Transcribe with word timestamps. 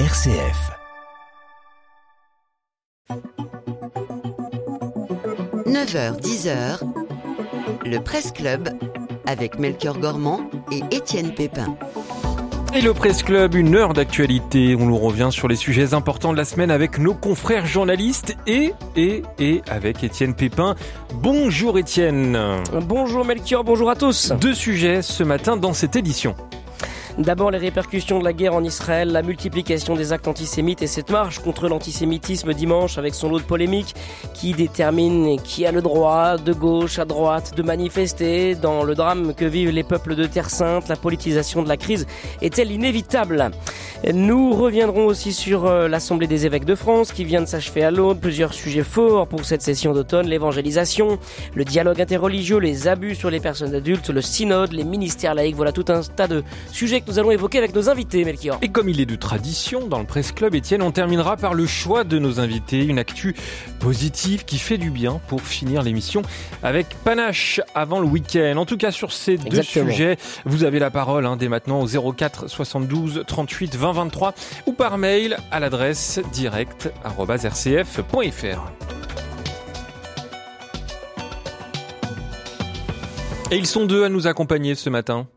RCF. 0.00 0.72
9h, 5.66 6.20
10h, 6.20 6.80
le 7.86 7.98
Presse 8.00 8.32
Club 8.32 8.70
avec 9.24 9.60
Melchior 9.60 9.96
Gormand 10.00 10.50
et 10.72 10.82
Étienne 10.90 11.32
Pépin. 11.32 11.76
Et 12.74 12.80
le 12.80 12.92
Presse 12.92 13.22
Club, 13.22 13.54
une 13.54 13.76
heure 13.76 13.92
d'actualité. 13.92 14.74
On 14.76 14.86
nous 14.86 14.98
revient 14.98 15.28
sur 15.30 15.46
les 15.46 15.54
sujets 15.54 15.94
importants 15.94 16.32
de 16.32 16.38
la 16.38 16.44
semaine 16.44 16.72
avec 16.72 16.98
nos 16.98 17.14
confrères 17.14 17.66
journalistes 17.66 18.36
et, 18.48 18.72
et, 18.96 19.22
et 19.38 19.62
avec 19.70 20.02
Étienne 20.02 20.34
Pépin. 20.34 20.74
Bonjour 21.14 21.78
Étienne. 21.78 22.36
Bonjour 22.82 23.24
Melchior, 23.24 23.62
bonjour 23.62 23.90
à 23.90 23.94
tous. 23.94 24.32
Deux 24.40 24.54
sujets 24.54 25.02
ce 25.02 25.22
matin 25.22 25.56
dans 25.56 25.72
cette 25.72 25.94
édition. 25.94 26.34
D'abord 27.18 27.52
les 27.52 27.58
répercussions 27.58 28.18
de 28.18 28.24
la 28.24 28.32
guerre 28.32 28.54
en 28.54 28.64
Israël, 28.64 29.12
la 29.12 29.22
multiplication 29.22 29.94
des 29.94 30.12
actes 30.12 30.26
antisémites 30.26 30.82
et 30.82 30.88
cette 30.88 31.10
marche 31.10 31.38
contre 31.38 31.68
l'antisémitisme 31.68 32.52
dimanche 32.54 32.98
avec 32.98 33.14
son 33.14 33.28
lot 33.28 33.38
de 33.38 33.44
polémiques 33.44 33.94
qui 34.34 34.52
détermine 34.52 35.40
qui 35.40 35.64
a 35.64 35.70
le 35.70 35.80
droit, 35.80 36.38
de 36.38 36.52
gauche 36.52 36.98
à 36.98 37.04
droite, 37.04 37.54
de 37.56 37.62
manifester. 37.62 38.56
Dans 38.56 38.82
le 38.82 38.96
drame 38.96 39.32
que 39.32 39.44
vivent 39.44 39.70
les 39.70 39.84
peuples 39.84 40.16
de 40.16 40.26
Terre 40.26 40.50
Sainte, 40.50 40.88
la 40.88 40.96
politisation 40.96 41.62
de 41.62 41.68
la 41.68 41.76
crise 41.76 42.04
est-elle 42.42 42.72
inévitable? 42.72 43.52
Nous 44.12 44.52
reviendrons 44.52 45.06
aussi 45.06 45.32
sur 45.32 45.64
euh, 45.64 45.88
l'Assemblée 45.88 46.26
des 46.26 46.44
évêques 46.44 46.66
de 46.66 46.74
France 46.74 47.10
qui 47.10 47.24
vient 47.24 47.40
de 47.40 47.46
s'achever 47.46 47.84
à 47.84 47.90
l'autre. 47.90 48.20
Plusieurs 48.20 48.52
sujets 48.52 48.82
forts 48.82 49.26
pour 49.28 49.46
cette 49.46 49.62
session 49.62 49.94
d'automne, 49.94 50.26
l'évangélisation, 50.26 51.18
le 51.54 51.64
dialogue 51.64 52.02
interreligieux, 52.02 52.58
les 52.58 52.86
abus 52.86 53.14
sur 53.14 53.30
les 53.30 53.40
personnes 53.40 53.74
adultes, 53.74 54.10
le 54.10 54.20
synode, 54.20 54.72
les 54.72 54.84
ministères 54.84 55.34
laïcs. 55.34 55.56
Voilà 55.56 55.72
tout 55.72 55.86
un 55.88 56.02
tas 56.02 56.26
de 56.26 56.42
sujets 56.70 57.00
nous 57.06 57.18
allons 57.18 57.30
évoquer 57.30 57.58
avec 57.58 57.74
nos 57.74 57.90
invités, 57.90 58.24
Melchior. 58.24 58.58
Et 58.62 58.68
comme 58.68 58.88
il 58.88 59.00
est 59.00 59.06
de 59.06 59.16
tradition 59.16 59.86
dans 59.86 59.98
le 59.98 60.06
Presse 60.06 60.32
Club, 60.32 60.54
Étienne, 60.54 60.82
on 60.82 60.90
terminera 60.90 61.36
par 61.36 61.54
le 61.54 61.66
choix 61.66 62.04
de 62.04 62.18
nos 62.18 62.40
invités, 62.40 62.84
une 62.84 62.98
actu 62.98 63.34
positive 63.80 64.44
qui 64.44 64.58
fait 64.58 64.78
du 64.78 64.90
bien 64.90 65.20
pour 65.28 65.42
finir 65.42 65.82
l'émission 65.82 66.22
avec 66.62 66.88
panache 67.04 67.60
avant 67.74 68.00
le 68.00 68.06
week-end. 68.06 68.56
En 68.56 68.66
tout 68.66 68.76
cas, 68.76 68.90
sur 68.90 69.12
ces 69.12 69.36
deux 69.36 69.62
sujets, 69.62 70.16
vous 70.44 70.64
avez 70.64 70.78
la 70.78 70.90
parole 70.90 71.26
hein, 71.26 71.36
dès 71.36 71.48
maintenant 71.48 71.80
au 71.80 72.12
04 72.12 72.48
72 72.48 73.24
38 73.26 73.76
20 73.76 73.92
23 73.92 74.34
ou 74.66 74.72
par 74.72 74.98
mail 74.98 75.36
à 75.50 75.60
l'adresse 75.60 76.20
direct.rcf.fr. 76.32 78.72
Et 83.50 83.56
ils 83.56 83.66
sont 83.66 83.84
deux 83.84 84.04
à 84.04 84.08
nous 84.08 84.26
accompagner 84.26 84.74
ce 84.74 84.90
matin. 84.90 85.28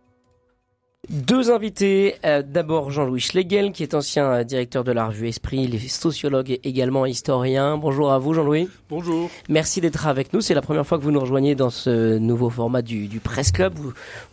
Deux 1.09 1.52
invités. 1.52 2.16
Euh, 2.25 2.44
d'abord 2.45 2.91
Jean-Louis 2.91 3.22
Schlegel, 3.22 3.72
qui 3.72 3.83
est 3.83 3.94
ancien 3.94 4.25
euh, 4.25 4.44
directeur 4.44 4.83
de 4.83 4.91
la 4.91 5.08
revue 5.08 5.30
Esprit, 5.30 5.66
les 5.66 5.80
sociologues 5.80 6.52
et 6.52 6.59
également 6.67 7.05
historien. 7.05 7.77
Bonjour 7.77 8.11
à 8.11 8.19
vous, 8.19 8.33
Jean-Louis. 8.33 8.67
Bonjour. 8.89 9.30
Merci 9.47 9.80
d'être 9.80 10.05
avec 10.05 10.33
nous. 10.33 10.41
C'est 10.41 10.53
la 10.53 10.61
première 10.61 10.86
fois 10.86 10.97
que 10.97 11.03
vous 11.03 11.11
nous 11.11 11.22
rejoignez 11.22 11.55
dans 11.55 11.69
ce 11.69 12.17
nouveau 12.17 12.49
format 12.49 12.81
du, 12.81 13.08
du 13.08 13.22
Presse 13.22 13.53
Club. 13.53 13.75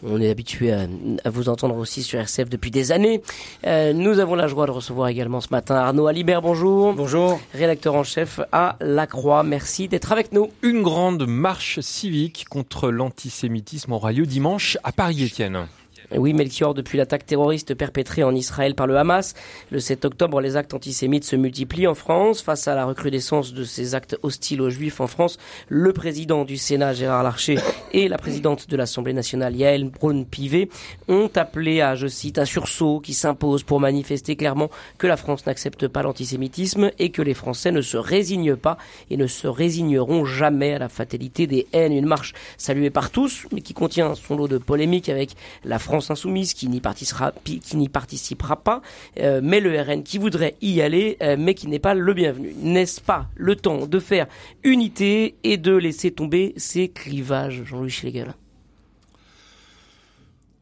On 0.04 0.20
est 0.20 0.28
habitué 0.28 0.72
à, 0.72 0.88
vous 1.26 1.48
entendre 1.48 1.76
aussi 1.76 2.02
sur 2.02 2.18
RCF 2.18 2.48
depuis 2.48 2.72
des 2.72 2.90
années. 2.90 3.22
Euh, 3.64 3.92
nous 3.92 4.18
avons 4.18 4.34
la 4.34 4.48
joie 4.48 4.66
de 4.66 4.72
recevoir 4.72 5.06
également 5.06 5.40
ce 5.40 5.50
matin 5.52 5.76
Arnaud 5.76 6.08
Alibert. 6.08 6.42
Bonjour. 6.42 6.92
Bonjour. 6.92 7.40
Rédacteur 7.52 7.94
en 7.94 8.02
chef 8.02 8.40
à 8.50 8.76
La 8.80 9.06
Croix. 9.06 9.44
Merci 9.44 9.86
d'être 9.86 10.10
avec 10.10 10.32
nous. 10.32 10.50
Une 10.62 10.82
grande 10.82 11.24
marche 11.28 11.78
civique 11.78 12.46
contre 12.50 12.90
l'antisémitisme 12.90 13.92
aura 13.92 14.10
lieu 14.10 14.26
dimanche 14.26 14.76
à 14.82 14.90
Paris-Étienne. 14.90 15.68
Oui, 16.12 16.34
Melchior, 16.34 16.74
depuis 16.74 16.98
l'attaque 16.98 17.24
terroriste 17.24 17.74
perpétrée 17.74 18.24
en 18.24 18.34
Israël 18.34 18.74
par 18.74 18.86
le 18.86 18.96
Hamas, 18.96 19.34
le 19.70 19.80
7 19.80 20.04
octobre, 20.04 20.40
les 20.40 20.56
actes 20.56 20.74
antisémites 20.74 21.24
se 21.24 21.34
multiplient 21.34 21.86
en 21.86 21.94
France. 21.94 22.42
Face 22.42 22.68
à 22.68 22.74
la 22.74 22.84
recrudescence 22.84 23.54
de 23.54 23.64
ces 23.64 23.94
actes 23.94 24.18
hostiles 24.22 24.60
aux 24.60 24.70
Juifs 24.70 25.00
en 25.00 25.06
France, 25.06 25.38
le 25.68 25.92
président 25.92 26.44
du 26.44 26.58
Sénat, 26.58 26.92
Gérard 26.92 27.22
Larcher, 27.22 27.58
et 27.92 28.08
la 28.08 28.18
présidente 28.18 28.68
de 28.68 28.76
l'Assemblée 28.76 29.14
nationale, 29.14 29.56
Yael 29.56 29.88
Braun-Pivet, 29.88 30.68
ont 31.08 31.30
appelé 31.34 31.80
à, 31.80 31.94
je 31.94 32.06
cite, 32.06 32.38
un 32.38 32.44
sursaut 32.44 33.00
qui 33.00 33.14
s'impose 33.14 33.62
pour 33.62 33.80
manifester 33.80 34.36
clairement 34.36 34.70
que 34.98 35.06
la 35.06 35.16
France 35.16 35.46
n'accepte 35.46 35.88
pas 35.88 36.02
l'antisémitisme 36.02 36.90
et 36.98 37.10
que 37.10 37.22
les 37.22 37.34
Français 37.34 37.72
ne 37.72 37.80
se 37.80 37.96
résignent 37.96 38.56
pas 38.56 38.76
et 39.10 39.16
ne 39.16 39.26
se 39.26 39.46
résigneront 39.46 40.26
jamais 40.26 40.74
à 40.74 40.78
la 40.78 40.88
fatalité 40.88 41.46
des 41.46 41.66
haines. 41.72 41.92
Une 41.92 42.06
marche 42.06 42.34
saluée 42.58 42.90
par 42.90 43.10
tous, 43.10 43.46
mais 43.52 43.62
qui 43.62 43.72
contient 43.72 44.14
son 44.14 44.36
lot 44.36 44.48
de 44.48 44.58
polémiques 44.58 45.08
avec 45.08 45.30
la 45.64 45.78
France 45.78 45.93
Insoumise 46.10 46.54
qui 46.54 46.68
n'y 46.68 46.80
participera, 46.80 47.32
qui 47.44 47.76
n'y 47.76 47.88
participera 47.88 48.56
pas, 48.56 48.82
euh, 49.18 49.40
mais 49.42 49.60
le 49.60 49.80
RN 49.80 50.02
qui 50.02 50.18
voudrait 50.18 50.56
y 50.60 50.80
aller, 50.80 51.16
euh, 51.22 51.36
mais 51.38 51.54
qui 51.54 51.68
n'est 51.68 51.78
pas 51.78 51.94
le 51.94 52.14
bienvenu. 52.14 52.54
N'est-ce 52.58 53.00
pas 53.00 53.28
le 53.36 53.56
temps 53.56 53.86
de 53.86 53.98
faire 53.98 54.26
unité 54.62 55.34
et 55.44 55.56
de 55.56 55.74
laisser 55.74 56.10
tomber 56.10 56.54
ces 56.56 56.88
clivages, 56.88 57.62
Jean-Louis 57.64 57.90
Schlegel 57.90 58.34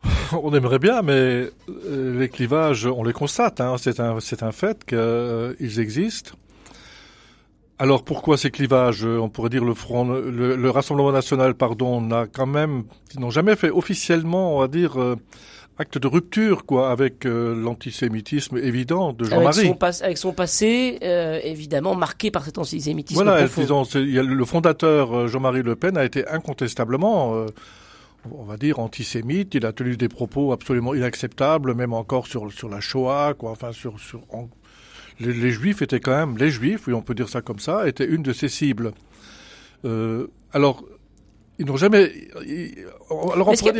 on 0.32 0.52
aimerait 0.52 0.80
bien, 0.80 1.02
mais 1.02 1.12
euh, 1.12 2.18
les 2.18 2.28
clivages, 2.28 2.86
on 2.86 3.04
les 3.04 3.12
constate. 3.12 3.60
Hein. 3.60 3.76
C'est 3.78 4.00
un, 4.00 4.18
c'est 4.18 4.42
un 4.42 4.50
fait 4.50 4.84
qu'ils 4.84 5.78
existent. 5.80 6.32
Alors 7.82 8.04
pourquoi 8.04 8.38
ces 8.38 8.52
clivages 8.52 9.04
On 9.04 9.28
pourrait 9.28 9.48
dire 9.48 9.64
le 9.64 9.74
front, 9.74 10.04
le, 10.04 10.70
Rassemblement 10.70 11.10
national, 11.10 11.56
pardon, 11.56 12.00
n'a 12.00 12.28
quand 12.32 12.46
même, 12.46 12.84
ils 13.12 13.18
n'ont 13.18 13.30
jamais 13.30 13.56
fait 13.56 13.70
officiellement, 13.70 14.54
on 14.54 14.60
va 14.60 14.68
dire, 14.68 15.00
euh, 15.00 15.16
acte 15.78 15.98
de 15.98 16.06
rupture 16.06 16.64
quoi 16.64 16.92
avec 16.92 17.26
euh, 17.26 17.60
l'antisémitisme 17.60 18.56
évident 18.58 19.12
de 19.12 19.24
Jean-Marie. 19.24 19.74
Avec, 19.82 20.00
avec, 20.00 20.16
son 20.16 20.32
passé 20.32 21.00
euh, 21.02 21.40
évidemment 21.42 21.96
marqué 21.96 22.30
par 22.30 22.44
cet 22.44 22.58
antisémitisme. 22.58 23.20
Voilà, 23.20 23.48
disons, 23.48 23.82
le 23.96 24.44
fondateur 24.44 25.26
Jean-Marie 25.26 25.64
Le 25.64 25.74
Pen 25.74 25.96
a 25.96 26.04
été 26.04 26.24
incontestablement 26.28 27.46
on 28.30 28.44
va 28.44 28.56
dire 28.56 28.78
antisémite, 28.78 29.56
il 29.56 29.66
a 29.66 29.72
tenu 29.72 29.96
des 29.96 30.08
propos 30.08 30.52
absolument 30.52 30.94
inacceptables, 30.94 31.74
même 31.74 31.92
encore 31.92 32.28
sur 32.28 32.52
sur 32.52 32.68
la 32.68 32.78
Shoah, 32.78 33.34
quoi, 33.36 33.50
enfin 33.50 33.72
sur 33.72 33.98
sur 33.98 34.20
les, 35.20 35.50
Juifs 35.50 35.82
étaient 35.82 36.00
quand 36.00 36.16
même, 36.16 36.36
les 36.38 36.50
Juifs, 36.50 36.86
oui, 36.86 36.94
on 36.94 37.02
peut 37.02 37.14
dire 37.14 37.28
ça 37.28 37.42
comme 37.42 37.58
ça, 37.58 37.88
étaient 37.88 38.06
une 38.06 38.22
de 38.22 38.32
ces 38.32 38.48
cibles. 38.48 38.92
Euh, 39.84 40.26
alors, 40.52 40.84
ils 41.58 41.66
n'ont 41.66 41.76
jamais. 41.76 42.10
Alors 43.34 43.52
est-ce 43.52 43.62
qu'il 43.62 43.72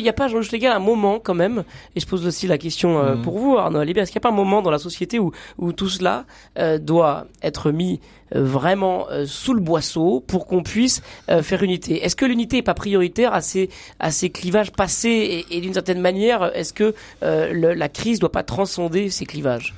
n'y 0.00 0.08
a, 0.08 0.12
pas, 0.12 0.28
Jean-Luc 0.28 0.50
Légal, 0.50 0.72
un 0.72 0.78
moment 0.78 1.20
quand 1.20 1.34
même, 1.34 1.62
et 1.94 2.00
je 2.00 2.06
pose 2.06 2.26
aussi 2.26 2.46
la 2.46 2.58
question 2.58 2.98
euh, 2.98 3.14
mm. 3.14 3.22
pour 3.22 3.38
vous, 3.38 3.56
Arnaud 3.58 3.78
Alibert, 3.78 4.02
est-ce 4.02 4.10
qu'il 4.10 4.18
n'y 4.18 4.22
a 4.22 4.28
pas 4.28 4.34
un 4.34 4.36
moment 4.36 4.62
dans 4.62 4.70
la 4.70 4.78
société 4.78 5.18
où, 5.18 5.30
où 5.58 5.72
tout 5.72 5.88
cela 5.88 6.24
euh, 6.58 6.78
doit 6.78 7.26
être 7.42 7.70
mis 7.70 8.00
vraiment 8.34 9.08
sous 9.26 9.52
le 9.52 9.60
boisseau 9.60 10.24
pour 10.26 10.46
qu'on 10.46 10.62
puisse 10.62 11.02
faire 11.42 11.62
unité? 11.62 12.02
Est-ce 12.02 12.16
que 12.16 12.24
l'unité 12.24 12.56
n'est 12.56 12.62
pas 12.62 12.72
prioritaire 12.72 13.34
à 13.34 13.42
ces, 13.42 13.68
à 14.00 14.10
ces 14.10 14.30
clivages 14.30 14.72
passés 14.72 15.44
et, 15.50 15.60
d'une 15.60 15.74
certaine 15.74 16.00
manière, 16.00 16.50
est-ce 16.56 16.72
que 16.72 16.94
la 17.20 17.88
crise 17.90 18.16
ne 18.16 18.20
doit 18.20 18.32
pas 18.32 18.42
transcender 18.42 19.10
ces 19.10 19.26
clivages? 19.26 19.74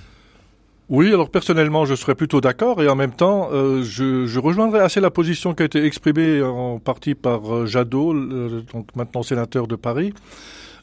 Oui, 0.90 1.08
alors 1.08 1.30
personnellement, 1.30 1.86
je 1.86 1.94
serais 1.94 2.14
plutôt 2.14 2.42
d'accord 2.42 2.82
et 2.82 2.88
en 2.88 2.94
même 2.94 3.12
temps, 3.12 3.48
euh, 3.52 3.82
je, 3.82 4.26
je, 4.26 4.38
rejoindrais 4.38 4.80
assez 4.80 5.00
la 5.00 5.10
position 5.10 5.54
qui 5.54 5.62
a 5.62 5.66
été 5.66 5.82
exprimée 5.82 6.42
en 6.42 6.78
partie 6.78 7.14
par 7.14 7.54
euh, 7.54 7.66
Jadot, 7.66 8.12
donc 8.12 8.94
maintenant 8.94 9.22
sénateur 9.22 9.66
de 9.66 9.76
Paris, 9.76 10.12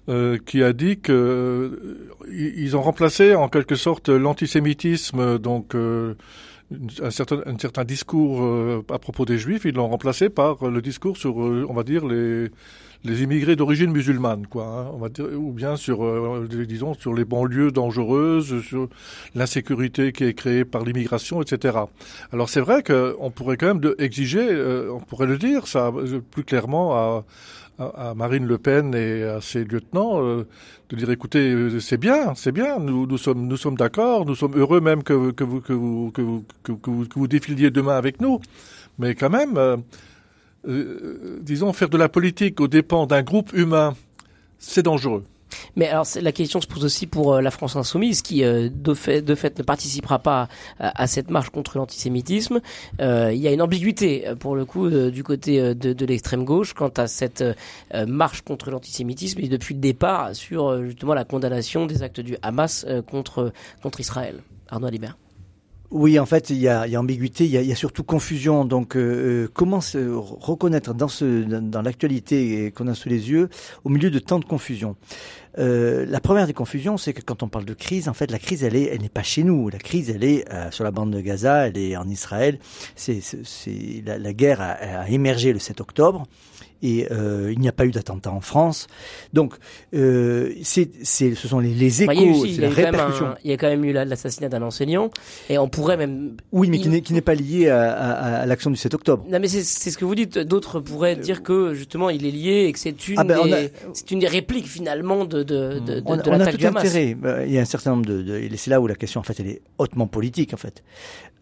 euh, 0.09 0.39
qui 0.43 0.63
a 0.63 0.73
dit 0.73 0.99
que 0.99 2.07
ils 2.31 2.75
ont 2.75 2.81
remplacé 2.81 3.35
en 3.35 3.47
quelque 3.47 3.75
sorte 3.75 4.09
l'antisémitisme, 4.09 5.37
donc 5.37 5.75
un 5.75 7.11
certain 7.11 7.83
discours 7.83 8.83
à 8.91 8.97
propos 8.97 9.25
des 9.25 9.37
Juifs, 9.37 9.65
ils 9.65 9.75
l'ont 9.75 9.89
remplacé 9.89 10.29
par 10.29 10.67
le 10.67 10.81
discours 10.81 11.17
sur, 11.17 11.37
on 11.37 11.73
va 11.73 11.83
dire, 11.83 12.07
les 12.07 12.49
les 13.03 13.23
immigrés 13.23 13.55
d'origine 13.55 13.91
musulmane, 13.91 14.45
quoi, 14.47 14.65
hein, 14.65 14.91
on 14.93 14.97
va 14.97 15.09
dire, 15.09 15.25
ou 15.35 15.51
bien 15.51 15.75
sur, 15.75 16.03
euh, 16.03 16.47
disons, 16.67 16.93
sur 16.93 17.13
les 17.13 17.25
banlieues 17.25 17.71
dangereuses, 17.71 18.61
sur 18.61 18.87
l'insécurité 19.33 20.11
qui 20.11 20.25
est 20.25 20.33
créée 20.33 20.65
par 20.65 20.83
l'immigration, 20.83 21.41
etc. 21.41 21.79
Alors 22.31 22.49
c'est 22.49 22.61
vrai 22.61 22.83
qu'on 22.83 23.31
pourrait 23.31 23.57
quand 23.57 23.73
même 23.73 23.93
exiger, 23.97 24.47
euh, 24.51 24.91
on 24.93 24.99
pourrait 24.99 25.27
le 25.27 25.37
dire, 25.37 25.67
ça 25.67 25.91
plus 26.31 26.43
clairement 26.43 26.95
à, 26.95 27.23
Marine 28.15 28.45
Le 28.45 28.59
Pen 28.59 28.93
et 28.93 29.23
à 29.23 29.41
ses 29.41 29.63
lieutenants, 29.63 30.23
euh, 30.23 30.45
de 30.89 30.95
dire 30.95 31.09
écoutez, 31.09 31.79
c'est 31.79 31.97
bien, 31.97 32.35
c'est 32.35 32.51
bien, 32.51 32.77
nous, 32.77 33.17
sommes, 33.17 33.47
nous 33.47 33.57
sommes 33.57 33.75
d'accord, 33.75 34.25
nous 34.27 34.35
sommes 34.35 34.55
heureux 34.55 34.81
même 34.81 35.01
que, 35.01 35.13
vous, 35.13 35.33
que, 35.33 35.43
vous, 35.43 35.61
que, 35.61 35.73
vous, 35.73 36.11
que, 36.11 36.71
vous, 36.71 37.05
que 37.07 37.19
vous 37.19 37.27
défiliez 37.27 37.71
demain 37.71 37.97
avec 37.97 38.21
nous, 38.21 38.39
mais 38.99 39.15
quand 39.15 39.31
même 39.31 39.57
euh, 39.57 39.77
disons, 40.63 41.73
faire 41.73 41.89
de 41.89 41.97
la 41.97 42.09
politique 42.09 42.59
aux 42.59 42.67
dépens 42.67 43.07
d'un 43.07 43.23
groupe 43.23 43.51
humain, 43.53 43.95
c'est 44.59 44.83
dangereux. 44.83 45.23
Mais 45.75 45.87
alors 45.87 46.07
la 46.19 46.31
question 46.31 46.61
se 46.61 46.67
pose 46.67 46.85
aussi 46.85 47.07
pour 47.07 47.33
euh, 47.33 47.41
la 47.41 47.51
France 47.51 47.75
insoumise 47.75 48.21
qui 48.21 48.43
euh, 48.43 48.69
de, 48.73 48.93
fait, 48.93 49.27
ne 49.27 49.63
participera 49.63 50.19
pas 50.19 50.47
à, 50.79 51.07
cette 51.07 51.29
marche 51.29 51.49
contre 51.49 51.77
l'antisémitisme. 51.77 52.61
Euh, 53.01 53.31
il 53.33 53.39
y 53.39 53.47
a 53.47 53.51
une 53.51 53.61
ambiguïté 53.61 54.25
pour 54.39 54.55
le 54.55 54.65
coup 54.65 54.89
du 54.89 55.23
côté 55.23 55.75
de, 55.75 55.93
de 55.93 56.05
l'extrême 56.05 56.45
gauche 56.45 56.73
quant 56.73 56.91
à 56.97 57.07
cette 57.07 57.43
marche 58.07 58.41
contre 58.41 58.71
l'antisémitisme 58.71 59.39
et 59.41 59.47
depuis 59.47 59.73
le 59.73 59.79
départ 59.79 60.35
sur 60.35 60.83
justement 60.83 61.13
la 61.13 61.25
condamnation 61.25 61.85
des 61.85 62.03
actes 62.03 62.19
du 62.21 62.37
Hamas 62.41 62.85
contre 63.09 63.51
contre 63.81 63.99
Israël. 63.99 64.41
Arnaud 64.69 64.87
Alibert. 64.87 65.17
Oui, 65.91 66.17
en 66.19 66.25
fait, 66.25 66.49
il 66.49 66.57
y 66.57 66.69
a, 66.69 66.87
il 66.87 66.93
y 66.93 66.95
a 66.95 67.01
ambiguïté, 67.01 67.43
il 67.43 67.51
y 67.51 67.57
a, 67.57 67.61
il 67.61 67.67
y 67.67 67.71
a, 67.73 67.75
surtout 67.75 68.03
confusion. 68.03 68.63
Donc, 68.63 68.95
euh, 68.95 69.49
comment 69.53 69.81
se 69.81 69.97
reconnaître 69.97 70.93
dans, 70.93 71.09
ce, 71.09 71.43
dans 71.43 71.81
l'actualité 71.81 72.71
qu'on 72.71 72.87
a 72.87 72.95
sous 72.95 73.09
les 73.09 73.29
yeux, 73.29 73.49
au 73.83 73.89
milieu 73.89 74.09
de 74.09 74.19
tant 74.19 74.39
de 74.39 74.45
confusion? 74.45 74.95
Euh, 75.59 76.05
La 76.07 76.21
première 76.21 76.47
des 76.47 76.53
confusions, 76.53 76.95
c'est 76.95 77.11
que 77.11 77.21
quand 77.21 77.43
on 77.43 77.49
parle 77.49 77.65
de 77.65 77.73
crise, 77.73 78.07
en 78.07 78.13
fait, 78.13 78.31
la 78.31 78.39
crise, 78.39 78.63
elle 78.63 78.77
est, 78.77 78.85
elle 78.85 79.01
n'est 79.01 79.09
pas 79.09 79.21
chez 79.23 79.43
nous. 79.43 79.67
La 79.67 79.79
crise, 79.79 80.09
elle 80.09 80.23
est 80.23 80.49
euh, 80.49 80.71
sur 80.71 80.85
la 80.85 80.91
bande 80.91 81.11
de 81.11 81.19
Gaza, 81.19 81.67
elle 81.67 81.77
est 81.77 81.97
en 81.97 82.07
Israël. 82.07 82.57
C'est, 82.95 83.19
c'est 83.21 84.01
la, 84.05 84.17
la, 84.17 84.31
guerre 84.31 84.61
a, 84.61 84.71
a 85.01 85.09
émergé 85.09 85.51
le 85.51 85.59
7 85.59 85.81
octobre 85.81 86.25
et 86.81 87.07
euh, 87.11 87.51
il 87.51 87.59
n'y 87.59 87.67
a 87.67 87.71
pas 87.71 87.85
eu 87.85 87.91
d'attentat 87.91 88.31
en 88.31 88.41
France. 88.41 88.87
Donc, 89.33 89.55
euh, 89.93 90.53
c'est, 90.63 90.89
c'est, 91.03 91.35
ce 91.35 91.47
sont 91.47 91.59
les, 91.59 91.73
les 91.73 92.03
échos, 92.03 92.45
c'est 92.45 92.61
la 92.61 92.69
répercussion. 92.69 93.35
il 93.43 93.51
y 93.51 93.53
a 93.53 93.57
quand 93.57 93.69
même 93.69 93.83
eu 93.85 93.93
l'assassinat 93.93 94.49
d'un 94.49 94.61
enseignant, 94.61 95.09
et 95.49 95.57
on 95.57 95.67
pourrait 95.67 95.97
même... 95.97 96.37
Oui, 96.51 96.69
mais 96.69 96.79
qui 96.79 96.89
n'est, 96.89 97.01
qui 97.01 97.13
n'est 97.13 97.21
pas 97.21 97.35
lié 97.35 97.69
à, 97.69 97.91
à, 97.91 98.41
à 98.41 98.45
l'action 98.45 98.69
du 98.69 98.77
7 98.77 98.93
octobre. 98.93 99.25
Non, 99.29 99.39
mais 99.39 99.47
c'est, 99.47 99.63
c'est 99.63 99.91
ce 99.91 99.97
que 99.97 100.05
vous 100.05 100.15
dites. 100.15 100.37
D'autres 100.37 100.79
pourraient 100.79 101.15
dire 101.15 101.43
que, 101.43 101.73
justement, 101.73 102.09
il 102.09 102.25
est 102.25 102.31
lié 102.31 102.65
et 102.67 102.71
que 102.71 102.79
c'est 102.79 103.07
une, 103.07 103.19
ah 103.19 103.23
ben, 103.23 103.43
des, 103.45 103.71
c'est 103.93 104.11
une 104.11 104.19
des 104.19 104.27
répliques, 104.27 104.67
finalement, 104.67 105.25
de, 105.25 105.43
de, 105.43 105.79
de, 105.79 105.99
de, 105.99 106.03
on, 106.05 106.17
de 106.17 106.29
l'attaque 106.29 106.57
du 106.57 106.65
Hamas. 106.65 106.85
Intérêt. 106.85 107.17
Euh, 107.23 107.45
il 107.45 107.53
y 107.53 107.57
a 107.57 107.61
un 107.61 107.65
certain 107.65 107.91
nombre 107.91 108.05
de... 108.05 108.21
de 108.21 108.49
c'est 108.55 108.69
là 108.69 108.81
où 108.81 108.87
la 108.87 108.95
question, 108.95 109.19
en 109.19 109.23
fait, 109.23 109.39
elle 109.39 109.47
est 109.47 109.61
hautement 109.77 110.07
politique, 110.07 110.53
en 110.53 110.57
fait. 110.57 110.83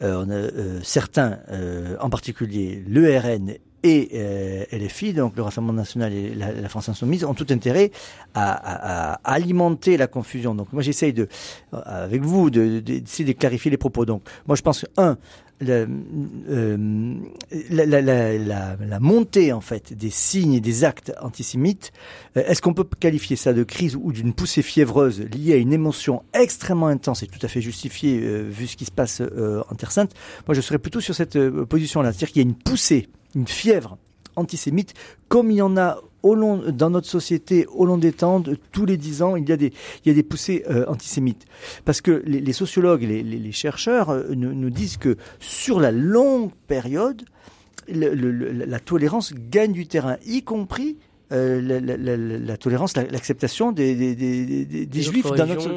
Euh, 0.01 0.24
on 0.25 0.30
a 0.30 0.33
euh, 0.33 0.80
certains, 0.81 1.39
euh, 1.51 1.97
en 2.00 2.09
particulier 2.09 2.81
le 2.88 3.18
RN 3.18 3.53
et 3.83 4.09
euh, 4.13 4.65
LFI, 4.71 5.13
donc 5.13 5.35
le 5.37 5.43
Rassemblement 5.43 5.73
national 5.73 6.13
et 6.13 6.33
la, 6.35 6.69
France 6.69 6.89
insoumise, 6.89 7.23
ont 7.23 7.33
tout 7.33 7.47
intérêt 7.49 7.91
à, 8.33 9.19
alimenter 9.23 9.97
la 9.97 10.07
confusion. 10.07 10.55
Donc 10.55 10.73
moi 10.73 10.81
j'essaye 10.81 11.13
de, 11.13 11.27
euh, 11.73 11.81
avec 11.85 12.21
vous, 12.21 12.49
d'essayer 12.49 13.25
de, 13.25 13.33
de, 13.33 13.37
clarifier 13.37 13.71
les 13.71 13.77
propos. 13.77 14.05
Donc 14.05 14.23
moi 14.47 14.55
je 14.55 14.61
pense 14.61 14.81
que, 14.81 14.87
un, 14.97 15.17
euh, 15.61 15.87
la, 17.69 18.99
montée 18.99 19.53
en 19.53 19.61
fait 19.61 19.93
des 19.93 20.09
signes 20.09 20.53
et 20.53 20.61
des 20.61 20.83
actes 20.83 21.13
antisémites, 21.21 21.91
euh, 22.37 22.43
est-ce 22.45 22.61
qu'on 22.61 22.73
peut 22.73 22.85
qualifier 22.99 23.35
ça 23.35 23.53
de 23.53 23.63
crise 23.63 23.95
ou 23.95 24.11
d'une 24.11 24.33
poussée 24.33 24.61
fiévreuse 24.61 25.21
liée 25.21 25.53
à 25.53 25.57
une 25.57 25.73
émotion 25.73 26.23
extrêmement 26.33 26.87
intense 26.87 27.23
et 27.23 27.27
tout 27.27 27.39
à 27.43 27.47
fait 27.47 27.61
justifiée 27.61 28.19
vu 28.19 28.67
ce 28.67 28.75
qui 28.75 28.85
se 28.85 28.91
passe 28.91 29.21
en 29.21 29.75
Terre 29.75 29.91
Sainte? 29.91 30.13
Moi 30.47 30.55
je 30.55 30.61
serais 30.61 30.79
plutôt 30.79 31.01
sur 31.01 31.15
cette 31.15 31.37
position-là, 31.65 32.11
c'est-à-dire 32.11 32.33
qu'il 32.33 32.41
y 32.41 32.45
a 32.45 32.49
une 32.49 32.55
poussée 32.55 33.07
une 33.35 33.47
fièvre 33.47 33.97
antisémite, 34.35 34.93
comme 35.27 35.51
il 35.51 35.57
y 35.57 35.61
en 35.61 35.77
a 35.77 35.99
au 36.23 36.35
long, 36.35 36.61
dans 36.71 36.89
notre 36.89 37.07
société, 37.07 37.65
au 37.67 37.85
long 37.85 37.97
des 37.97 38.11
temps, 38.11 38.43
tous 38.71 38.85
les 38.85 38.97
dix 38.97 39.21
ans, 39.21 39.35
il 39.35 39.47
y 39.47 39.51
a 39.51 39.57
des, 39.57 39.71
il 40.03 40.09
y 40.09 40.11
a 40.11 40.13
des 40.13 40.23
poussées 40.23 40.65
euh, 40.69 40.85
antisémites. 40.87 41.45
Parce 41.85 42.01
que 42.01 42.23
les, 42.25 42.41
les 42.41 42.53
sociologues, 42.53 43.03
les, 43.03 43.23
les, 43.23 43.37
les 43.37 43.51
chercheurs 43.51 44.09
euh, 44.09 44.23
nous, 44.35 44.53
nous, 44.53 44.69
disent 44.69 44.97
que 44.97 45.17
sur 45.39 45.79
la 45.79 45.91
longue 45.91 46.51
période, 46.67 47.23
le, 47.87 48.13
le, 48.13 48.31
la 48.31 48.79
tolérance 48.79 49.33
gagne 49.33 49.71
du 49.71 49.87
terrain, 49.87 50.17
y 50.25 50.43
compris 50.43 50.97
euh, 51.31 51.61
la, 51.61 51.79
la, 51.79 52.17
la, 52.17 52.57
tolérance, 52.57 52.95
l'acceptation 52.97 53.71
des, 53.71 53.93
des, 53.93 54.15
des, 54.15 54.85
des 54.87 55.01
juifs 55.01 55.29
dans 55.31 55.45
notre, 55.45 55.69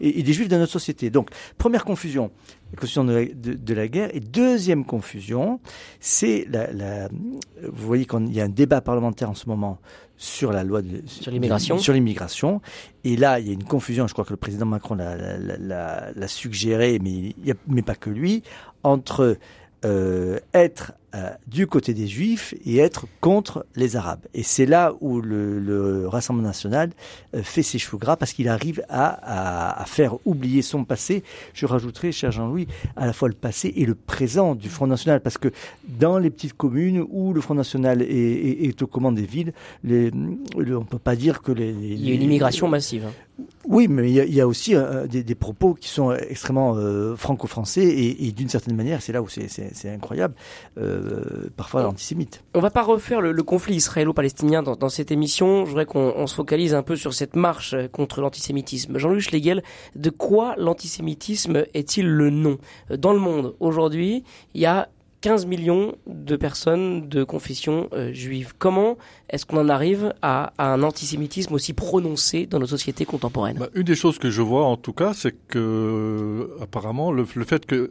et, 0.00 0.22
des 0.22 0.32
juifs 0.32 0.46
dans 0.46 0.58
notre 0.58 0.70
société. 0.70 1.10
Donc, 1.10 1.30
première 1.58 1.84
confusion, 1.84 2.30
la 2.72 2.80
confusion 2.80 3.04
de 3.04 3.12
la, 3.12 3.24
de, 3.24 3.74
la 3.74 3.88
guerre. 3.88 4.10
Et 4.14 4.20
deuxième 4.20 4.84
confusion, 4.84 5.60
c'est 6.00 6.46
la, 6.50 7.08
vous 7.08 7.86
voyez 7.86 8.06
qu'il 8.06 8.32
y 8.32 8.40
a 8.40 8.44
un 8.44 8.48
débat 8.48 8.80
parlementaire 8.80 9.30
en 9.30 9.34
ce 9.34 9.48
moment 9.48 9.78
sur 10.16 10.52
la 10.52 10.64
loi 10.64 10.82
de, 10.82 11.02
sur 11.06 11.30
l'immigration. 11.30 11.78
Sur 11.78 11.92
l'immigration. 11.94 12.60
Et 13.04 13.16
là, 13.16 13.38
il 13.38 13.46
y 13.46 13.50
a 13.50 13.52
une 13.52 13.64
confusion. 13.64 14.06
Je 14.06 14.12
crois 14.12 14.24
que 14.24 14.32
le 14.32 14.36
président 14.36 14.66
Macron 14.66 14.96
l'a 14.96 16.28
suggéré, 16.28 16.98
mais, 17.02 17.10
il 17.10 17.46
y 17.46 17.50
a, 17.52 17.54
mais 17.68 17.82
pas 17.82 17.94
que 17.94 18.10
lui, 18.10 18.42
entre 18.82 19.38
euh, 19.84 20.40
être 20.54 20.92
euh, 21.14 21.30
du 21.46 21.66
côté 21.66 21.94
des 21.94 22.06
Juifs 22.06 22.54
et 22.66 22.76
être 22.76 23.06
contre 23.22 23.64
les 23.76 23.96
Arabes. 23.96 24.26
Et 24.34 24.42
c'est 24.42 24.66
là 24.66 24.92
où 25.00 25.22
le, 25.22 25.58
le 25.58 26.06
Rassemblement 26.06 26.48
national 26.48 26.90
euh, 27.34 27.42
fait 27.42 27.62
ses 27.62 27.78
cheveux 27.78 27.96
gras 27.96 28.16
parce 28.16 28.34
qu'il 28.34 28.46
arrive 28.46 28.82
à, 28.90 29.06
à, 29.06 29.82
à, 29.82 29.84
faire 29.86 30.16
oublier 30.26 30.60
son 30.60 30.84
passé. 30.84 31.22
Je 31.54 31.64
rajouterai, 31.64 32.12
cher 32.12 32.30
Jean-Louis, 32.30 32.68
à 32.94 33.06
la 33.06 33.14
fois 33.14 33.28
le 33.28 33.34
passé 33.34 33.72
et 33.74 33.86
le 33.86 33.94
présent 33.94 34.54
du 34.54 34.68
Front 34.68 34.86
national 34.86 35.22
parce 35.22 35.38
que 35.38 35.48
dans 35.88 36.18
les 36.18 36.28
petites 36.28 36.52
communes 36.52 37.02
où 37.08 37.32
le 37.32 37.40
Front 37.40 37.54
national 37.54 38.02
est, 38.02 38.06
est, 38.06 38.64
est 38.66 38.82
aux 38.82 38.86
commandes 38.86 39.14
des 39.14 39.24
villes, 39.24 39.54
les, 39.84 40.10
on 40.12 40.60
ne 40.60 40.84
peut 40.84 40.98
pas 40.98 41.16
dire 41.16 41.40
que 41.40 41.52
les, 41.52 41.72
les, 41.72 41.94
Il 41.94 42.06
y 42.06 42.10
a 42.10 42.14
une 42.16 42.22
immigration 42.22 42.68
massive. 42.68 43.06
Hein. 43.06 43.44
Oui, 43.64 43.86
mais 43.88 44.10
il 44.10 44.14
y 44.14 44.20
a, 44.20 44.24
il 44.24 44.34
y 44.34 44.40
a 44.40 44.48
aussi 44.48 44.74
euh, 44.74 45.06
des, 45.06 45.22
des, 45.22 45.34
propos 45.36 45.74
qui 45.74 45.88
sont 45.88 46.12
extrêmement 46.12 46.76
franco-français 47.16 47.84
et, 47.84 48.26
et 48.26 48.32
d'une 48.32 48.48
certaine 48.48 48.74
manière, 48.74 49.00
c'est 49.00 49.12
là 49.12 49.22
où 49.22 49.28
c'est 49.28 49.88
incroyable. 49.88 50.34
Euh, 50.76 50.97
euh, 50.98 51.50
parfois 51.56 51.86
antisémite. 51.86 52.44
On 52.54 52.60
va 52.60 52.70
pas 52.70 52.82
refaire 52.82 53.20
le, 53.20 53.42
conflit 53.42 53.76
israélo-palestinien 53.76 54.62
dans, 54.62 54.88
cette 54.88 55.10
émission. 55.10 55.64
Je 55.64 55.70
voudrais 55.70 55.86
qu'on 55.86 56.26
se 56.26 56.34
focalise 56.34 56.74
un 56.74 56.82
peu 56.82 56.96
sur 56.96 57.14
cette 57.14 57.36
marche 57.36 57.74
contre 57.92 58.20
l'antisémitisme. 58.20 58.98
Jean-Luc 58.98 59.20
Schlegel, 59.20 59.62
de 59.96 60.10
quoi 60.10 60.54
l'antisémitisme 60.58 61.64
est-il 61.74 62.06
le 62.06 62.30
nom? 62.30 62.58
Dans 62.90 63.12
le 63.12 63.18
monde, 63.18 63.54
aujourd'hui, 63.60 64.24
il 64.54 64.60
y 64.60 64.66
a 64.66 64.88
15 65.20 65.46
millions 65.46 65.96
de 66.06 66.36
personnes 66.36 67.08
de 67.08 67.24
confession 67.24 67.88
euh, 67.92 68.12
juive. 68.12 68.52
Comment 68.58 68.96
est-ce 69.30 69.46
qu'on 69.46 69.58
en 69.58 69.68
arrive 69.68 70.14
à, 70.22 70.52
un 70.58 70.82
antisémitisme 70.82 71.54
aussi 71.54 71.72
prononcé 71.72 72.46
dans 72.46 72.58
nos 72.58 72.66
sociétés 72.66 73.04
contemporaines? 73.04 73.58
Bah, 73.58 73.68
Une 73.74 73.82
des 73.82 73.96
choses 73.96 74.18
que 74.18 74.30
je 74.30 74.42
vois 74.42 74.64
en 74.64 74.76
tout 74.76 74.92
cas, 74.92 75.14
c'est 75.14 75.34
que 75.48 76.50
apparemment 76.60 77.10
le, 77.10 77.26
le 77.34 77.44
fait 77.44 77.66
que 77.66 77.90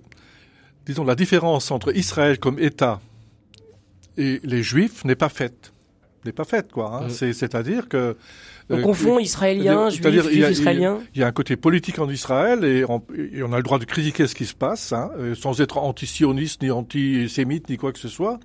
disons, 0.88 1.04
la 1.04 1.16
différence 1.16 1.70
entre 1.70 1.96
Israël 1.96 2.40
comme 2.40 2.60
État 2.60 3.02
et 4.18 4.40
les 4.44 4.64
Juifs 4.64 5.04
n'est 5.06 5.16
pas 5.16 5.30
faite. 5.30 5.74
N'est 6.26 6.32
pas 6.32 6.46
faite, 6.46 6.72
quoi. 6.72 7.04
Hein. 7.04 7.08
Mm. 7.08 7.34
C'est-à-dire 7.34 7.88
que... 7.88 8.16
On 8.70 8.80
euh, 8.80 8.82
confond 8.82 9.18
israélien, 9.20 9.90
juif, 9.90 10.06
juif 10.06 10.50
israélien. 10.50 11.00
Il 11.16 11.22
y 11.22 11.24
a 11.24 11.28
un 11.28 11.32
côté 11.32 11.56
politique 11.56 12.00
en 12.00 12.10
Israël 12.10 12.66
et 12.66 12.84
on, 12.84 13.54
a 13.54 13.58
le 13.58 13.64
droit 13.64 13.80
de 13.80 13.86
critiquer 13.86 14.28
ce 14.28 14.36
qui 14.36 14.46
se 14.46 14.56
passe, 14.56 14.92
hein, 14.92 15.10
euh, 15.18 15.36
sans 15.36 15.62
être 15.62 15.78
anti-sioniste, 15.78 16.64
ni 16.64 16.72
anti-sémite, 16.72 17.70
ni 17.70 17.78
quoi 17.78 17.94
que 17.94 18.00
ce 18.00 18.10
soit. 18.10 18.40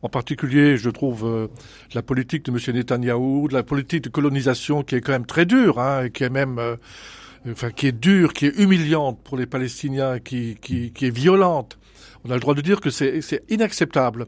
En 0.00 0.08
particulier, 0.08 0.76
je 0.78 0.88
trouve 0.88 1.26
euh, 1.26 1.48
la 1.92 2.02
politique 2.02 2.44
de 2.44 2.50
M. 2.50 2.76
Netanyahou, 2.76 3.48
la 3.48 3.62
politique 3.62 4.04
de 4.04 4.08
colonisation 4.08 4.82
qui 4.82 4.94
est 4.94 5.00
quand 5.00 5.12
même 5.12 5.26
très 5.26 5.44
dure, 5.44 5.80
hein, 5.80 6.04
et 6.04 6.10
qui 6.10 6.24
est 6.24 6.30
même 6.30 6.58
enfin 7.50 7.70
qui 7.70 7.86
est 7.86 7.92
dure, 7.92 8.32
qui 8.32 8.46
est 8.46 8.58
humiliante 8.58 9.20
pour 9.22 9.36
les 9.36 9.46
Palestiniens, 9.46 10.18
qui, 10.18 10.56
qui, 10.60 10.92
qui 10.92 11.06
est 11.06 11.14
violente. 11.14 11.78
On 12.24 12.30
a 12.30 12.34
le 12.34 12.40
droit 12.40 12.54
de 12.54 12.60
dire 12.60 12.80
que 12.80 12.90
c'est 12.90 13.42
inacceptable. 13.48 14.26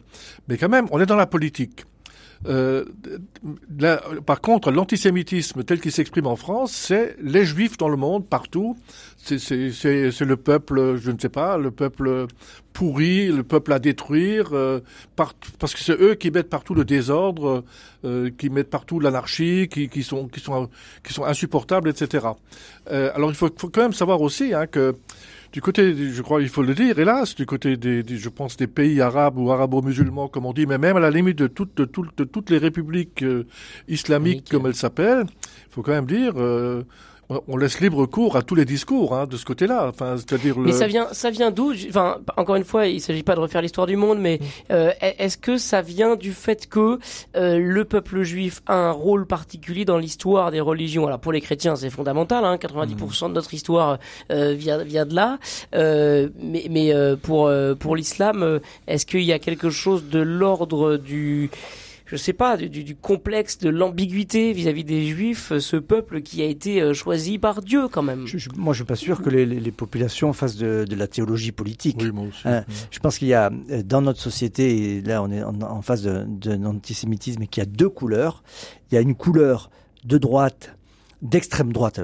Mais 0.49 0.57
quand 0.57 0.69
même, 0.69 0.87
on 0.91 1.01
est 1.01 1.07
dans 1.07 1.17
la 1.17 1.27
politique. 1.27 1.85
Euh, 2.47 2.85
par 4.25 4.41
contre, 4.41 4.71
l'antisémitisme 4.71 5.63
tel 5.63 5.81
qu'il 5.81 5.93
s'exprime 5.93 6.27
en 6.27 6.37
France, 6.37 6.73
c'est 6.73 7.17
les 7.21 7.45
juifs 7.45 7.77
dans 7.77 7.89
le 7.89 7.97
monde, 7.97 8.27
partout. 8.27 8.77
C'est 9.19 9.37
le 9.39 10.35
peuple, 10.37 10.97
je 10.97 11.11
ne 11.11 11.19
sais 11.19 11.29
pas, 11.29 11.59
le 11.59 11.71
peuple 11.71 12.27
pourri, 12.73 13.27
le 13.27 13.43
peuple 13.43 13.73
à 13.73 13.79
détruire, 13.79 14.51
euh, 14.53 14.81
parce 15.17 15.75
que 15.75 15.81
c'est 15.81 16.01
eux 16.01 16.15
qui 16.15 16.31
mettent 16.31 16.49
partout 16.49 16.75
le 16.75 16.85
désordre, 16.85 17.65
euh, 18.05 18.31
qui 18.39 18.49
mettent 18.49 18.71
partout 18.71 19.01
l'anarchie, 19.01 19.69
qui, 19.71 19.89
qui, 19.89 20.03
sont, 20.03 20.29
qui, 20.29 20.41
sont, 20.41 20.71
qui 21.05 21.13
sont 21.13 21.25
insupportables, 21.25 21.91
etc. 21.91 22.29
Euh, 22.91 23.11
alors 23.15 23.31
il 23.31 23.37
faut, 23.37 23.51
faut, 23.55 23.69
quand 23.69 23.83
même 23.83 23.93
savoir 23.93 24.21
aussi 24.23 24.55
hein, 24.55 24.67
que 24.67 24.97
du 25.53 25.61
côté, 25.61 25.95
je 25.95 26.23
crois, 26.23 26.43
il 26.43 26.49
faut 26.49 26.63
le 26.63 26.75
dire, 26.75 26.99
hélas, 26.99 27.35
du 27.35 27.45
côté 27.45 27.77
des, 27.77 28.05
je 28.07 28.29
pense, 28.29 28.57
des 28.57 28.69
pays 28.69 29.01
arabes 29.01 29.37
ou 29.37 29.51
arabo-musulmans, 29.51 30.29
comme 30.29 30.47
on 30.47 30.53
dit, 30.53 30.67
mais 30.67 30.79
même 30.79 30.97
à 30.97 31.01
la 31.01 31.11
limite 31.11 31.39
de 31.39 31.49
toutes, 31.49 31.77
de 31.77 31.85
toutes, 31.85 32.17
de 32.17 32.25
toutes 32.25 32.51
les 32.51 32.59
républiques 32.59 33.23
euh, 33.23 33.47
islamiques, 33.89 34.49
comme 34.49 34.67
elles 34.67 34.77
s'appellent, 34.77 35.27
il 35.27 35.73
faut 35.73 35.83
quand 35.83 35.93
même 35.93 36.07
dire, 36.07 36.35
euh, 36.37 36.85
on 37.47 37.57
laisse 37.57 37.81
libre 37.81 38.07
cours 38.07 38.37
à 38.37 38.43
tous 38.43 38.55
les 38.55 38.65
discours 38.65 39.15
hein, 39.15 39.27
de 39.27 39.37
ce 39.37 39.45
côté-là. 39.45 39.89
Enfin, 39.89 40.17
c'est-à-dire. 40.17 40.59
Mais 40.59 40.73
ça 40.73 40.87
vient, 40.87 41.09
ça 41.13 41.31
vient 41.31 41.51
d'où? 41.51 41.73
Enfin, 41.89 42.19
encore 42.37 42.57
une 42.57 42.65
fois, 42.65 42.87
il 42.87 43.01
s'agit 43.01 43.23
pas 43.23 43.35
de 43.35 43.41
refaire 43.41 43.63
l'histoire 43.63 43.87
du 43.87 43.97
monde, 43.97 44.19
mais 44.19 44.39
mm. 44.41 44.73
euh, 44.73 44.93
est-ce 45.01 45.39
que 45.39 45.57
ça 45.57 45.83
vient 45.83 46.17
du 46.17 46.33
fait 46.33 46.69
que 46.69 46.99
euh, 47.37 47.59
le 47.59 47.85
peuple 47.85 48.23
juif 48.23 48.63
a 48.67 48.75
un 48.75 48.91
rôle 48.91 49.27
particulier 49.27 49.85
dans 49.85 49.99
l'histoire 49.99 50.51
des 50.51 50.61
religions? 50.61 51.07
Alors 51.07 51.21
pour 51.21 51.33
les 51.33 51.41
chrétiens, 51.41 51.77
c'est 51.77 51.91
fondamental. 51.91 52.45
Hein, 52.45 52.57
90% 52.57 53.29
de 53.29 53.35
notre 53.35 53.55
histoire 53.55 53.99
euh, 54.33 54.55
vient 54.55 54.83
vient 54.83 55.07
de 55.07 55.15
là. 55.15 55.39
mais 55.73 56.67
mais 56.71 56.93
pour 57.23 57.51
pour 57.79 57.97
l'islam, 57.97 58.61
est-ce 58.87 59.07
qu'il 59.07 59.23
y 59.23 59.33
a 59.33 59.39
quelque 59.39 59.71
chose 59.71 60.05
de 60.09 60.21
l'ordre 60.21 60.97
du 60.97 61.51
je 62.11 62.17
sais 62.17 62.33
pas, 62.33 62.57
du, 62.57 62.83
du 62.83 62.97
complexe 62.97 63.59
de 63.59 63.69
l'ambiguïté 63.69 64.53
vis-à-vis 64.53 64.83
des 64.83 65.07
Juifs, 65.07 65.57
ce 65.59 65.77
peuple 65.77 66.23
qui 66.23 66.43
a 66.43 66.45
été 66.45 66.93
choisi 66.93 67.39
par 67.39 67.63
Dieu 67.63 67.87
quand 67.87 68.03
même. 68.03 68.27
Je, 68.27 68.37
je, 68.37 68.49
moi, 68.57 68.75
je 68.75 68.79
suis 68.79 68.85
pas 68.85 68.97
sûr 68.97 69.23
que 69.23 69.31
les, 69.31 69.47
les 69.47 69.71
populations 69.71 70.33
fassent 70.33 70.57
de, 70.57 70.85
de, 70.85 70.97
la 70.97 71.07
théologie 71.07 71.53
politique. 71.53 71.99
Oui, 72.01 72.11
moi 72.11 72.25
aussi. 72.27 72.49
Hein, 72.49 72.65
je 72.91 72.99
pense 72.99 73.19
qu'il 73.19 73.29
y 73.29 73.35
a 73.35 73.51
dans 73.85 74.03
notre 74.03 74.21
société, 74.21 74.97
et 74.97 75.03
là 75.03 75.23
on 75.23 75.31
est 75.31 75.45
en, 75.45 75.61
en 75.63 75.83
face 75.83 76.03
d'un 76.03 76.65
antisémitisme, 76.65 77.47
qui 77.47 77.61
a 77.61 77.65
deux 77.65 77.89
couleurs. 77.89 78.43
Il 78.91 78.97
y 78.97 78.99
a 78.99 79.01
une 79.01 79.15
couleur 79.15 79.71
de 80.05 80.19
droite 80.19 80.75
d'extrême 81.23 81.73
droite. 81.73 82.01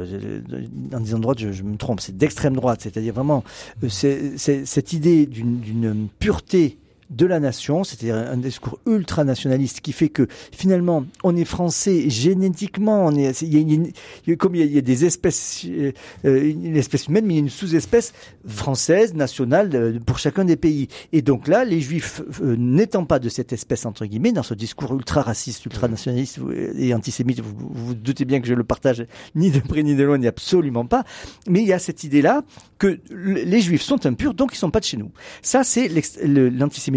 En 0.93 1.01
disant 1.01 1.19
droite, 1.19 1.39
je, 1.41 1.51
je 1.51 1.63
me 1.63 1.77
trompe, 1.77 2.01
c'est 2.01 2.17
d'extrême 2.17 2.55
droite, 2.55 2.83
c'est-à-dire 2.83 3.15
vraiment 3.15 3.43
c'est 3.89 4.37
cette 4.39 4.93
idée 4.93 5.27
d'une 5.27 6.09
pureté 6.19 6.79
de 7.11 7.27
la 7.27 7.39
nation, 7.39 7.85
c'est-à-dire 7.85 8.17
un 8.17 8.37
discours 8.37 8.81
ultranationaliste 8.87 9.81
qui 9.81 9.93
fait 9.93 10.09
que 10.09 10.27
finalement 10.51 11.05
on 11.23 11.37
est 11.37 11.45
français 11.45 12.11
génétiquement, 12.11 13.07
on 13.07 13.15
est, 13.15 13.43
il 13.43 13.55
y 13.55 13.57
a 13.57 13.75
une, 13.75 14.37
comme 14.37 14.57
il 14.57 14.67
y 14.67 14.79
a, 14.79 14.81
des 14.81 15.05
espèces, 15.05 15.65
euh, 15.67 15.93
une 16.25 16.77
espèce 16.77 17.07
humaine, 17.07 17.25
mais 17.27 17.35
il 17.35 17.37
y 17.37 17.41
a 17.41 17.43
une 17.43 17.51
sous-espèce 17.51 18.13
française 18.47 19.15
nationale 19.15 19.71
euh, 19.75 19.99
pour 20.05 20.19
chacun 20.19 20.45
des 20.45 20.57
pays. 20.57 20.89
Et 21.13 21.23
donc 21.23 21.47
là, 21.47 21.65
les 21.65 21.81
Juifs 21.81 22.23
euh, 22.43 22.57
n'étant 22.59 23.05
pas 23.05 23.19
de 23.19 23.29
cette 23.29 23.53
espèce 23.53 23.87
entre 23.87 24.05
guillemets, 24.05 24.33
dans 24.33 24.43
ce 24.43 24.55
discours 24.55 24.93
ultra 24.95 25.23
raciste, 25.23 25.65
ultra 25.65 25.87
nationaliste 25.87 26.41
et 26.77 26.93
antisémite, 26.93 27.41
vous, 27.41 27.55
vous, 27.71 27.95
doutez 27.95 28.25
bien 28.25 28.41
que 28.41 28.49
je 28.49 28.55
le 28.55 28.65
partage 28.65 29.07
ni 29.35 29.51
de 29.51 29.61
près 29.61 29.83
ni 29.83 29.95
de 29.95 30.03
loin, 30.03 30.19
ni 30.19 30.27
absolument 30.27 30.87
pas. 30.87 31.05
Mais 31.49 31.63
il 31.63 31.69
y 31.69 31.73
a 31.73 31.79
cette 31.79 32.03
idée-là 32.03 32.43
que 32.79 32.99
les 33.11 33.61
Juifs 33.61 33.83
sont 33.83 34.05
impurs, 34.07 34.35
donc 34.35 34.55
ils 34.55 34.59
sont 34.59 34.71
pas 34.71 34.81
de 34.81 34.85
chez 34.85 34.97
nous. 34.97 35.11
Ça, 35.41 35.63
c'est 35.63 35.89
l'antisémitisme 36.23 36.96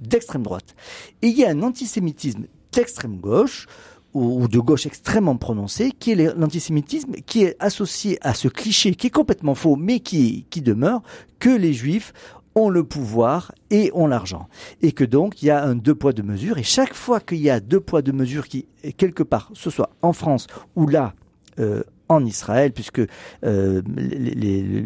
d'extrême 0.00 0.42
droite. 0.42 0.74
Et 1.22 1.28
il 1.28 1.38
y 1.38 1.44
a 1.44 1.50
un 1.50 1.62
antisémitisme 1.62 2.44
d'extrême 2.72 3.18
gauche, 3.18 3.66
ou 4.14 4.46
de 4.46 4.60
gauche 4.60 4.86
extrêmement 4.86 5.36
prononcé, 5.36 5.90
qui 5.90 6.12
est 6.12 6.36
l'antisémitisme, 6.36 7.14
qui 7.26 7.42
est 7.42 7.56
associé 7.58 8.16
à 8.22 8.32
ce 8.32 8.46
cliché 8.46 8.94
qui 8.94 9.08
est 9.08 9.10
complètement 9.10 9.56
faux, 9.56 9.74
mais 9.74 9.98
qui, 9.98 10.46
qui 10.50 10.62
demeure, 10.62 11.02
que 11.40 11.50
les 11.50 11.72
juifs 11.72 12.12
ont 12.54 12.68
le 12.68 12.84
pouvoir 12.84 13.52
et 13.70 13.90
ont 13.94 14.06
l'argent. 14.06 14.48
Et 14.80 14.92
que 14.92 15.04
donc, 15.04 15.42
il 15.42 15.46
y 15.46 15.50
a 15.50 15.64
un 15.64 15.74
deux 15.74 15.96
poids, 15.96 16.12
deux 16.12 16.22
mesures. 16.22 16.58
Et 16.58 16.62
chaque 16.62 16.94
fois 16.94 17.18
qu'il 17.18 17.38
y 17.38 17.50
a 17.50 17.58
deux 17.58 17.80
poids, 17.80 18.02
deux 18.02 18.12
mesures 18.12 18.46
qui, 18.46 18.66
quelque 18.96 19.24
part, 19.24 19.50
ce 19.54 19.70
soit 19.70 19.90
en 20.02 20.12
France 20.12 20.46
ou 20.76 20.86
là, 20.86 21.14
euh, 21.58 21.82
en 22.08 22.24
Israël, 22.24 22.72
puisque 22.72 23.00
euh, 23.44 23.82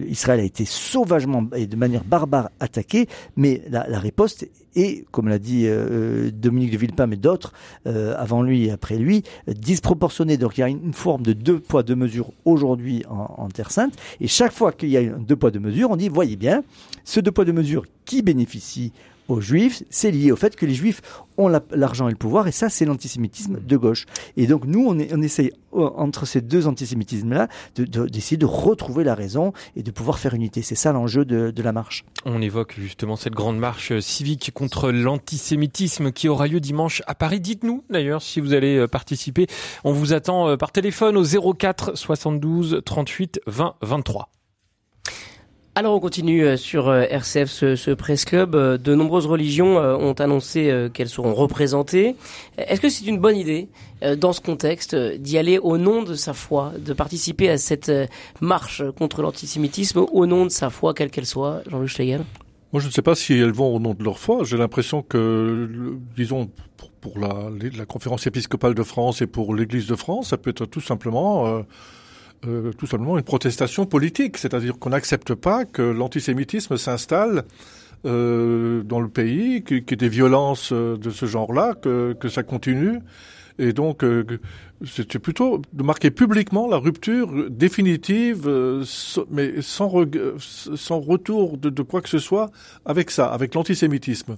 Israël 0.08 0.40
a 0.40 0.44
été 0.44 0.64
sauvagement 0.64 1.44
et 1.54 1.66
de 1.66 1.76
manière 1.76 2.04
barbare 2.04 2.50
attaqué, 2.60 3.08
mais 3.37 3.62
la, 3.68 3.98
riposte 3.98 4.48
est, 4.76 5.04
comme 5.10 5.28
l'a 5.28 5.38
dit 5.38 5.64
euh, 5.66 6.30
Dominique 6.30 6.72
de 6.72 6.76
Villepin, 6.76 7.06
mais 7.06 7.16
d'autres 7.16 7.52
euh, 7.87 8.14
avant 8.16 8.42
lui 8.42 8.66
et 8.66 8.70
après 8.70 8.96
lui, 8.96 9.25
disproportionnée. 9.48 10.37
Donc 10.37 10.58
il 10.58 10.60
y 10.60 10.64
a 10.64 10.68
une 10.68 10.92
forme 10.92 11.22
de 11.22 11.32
deux 11.32 11.58
poids 11.58 11.82
deux 11.82 11.96
mesures 11.96 12.30
aujourd'hui 12.44 13.04
en, 13.08 13.48
Terre 13.48 13.70
Sainte, 13.70 13.94
et 14.20 14.28
chaque 14.28 14.52
fois 14.52 14.72
qu'il 14.72 14.90
y 14.90 14.96
a 14.96 15.02
deux 15.02 15.37
poids 15.37 15.50
deux 15.50 15.60
mesures, 15.60 15.90
on 15.90 15.96
dit 15.96 16.08
voyez 16.08 16.37
bien, 16.37 16.62
ce 17.04 17.20
deux 17.20 17.32
poids 17.32 17.44
deux 17.44 17.52
mesures 17.52 17.84
qui 18.04 18.22
bénéficie 18.22 18.92
aux 19.28 19.40
juifs, 19.40 19.82
c'est 19.90 20.11
lié 20.11 20.32
au 20.32 20.37
fait 20.37 20.56
que 20.56 20.66
les 20.66 20.75
juifs 20.75 21.02
ont 21.37 21.49
l'argent 21.70 22.08
et 22.08 22.11
le 22.11 22.16
pouvoir, 22.16 22.49
et 22.49 22.52
ça, 22.52 22.68
c'est 22.68 22.85
l'antisémitisme 22.85 23.61
de 23.61 23.76
gauche. 23.76 24.06
Et 24.37 24.47
donc, 24.47 24.64
nous, 24.64 24.85
on, 24.87 24.99
est, 24.99 25.14
on 25.14 25.23
essaye, 25.23 25.52
euh, 25.75 25.88
entre 25.97 26.26
ces 26.26 26.40
deux 26.40 26.66
antisémitismes-là, 26.66 27.49
d'essayer 27.76 28.37
de, 28.37 28.47
de, 28.47 28.50
retrouver 28.50 29.04
la 29.04 29.14
raison 29.14 29.52
et 29.76 29.82
de 29.82 29.90
pouvoir 29.90 30.18
faire 30.18 30.35
unité. 30.35 30.62
C'est 30.62 30.75
ça 30.75 30.92
l'enjeu 30.92 31.25
de, 31.25 31.50
de, 31.52 31.62
la 31.62 31.73
marche. 31.73 32.04
On 32.25 32.42
évoque 32.42 32.75
justement 32.78 33.14
cette 33.14 33.35
grande 33.35 33.58
marche 33.58 33.99
civique 34.00 34.50
contre 34.52 34.90
l'antisémitisme 34.90 36.11
qui 36.11 36.28
aura 36.28 36.49
lieu 36.49 36.61
dimanche 36.61 37.02
à 37.06 37.14
Paris. 37.14 37.40
Dites-nous, 37.40 37.85
d'ailleurs, 37.88 38.23
si 38.23 38.40
vous 38.40 38.52
allez 38.52 38.76
euh, 38.76 38.88
participer. 38.88 39.47
On 39.85 39.92
vous 39.92 40.12
attend 40.12 40.49
euh, 40.49 40.56
par 40.56 40.73
téléphone 40.73 41.16
au 41.16 41.54
04 41.54 41.97
72 41.97 42.82
38 42.85 43.40
20 43.47 43.75
23. 43.82 44.30
Alors 45.78 45.94
on 45.94 46.00
continue 46.00 46.44
euh, 46.44 46.56
sur 46.56 46.88
euh, 46.88 47.04
RCF 47.08 47.49
ce, 47.49 47.94
Presse 47.94 48.25
Club. 48.25 48.56
Euh, 48.56 48.78
de 48.78 48.97
nombreuses 48.97 49.26
religions 49.26 49.76
ont 49.76 50.14
annoncé 50.14 50.88
qu'elles 50.92 51.08
seront 51.08 51.35
représentées. 51.35 52.16
Est-ce 52.56 52.80
que 52.80 52.88
c'est 52.88 53.06
une 53.06 53.18
bonne 53.18 53.37
idée, 53.37 53.68
dans 54.16 54.32
ce 54.32 54.40
contexte, 54.40 54.97
d'y 54.97 55.38
aller 55.38 55.56
au 55.58 55.78
nom 55.78 56.02
de 56.02 56.14
sa 56.14 56.32
foi, 56.32 56.73
de 56.76 56.92
participer 56.92 57.49
à 57.49 57.58
cette 57.58 57.92
marche 58.40 58.82
contre 58.99 59.23
l'antisémitisme 59.23 60.04
au 60.11 60.26
nom 60.26 60.47
de 60.47 60.50
sa 60.50 60.68
foi, 60.68 60.94
quelle 60.94 61.11
qu'elle 61.12 61.26
soit, 61.26 61.62
Jean-Luc 61.70 61.90
Schlegel? 61.90 62.25
Moi 62.73 62.82
je 62.82 62.88
ne 62.88 62.92
sais 62.92 63.02
pas 63.02 63.14
si 63.14 63.35
elles 63.35 63.52
vont 63.52 63.73
au 63.73 63.78
nom 63.78 63.94
de 63.94 64.02
leur 64.02 64.18
foi. 64.18 64.42
J'ai 64.42 64.56
l'impression 64.56 65.02
que, 65.02 65.97
disons, 66.16 66.50
pour, 67.00 67.20
la, 67.20 67.87
conférence 67.87 68.26
épiscopale 68.26 68.75
de 68.75 68.82
France 68.82 69.23
et 69.23 69.28
pour 69.28 69.54
l'Église 69.54 69.87
de 69.87 69.94
France, 69.94 70.30
ça 70.30 70.38
peut 70.38 70.50
être 70.50 70.66
tout 70.66 70.80
simplement... 70.80 71.62
euh, 72.47 72.73
tout 72.73 72.87
simplement 72.87 73.18
une 73.18 73.25
protestation 73.25 73.87
politique, 73.87 74.38
c'est-à-dire 74.38 74.78
qu'on 74.78 74.90
n'accepte 74.90 75.35
pas 75.35 75.64
que 75.64 75.83
l'antisémitisme 75.83 76.76
s'installe 76.76 77.45
euh, 78.04 78.83
dans 78.85 79.00
le 79.00 79.09
pays, 79.09 79.62
qu'il 79.64 79.78
y 79.78 79.92
ait 79.92 79.97
des 79.97 80.09
violences 80.09 80.73
euh, 80.73 80.97
de 80.97 81.11
ce 81.11 81.26
genre-là, 81.26 81.75
que, 81.75 82.14
que, 82.18 82.28
ça 82.28 82.42
continue. 82.42 83.00
Et 83.59 83.73
donc, 83.73 84.04
euh, 84.04 84.25
c'était 84.87 85.18
plutôt 85.18 85.61
de 85.73 85.83
marquer 85.83 86.11
publiquement 86.11 86.68
la 86.68 86.76
rupture 86.76 87.50
définitive, 87.50 88.45
euh, 88.47 88.85
mais 89.30 89.61
sans, 89.61 89.88
retour 89.88 91.59
de, 91.59 91.83
quoi 91.83 92.00
que 92.00 92.09
ce 92.09 92.18
soit 92.18 92.50
avec 92.85 93.11
ça, 93.11 93.26
avec 93.26 93.54
l'antisémitisme. 93.54 94.37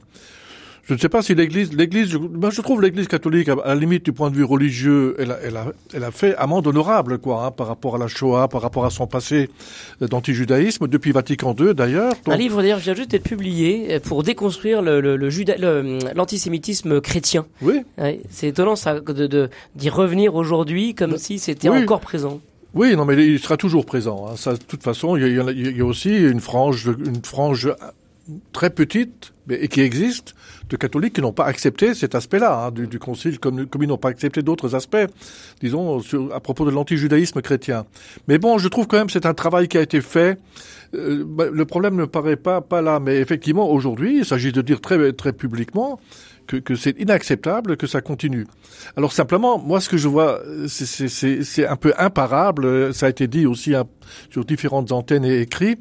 Je 0.84 0.94
ne 0.94 0.98
sais 0.98 1.08
pas 1.08 1.22
si 1.22 1.34
l'Église, 1.34 1.72
l'Église, 1.72 2.08
je, 2.08 2.18
ben 2.18 2.50
je 2.50 2.60
trouve 2.60 2.82
l'Église 2.82 3.06
catholique, 3.06 3.48
à, 3.48 3.56
la 3.64 3.74
limite 3.74 4.04
du 4.04 4.12
point 4.12 4.30
de 4.30 4.36
vue 4.36 4.44
religieux, 4.44 5.14
elle 5.18 5.30
a, 5.30 5.38
elle 5.44 5.56
a, 5.56 5.66
elle 5.94 6.04
a 6.04 6.10
fait 6.10 6.34
amende 6.36 6.66
honorable, 6.66 7.18
quoi, 7.18 7.44
hein, 7.44 7.50
par 7.50 7.66
rapport 7.66 7.96
à 7.96 7.98
la 7.98 8.08
Shoah, 8.08 8.48
par 8.48 8.62
rapport 8.62 8.84
à 8.84 8.90
son 8.90 9.06
passé 9.06 9.50
d'antijudaïsme, 10.00 10.88
depuis 10.88 11.12
Vatican 11.12 11.54
II 11.58 11.74
d'ailleurs. 11.74 12.12
Donc... 12.24 12.34
Un 12.34 12.36
livre 12.36 12.60
d'ailleurs 12.60 12.78
vient 12.78 12.94
juste 12.94 13.10
d'être 13.10 13.24
publié 13.24 14.00
pour 14.00 14.22
déconstruire 14.22 14.82
le, 14.82 15.00
le, 15.00 15.16
le 15.16 15.30
juda, 15.30 15.54
l'antisémitisme 16.14 17.00
chrétien. 17.00 17.46
Oui. 17.62 17.82
Ouais, 17.98 18.20
c'est 18.30 18.48
étonnant 18.48 18.76
ça, 18.76 18.98
de, 19.00 19.26
de, 19.26 19.50
d'y 19.76 19.90
revenir 19.90 20.34
aujourd'hui 20.34 20.94
comme 20.94 21.18
si 21.18 21.38
c'était 21.38 21.68
oui. 21.68 21.82
encore 21.82 22.00
présent. 22.00 22.40
Oui, 22.74 22.94
non, 22.94 23.04
mais 23.04 23.16
il 23.26 23.38
sera 23.38 23.56
toujours 23.56 23.84
présent. 23.84 24.26
Hein. 24.28 24.36
Ça, 24.36 24.52
de 24.52 24.58
toute 24.58 24.82
façon, 24.82 25.16
il 25.16 25.22
y, 25.22 25.40
a, 25.40 25.50
il 25.50 25.76
y 25.76 25.80
a 25.80 25.84
aussi 25.84 26.16
une 26.16 26.40
frange, 26.40 26.86
une 27.04 27.22
frange 27.22 27.72
très 28.52 28.70
petite, 28.70 29.32
mais 29.46 29.56
et 29.56 29.68
qui 29.68 29.80
existe, 29.80 30.34
de 30.70 30.76
catholiques 30.76 31.14
qui 31.14 31.20
n'ont 31.20 31.32
pas 31.32 31.44
accepté 31.44 31.94
cet 31.94 32.14
aspect-là 32.14 32.66
hein, 32.66 32.70
du, 32.70 32.86
du, 32.86 32.98
concile, 32.98 33.38
comme, 33.38 33.66
comme 33.66 33.82
ils 33.82 33.88
n'ont 33.88 33.98
pas 33.98 34.08
accepté 34.08 34.42
d'autres 34.42 34.74
aspects, 34.74 35.06
disons, 35.60 36.00
sur, 36.00 36.34
à 36.34 36.40
propos 36.40 36.64
de 36.64 36.70
l'antijudaïsme 36.70 37.42
chrétien. 37.42 37.84
Mais 38.28 38.38
bon, 38.38 38.58
je 38.58 38.68
trouve 38.68 38.86
quand 38.86 38.96
même 38.96 39.10
c'est 39.10 39.26
un 39.26 39.34
travail 39.34 39.68
qui 39.68 39.76
a 39.76 39.82
été 39.82 40.00
fait. 40.00 40.38
Euh, 40.94 41.24
bah, 41.26 41.46
le 41.52 41.64
problème 41.64 41.96
ne 41.96 42.04
paraît 42.04 42.36
pas, 42.36 42.60
pas 42.60 42.80
là, 42.82 43.00
mais 43.00 43.16
effectivement, 43.16 43.70
aujourd'hui, 43.70 44.18
il 44.18 44.24
s'agit 44.24 44.52
de 44.52 44.62
dire 44.62 44.80
très, 44.80 45.12
très 45.12 45.32
publiquement 45.32 46.00
que, 46.46 46.56
que 46.56 46.74
c'est 46.74 46.98
inacceptable 46.98 47.76
que 47.76 47.86
ça 47.86 48.00
continue. 48.00 48.46
Alors 48.96 49.12
simplement, 49.12 49.58
moi, 49.58 49.80
ce 49.80 49.88
que 49.88 49.96
je 49.96 50.08
vois, 50.08 50.40
c'est 50.66 51.66
un 51.66 51.76
peu 51.76 51.92
imparable, 51.98 52.94
ça 52.94 53.06
a 53.06 53.08
été 53.08 53.26
dit 53.28 53.46
aussi 53.46 53.74
hein, 53.74 53.84
sur 54.30 54.44
différentes 54.44 54.90
antennes 54.92 55.24
et 55.24 55.40
écrits, 55.40 55.76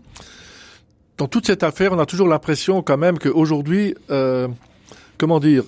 dans 1.19 1.27
toute 1.27 1.45
cette 1.45 1.63
affaire, 1.63 1.91
on 1.91 1.99
a 1.99 2.05
toujours 2.05 2.29
l'impression 2.29 2.81
quand 2.81 2.97
même 2.97 3.19
qu'aujourd'hui, 3.19 3.93
euh, 4.09 4.47
comment 5.19 5.39
dire, 5.39 5.63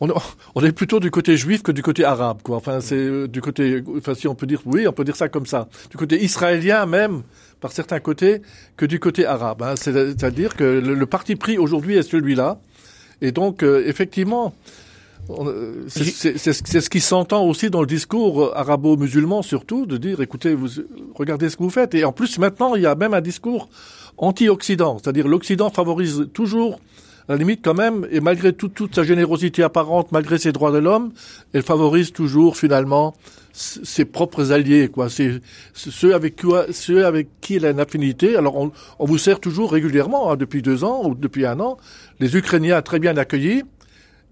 on, 0.00 0.64
est 0.64 0.72
plutôt 0.72 0.98
du 0.98 1.10
côté 1.10 1.36
juif 1.36 1.62
que 1.62 1.70
du 1.70 1.82
côté 1.82 2.04
arabe, 2.04 2.38
quoi. 2.42 2.56
Enfin, 2.56 2.80
c'est 2.80 2.96
euh, 2.96 3.28
du 3.28 3.40
côté, 3.40 3.84
enfin, 3.98 4.14
si 4.14 4.26
on 4.26 4.34
peut 4.34 4.46
dire, 4.46 4.62
oui, 4.64 4.88
on 4.88 4.92
peut 4.92 5.04
dire 5.04 5.14
ça 5.14 5.28
comme 5.28 5.46
ça, 5.46 5.68
du 5.90 5.96
côté 5.96 6.24
israélien 6.24 6.86
même, 6.86 7.22
par 7.60 7.70
certains 7.70 8.00
côtés, 8.00 8.40
que 8.76 8.86
du 8.86 8.98
côté 8.98 9.26
arabe. 9.26 9.62
Hein. 9.62 9.74
C'est-à-dire 9.76 10.56
que 10.56 10.64
le, 10.64 10.94
le, 10.94 11.06
parti 11.06 11.36
pris 11.36 11.58
aujourd'hui 11.58 11.96
est 11.96 12.02
celui-là, 12.02 12.58
et 13.20 13.30
donc 13.30 13.62
euh, 13.62 13.84
effectivement. 13.86 14.54
C'est 15.86 16.80
ce 16.80 16.90
qui 16.90 16.98
s'entend 16.98 17.44
aussi 17.44 17.70
dans 17.70 17.82
le 17.82 17.86
discours 17.86 18.56
arabo-musulman, 18.56 19.42
surtout, 19.42 19.86
de 19.86 19.96
dire, 19.96 20.20
écoutez, 20.20 20.54
vous 20.54 20.68
regardez 21.14 21.50
ce 21.50 21.56
que 21.56 21.62
vous 21.62 21.70
faites. 21.70 21.94
Et 21.94 22.04
en 22.04 22.10
plus, 22.10 22.38
maintenant, 22.38 22.74
il 22.74 22.82
y 22.82 22.86
a 22.86 22.96
même 22.96 23.14
un 23.14 23.20
discours 23.20 23.68
anti-Occident, 24.16 24.98
c'est-à-dire 24.98 25.28
l'Occident 25.28 25.70
favorise 25.70 26.28
toujours 26.32 26.80
la 27.28 27.36
limite 27.36 27.60
quand 27.62 27.74
même, 27.74 28.06
et 28.10 28.20
malgré 28.20 28.52
tout, 28.52 28.68
toute 28.68 28.94
sa 28.94 29.04
générosité 29.04 29.62
apparente, 29.62 30.12
malgré 30.12 30.38
ses 30.38 30.52
droits 30.52 30.72
de 30.72 30.78
l'homme, 30.78 31.12
elle 31.52 31.62
favorise 31.62 32.12
toujours 32.12 32.56
finalement 32.56 33.14
ses 33.52 34.04
propres 34.04 34.52
alliés, 34.52 34.88
quoi. 34.88 35.08
C'est 35.10 35.40
ceux 35.72 36.14
avec 36.14 36.40
quoi, 36.40 36.66
ceux 36.72 37.04
avec 37.04 37.28
qui 37.40 37.56
elle 37.56 37.66
a 37.66 37.70
une 37.70 37.80
affinité. 37.80 38.36
Alors 38.36 38.56
on, 38.56 38.72
on 38.98 39.04
vous 39.04 39.18
sert 39.18 39.40
toujours 39.40 39.72
régulièrement, 39.72 40.30
hein, 40.30 40.36
depuis 40.36 40.62
deux 40.62 40.84
ans 40.84 41.02
ou 41.04 41.14
depuis 41.14 41.46
un 41.46 41.58
an, 41.60 41.76
les 42.20 42.36
Ukrainiens 42.36 42.80
très 42.82 42.98
bien 42.98 43.16
accueillis 43.16 43.62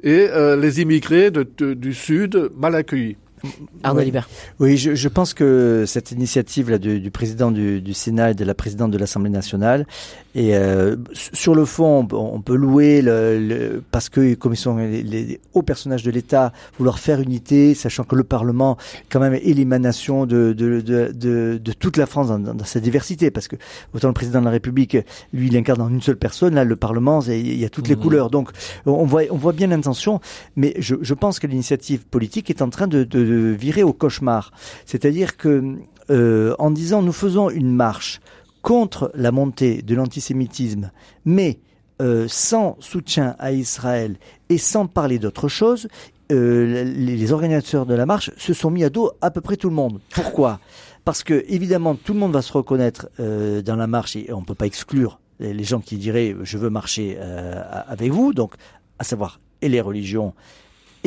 et 0.02 0.28
euh, 0.30 0.56
les 0.56 0.80
immigrés 0.80 1.30
de, 1.30 1.46
de, 1.58 1.74
du 1.74 1.94
Sud 1.94 2.50
mal 2.56 2.74
accueillis. 2.74 3.16
Arnaud 3.82 4.00
Oui. 4.00 4.12
Oui, 4.60 4.76
je, 4.76 4.94
je 4.94 5.08
pense 5.08 5.34
que 5.34 5.84
cette 5.86 6.12
initiative 6.12 6.70
là 6.70 6.78
du, 6.78 7.00
du 7.00 7.10
président 7.10 7.50
du, 7.50 7.80
du 7.80 7.94
Sénat 7.94 8.30
et 8.32 8.34
de 8.34 8.44
la 8.44 8.54
présidente 8.54 8.90
de 8.90 8.98
l'Assemblée 8.98 9.30
nationale, 9.30 9.86
et 10.34 10.56
euh, 10.56 10.96
sur 11.12 11.54
le 11.54 11.64
fond, 11.64 12.00
on 12.00 12.06
peut- 12.06 12.16
on 12.16 12.40
peut 12.40 12.54
louer 12.54 13.02
le, 13.02 13.38
le- 13.38 13.82
parce 13.90 14.08
que 14.08 14.34
comme 14.34 14.52
ils 14.52 14.56
sont 14.56 14.76
les, 14.76 15.02
les 15.02 15.40
hauts 15.54 15.62
personnages 15.62 16.02
de 16.02 16.10
l'État, 16.10 16.52
vouloir 16.78 16.98
faire 16.98 17.20
unité, 17.20 17.74
sachant 17.74 18.04
que 18.04 18.14
le 18.14 18.24
Parlement 18.24 18.76
quand 19.08 19.20
même 19.20 19.34
est 19.34 19.54
l'émanation 19.54 20.26
de, 20.26 20.52
de, 20.52 20.80
de, 20.80 21.12
de, 21.12 21.58
de 21.62 21.72
toute 21.72 21.96
la 21.96 22.06
France 22.06 22.28
dans, 22.28 22.38
dans- 22.38 22.54
dans 22.54 22.64
sa 22.64 22.80
diversité, 22.80 23.30
parce 23.30 23.48
que 23.48 23.56
autant 23.94 24.08
le 24.08 24.14
président 24.14 24.40
de 24.40 24.44
la 24.44 24.50
République, 24.52 24.96
lui, 25.32 25.48
il 25.48 25.56
incarne 25.56 25.80
en 25.80 25.88
une 25.88 26.02
seule 26.02 26.16
personne, 26.18 26.54
là, 26.54 26.64
le 26.64 26.76
Parlement, 26.76 27.20
il 27.22 27.58
y 27.58 27.64
a 27.64 27.68
toutes 27.70 27.88
les 27.88 27.96
Mhm. 27.96 28.02
couleurs, 28.02 28.30
donc 28.30 28.50
on 28.86 29.04
voit, 29.04 29.22
on 29.30 29.36
voit 29.36 29.52
bien 29.52 29.66
l'intention, 29.68 30.20
mais 30.56 30.74
je, 30.78 30.94
je 31.00 31.14
pense 31.14 31.38
que 31.38 31.46
l'initiative 31.46 32.06
politique 32.06 32.50
est 32.50 32.62
en 32.62 32.70
train 32.70 32.86
de, 32.86 33.04
de, 33.04 33.24
de 33.28 33.50
virer 33.50 33.82
au 33.82 33.92
cauchemar. 33.92 34.52
C'est-à-dire 34.86 35.36
que 35.36 35.76
euh, 36.10 36.54
en 36.58 36.70
disant 36.70 37.02
nous 37.02 37.12
faisons 37.12 37.50
une 37.50 37.74
marche 37.74 38.20
contre 38.62 39.10
la 39.14 39.30
montée 39.30 39.82
de 39.82 39.94
l'antisémitisme, 39.94 40.90
mais 41.24 41.60
euh, 42.00 42.26
sans 42.28 42.76
soutien 42.80 43.36
à 43.38 43.52
Israël 43.52 44.16
et 44.48 44.58
sans 44.58 44.86
parler 44.86 45.18
d'autre 45.18 45.48
chose, 45.48 45.88
euh, 46.30 46.84
les, 46.84 47.32
organisateurs 47.32 47.86
de 47.86 47.94
la 47.94 48.04
marche 48.04 48.30
se 48.36 48.52
sont 48.52 48.70
mis 48.70 48.84
à 48.84 48.90
dos 48.90 49.12
à 49.22 49.30
peu 49.30 49.40
près 49.40 49.56
tout 49.56 49.70
le 49.70 49.74
monde. 49.74 50.00
Pourquoi? 50.10 50.60
Parce 51.04 51.24
que 51.24 51.42
évidemment 51.48 51.94
tout 51.94 52.12
le 52.12 52.18
monde 52.18 52.32
va 52.32 52.42
se 52.42 52.52
reconnaître 52.52 53.08
euh, 53.18 53.62
dans 53.62 53.76
la 53.76 53.86
marche 53.86 54.14
et 54.14 54.30
on 54.32 54.42
peut 54.42 54.54
pas 54.54 54.66
exclure 54.66 55.20
les, 55.40 55.54
les 55.54 55.64
gens 55.64 55.80
qui 55.80 55.96
diraient 55.96 56.36
je 56.42 56.58
veux 56.58 56.68
marcher 56.68 57.16
euh, 57.18 57.62
avec 57.86 58.12
vous, 58.12 58.34
donc 58.34 58.54
à 58.98 59.04
savoir 59.04 59.40
et 59.62 59.70
les 59.70 59.80
religions 59.80 60.34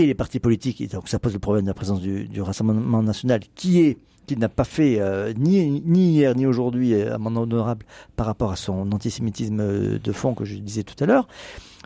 les 0.05 0.15
partis 0.15 0.39
politiques. 0.39 0.81
Et 0.81 0.87
donc 0.87 1.07
ça 1.09 1.19
pose 1.19 1.33
le 1.33 1.39
problème 1.39 1.65
de 1.65 1.69
la 1.69 1.73
présence 1.73 2.01
du, 2.01 2.41
Rassemblement 2.41 3.03
national 3.03 3.41
qui 3.55 3.81
est 3.81 3.97
qui 4.27 4.37
n'a 4.37 4.49
pas 4.49 4.63
fait 4.63 4.97
euh, 4.99 5.33
ni, 5.35 5.81
hier 6.13 6.35
ni 6.35 6.45
aujourd'hui 6.45 6.93
euh, 6.93 7.15
amende 7.15 7.37
honorable 7.37 7.85
par 8.15 8.27
rapport 8.27 8.51
à 8.51 8.55
son 8.55 8.89
antisémitisme 8.91 9.59
euh, 9.59 9.99
de 9.99 10.11
fond 10.11 10.35
que 10.35 10.45
je 10.45 10.55
disais 10.57 10.83
tout 10.83 10.95
à 11.03 11.07
l'heure. 11.07 11.27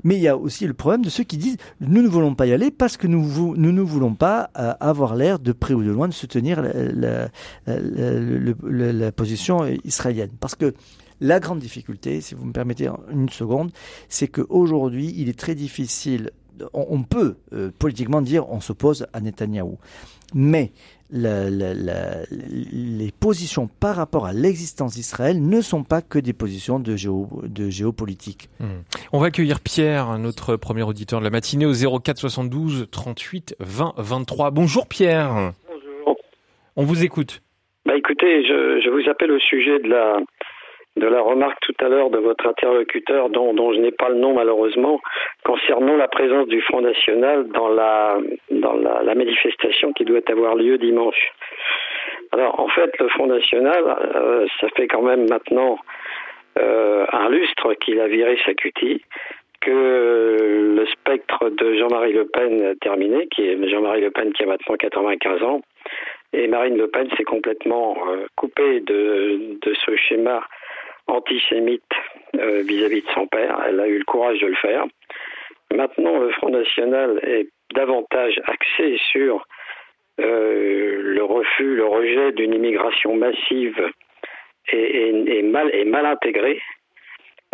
Mais 0.03 0.17
il 0.17 0.22
y 0.22 0.27
a 0.27 0.38
aussi 0.38 0.67
le 0.67 0.74
problème 0.74 1.01
de 1.01 1.10
ceux 1.10 1.24
qui 1.24 1.38
disent 1.38 1.55
nous 1.79 2.01
ne 2.01 2.07
voulons 2.10 2.36
pas 2.36 2.45
y 2.45 2.51
aller 2.51 2.72
parce 2.72 2.98
que 2.98 3.07
nous 3.07 3.55
ne 3.55 3.81
voulons 3.81 4.13
pas 4.15 4.50
euh, 4.60 4.74
avoir 4.81 5.15
l'air 5.15 5.39
de 5.39 5.53
près 5.53 5.74
ou 5.74 5.81
de 5.81 5.89
loin 5.91 6.10
de 6.10 6.13
soutenir 6.13 6.62
la- 6.62 7.29
la 7.67 9.12
position 9.13 9.65
israélienne. 9.86 10.31
Parce 10.39 10.55
que 10.55 10.74
la 11.22 11.39
grande 11.39 11.60
difficulté, 11.60 12.19
si 12.22 12.36
vous 12.36 12.45
me 12.45 12.51
permettez 12.51 12.89
une 13.12 13.29
seconde, 13.29 13.72
c'est 14.10 14.27
qu'aujourd'hui, 14.27 15.13
il 15.15 15.29
est 15.29 15.39
très 15.39 15.55
difficile 15.55 16.31
on, 16.74 16.85
on 16.89 17.03
peut 17.03 17.35
euh, 17.53 17.71
politiquement 17.77 18.21
dire 18.21 18.50
on 18.50 18.59
s'oppose 18.59 19.07
à 19.13 19.21
Netanyahou. 19.21 19.77
Mais 20.33 20.71
la- 21.12 21.50
la- 21.51 21.74
la- 21.75 22.24
les 22.31 23.12
positions 23.19 23.67
par 23.67 23.95
rapport 23.95 24.25
à 24.25 24.33
l'existence 24.33 24.95
d'Israël 24.95 25.39
ne 25.41 25.62
sont 25.62 25.83
pas 25.83 26.01
que 26.01 26.17
des 26.17 26.33
positions 26.33 26.79
de, 26.79 26.95
géo, 26.95 27.27
de 27.43 27.69
géopolitique. 27.69 28.50
Hmm. 28.59 28.81
On 29.13 29.19
va 29.19 29.27
accueillir 29.27 29.59
Pierre, 29.62 30.17
notre 30.17 30.55
premier 30.55 30.81
auditeur 30.83 31.19
de 31.19 31.24
la 31.25 31.29
matinée, 31.29 31.65
au 31.67 31.74
04 32.00 32.17
72 32.17 32.88
38 32.91 33.55
20 33.59 33.93
23. 33.97 34.51
Bonjour 34.51 34.88
Pierre, 34.88 35.53
Bonjour. 35.69 36.17
on 36.75 36.83
vous 36.83 37.03
écoute. 37.03 37.41
Bah 37.85 37.95
écoutez, 37.95 38.43
je, 38.43 38.81
je 38.83 38.89
vous 38.89 39.07
appelle 39.09 39.31
au 39.31 39.39
sujet 39.39 39.77
de 39.79 39.88
la 39.88 40.17
de 40.95 41.07
la 41.07 41.21
remarque 41.21 41.59
tout 41.61 41.75
à 41.79 41.89
l'heure 41.89 42.09
de 42.09 42.19
votre 42.19 42.47
interlocuteur 42.47 43.29
dont, 43.29 43.53
dont 43.53 43.73
je 43.73 43.79
n'ai 43.79 43.91
pas 43.91 44.09
le 44.09 44.15
nom 44.15 44.33
malheureusement 44.33 45.01
concernant 45.43 45.95
la 45.97 46.07
présence 46.07 46.47
du 46.47 46.61
Front 46.61 46.81
National 46.81 47.47
dans 47.49 47.67
la 47.67 48.17
dans 48.51 48.73
la, 48.73 49.03
la 49.03 49.15
manifestation 49.15 49.91
qui 49.93 50.05
doit 50.05 50.21
avoir 50.29 50.55
lieu 50.55 50.77
dimanche. 50.77 51.33
Alors 52.31 52.59
en 52.59 52.69
fait 52.69 52.97
le 52.99 53.09
Front 53.09 53.27
National 53.27 53.83
euh, 54.15 54.47
ça 54.61 54.67
fait 54.75 54.87
quand 54.87 55.01
même 55.01 55.27
maintenant 55.29 55.77
euh, 56.57 57.05
un 57.11 57.29
lustre 57.29 57.73
qu'il 57.73 57.99
a 57.99 58.07
viré 58.07 58.37
sa 58.45 58.53
cutie 58.53 59.03
que 59.61 60.75
le 60.77 60.85
spectre 60.85 61.49
de 61.49 61.75
Jean-Marie 61.75 62.13
Le 62.13 62.25
Pen 62.27 62.63
a 62.63 62.75
terminé, 62.75 63.27
qui 63.27 63.47
est 63.47 63.67
Jean-Marie 63.67 64.01
Le 64.01 64.11
Pen 64.11 64.31
qui 64.31 64.43
a 64.43 64.45
maintenant 64.45 64.75
95 64.75 65.43
ans, 65.43 65.61
et 66.33 66.47
Marine 66.47 66.77
Le 66.77 66.87
Pen 66.87 67.07
s'est 67.17 67.23
complètement 67.23 67.97
euh, 68.07 68.27
coupée 68.35 68.81
de, 68.81 69.57
de 69.61 69.73
ce 69.73 69.95
schéma 69.95 70.43
antisémite 71.07 71.83
euh, 72.38 72.62
vis-à-vis 72.67 73.01
de 73.01 73.09
son 73.13 73.27
père. 73.27 73.63
Elle 73.67 73.79
a 73.79 73.88
eu 73.88 73.97
le 74.00 74.05
courage 74.05 74.39
de 74.39 74.47
le 74.47 74.55
faire. 74.55 74.85
Maintenant, 75.74 76.19
le 76.19 76.31
Front 76.31 76.50
National 76.50 77.19
est 77.24 77.47
davantage 77.74 78.39
axé 78.45 78.97
sur 79.12 79.45
euh, 80.21 81.01
le 81.01 81.24
refus, 81.24 81.75
le 81.75 81.85
rejet 81.85 82.31
d'une 82.33 82.53
immigration 82.53 83.15
massive 83.15 83.91
et, 84.71 84.77
et- 84.77 85.38
et 85.39 85.41
mal, 85.43 85.69
et 85.74 85.85
mal 85.85 86.05
intégrée, 86.05 86.62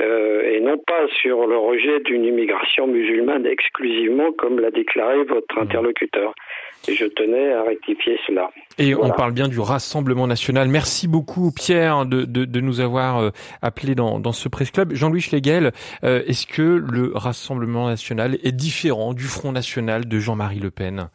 euh, 0.01 0.41
et 0.51 0.59
non 0.61 0.77
pas 0.77 1.07
sur 1.21 1.47
le 1.47 1.57
rejet 1.57 1.99
d'une 2.01 2.25
immigration 2.25 2.87
musulmane 2.87 3.45
exclusivement, 3.45 4.31
comme 4.37 4.59
l'a 4.59 4.71
déclaré 4.71 5.23
votre 5.23 5.57
interlocuteur. 5.59 6.33
Et 6.87 6.95
je 6.95 7.05
tenais 7.05 7.53
à 7.53 7.61
rectifier 7.63 8.17
cela. 8.25 8.49
Et 8.79 8.93
Voilà. 8.95 9.13
on 9.13 9.15
parle 9.15 9.33
bien 9.33 9.47
du 9.47 9.59
Rassemblement 9.59 10.25
national. 10.25 10.67
Merci 10.67 11.07
beaucoup 11.07 11.51
Pierre 11.55 12.05
de, 12.07 12.23
de, 12.23 12.45
de 12.45 12.59
nous 12.59 12.79
avoir 12.79 13.19
euh, 13.19 13.29
appelé 13.61 13.93
dans, 13.93 14.19
dans 14.19 14.31
ce 14.31 14.49
presse 14.49 14.71
club. 14.71 14.93
Jean-Louis 14.93 15.21
Schlegel, 15.21 15.71
euh, 16.03 16.23
est-ce 16.25 16.47
que 16.47 16.61
le 16.63 17.11
Rassemblement 17.13 17.87
national 17.87 18.37
est 18.43 18.51
différent 18.51 19.13
du 19.13 19.25
Front 19.25 19.51
national 19.51 20.07
de 20.07 20.17
Jean-Marie 20.19 20.59
Le 20.59 20.71
Pen? 20.71 21.09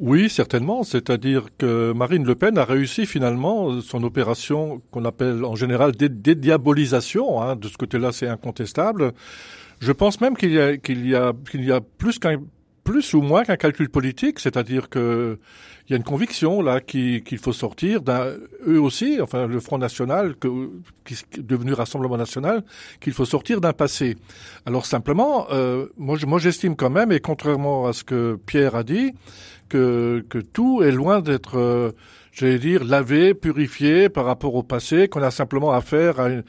Oui, 0.00 0.28
certainement. 0.28 0.82
C'est-à-dire 0.82 1.46
que 1.56 1.92
Marine 1.92 2.24
Le 2.24 2.34
Pen 2.34 2.58
a 2.58 2.64
réussi 2.64 3.06
finalement 3.06 3.80
son 3.80 4.02
opération 4.02 4.82
qu'on 4.90 5.04
appelle 5.04 5.44
en 5.44 5.54
général 5.54 5.92
dé- 5.92 6.08
dédiabolisation. 6.08 7.40
Hein. 7.40 7.56
De 7.56 7.68
ce 7.68 7.76
côté-là, 7.76 8.10
c'est 8.12 8.26
incontestable. 8.26 9.12
Je 9.80 9.92
pense 9.92 10.20
même 10.20 10.36
qu'il 10.36 10.52
y 10.52 10.60
a 10.60 10.72
y 10.72 11.14
a 11.14 11.32
y 11.54 11.72
a 11.72 11.80
plus 11.80 12.18
qu'un 12.18 12.38
plus 12.82 13.14
ou 13.14 13.22
moins 13.22 13.44
qu'un 13.44 13.56
calcul 13.56 13.88
politique, 13.88 14.40
c'est-à-dire 14.40 14.90
que 14.90 15.38
il 15.86 15.90
y 15.90 15.94
a 15.94 15.96
une 15.98 16.04
conviction 16.04 16.62
là 16.62 16.80
qui- 16.80 17.22
qu'il 17.22 17.38
faut 17.38 17.52
sortir 17.52 18.00
d'un 18.00 18.32
eux 18.66 18.80
aussi, 18.80 19.20
enfin 19.20 19.46
le 19.46 19.60
Front 19.60 19.76
National 19.78 20.34
que, 20.36 20.48
qui 21.04 21.14
est 21.14 21.40
devenu 21.40 21.72
Rassemblement 21.74 22.16
National, 22.16 22.62
qu'il 23.00 23.12
faut 23.12 23.26
sortir 23.26 23.60
d'un 23.60 23.72
passé. 23.74 24.16
Alors 24.64 24.86
simplement, 24.86 25.46
euh, 25.50 25.86
moi 25.98 26.16
je- 26.16 26.26
moi 26.26 26.38
j'estime 26.38 26.74
quand 26.74 26.90
même, 26.90 27.12
et 27.12 27.20
contrairement 27.20 27.86
à 27.86 27.92
ce 27.92 28.02
que 28.04 28.38
Pierre 28.46 28.76
a 28.76 28.82
dit, 28.82 29.12
que, 29.68 30.24
que 30.28 30.38
tout 30.38 30.82
est 30.82 30.92
loin 30.92 31.20
d'être, 31.20 31.58
euh, 31.58 31.92
j'allais 32.32 32.58
dire, 32.58 32.84
lavé, 32.84 33.34
purifié 33.34 34.08
par 34.08 34.24
rapport 34.24 34.54
au 34.54 34.62
passé, 34.62 35.08
qu'on 35.08 35.22
a 35.22 35.30
simplement 35.30 35.72
affaire 35.72 36.18
à, 36.20 36.28
une, 36.30 36.44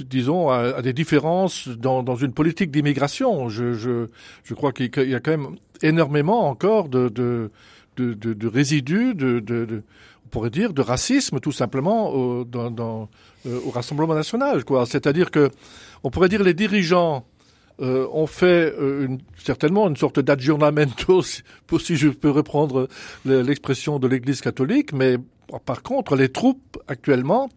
disons, 0.00 0.48
à, 0.50 0.58
à 0.76 0.82
des 0.82 0.92
différences 0.92 1.68
dans, 1.68 2.02
dans 2.02 2.16
une 2.16 2.32
politique 2.32 2.70
d'immigration. 2.70 3.48
Je, 3.48 3.72
je, 3.72 4.06
je 4.44 4.54
crois 4.54 4.72
qu'il 4.72 4.90
y 5.08 5.14
a 5.14 5.20
quand 5.20 5.30
même 5.32 5.56
énormément 5.82 6.48
encore 6.48 6.88
de, 6.88 7.08
de, 7.08 7.50
de, 7.96 8.46
résidus, 8.46 9.14
de, 9.14 9.82
on 10.24 10.28
pourrait 10.28 10.50
dire, 10.50 10.72
de 10.72 10.82
racisme 10.82 11.40
tout 11.40 11.52
simplement 11.52 12.12
au, 12.14 12.44
euh, 12.54 13.06
Rassemblement 13.72 14.14
national. 14.14 14.62
C'est-à-dire 14.86 15.30
que, 15.30 15.50
on 16.02 16.10
pourrait 16.10 16.28
dire, 16.28 16.42
les 16.42 16.54
dirigeants 16.54 17.26
euh, 17.80 18.06
ont 18.12 18.26
fait 18.26 18.72
euh, 18.78 19.08
certainement 19.36 19.88
une 19.88 19.96
sorte 19.96 20.18
d'aggiornamento, 20.18 21.22
si, 21.22 21.42
si 21.78 21.96
je 21.96 22.08
peux 22.08 22.30
reprendre 22.30 22.88
le- 23.24 23.42
l'expression 23.42 23.98
de 23.98 24.06
l'Église 24.08 24.40
catholique, 24.40 24.92
mais 24.92 25.16
par 25.64 25.82
contre, 25.82 26.16
les 26.16 26.28
troupes 26.28 26.78
actuellement, 26.88 27.48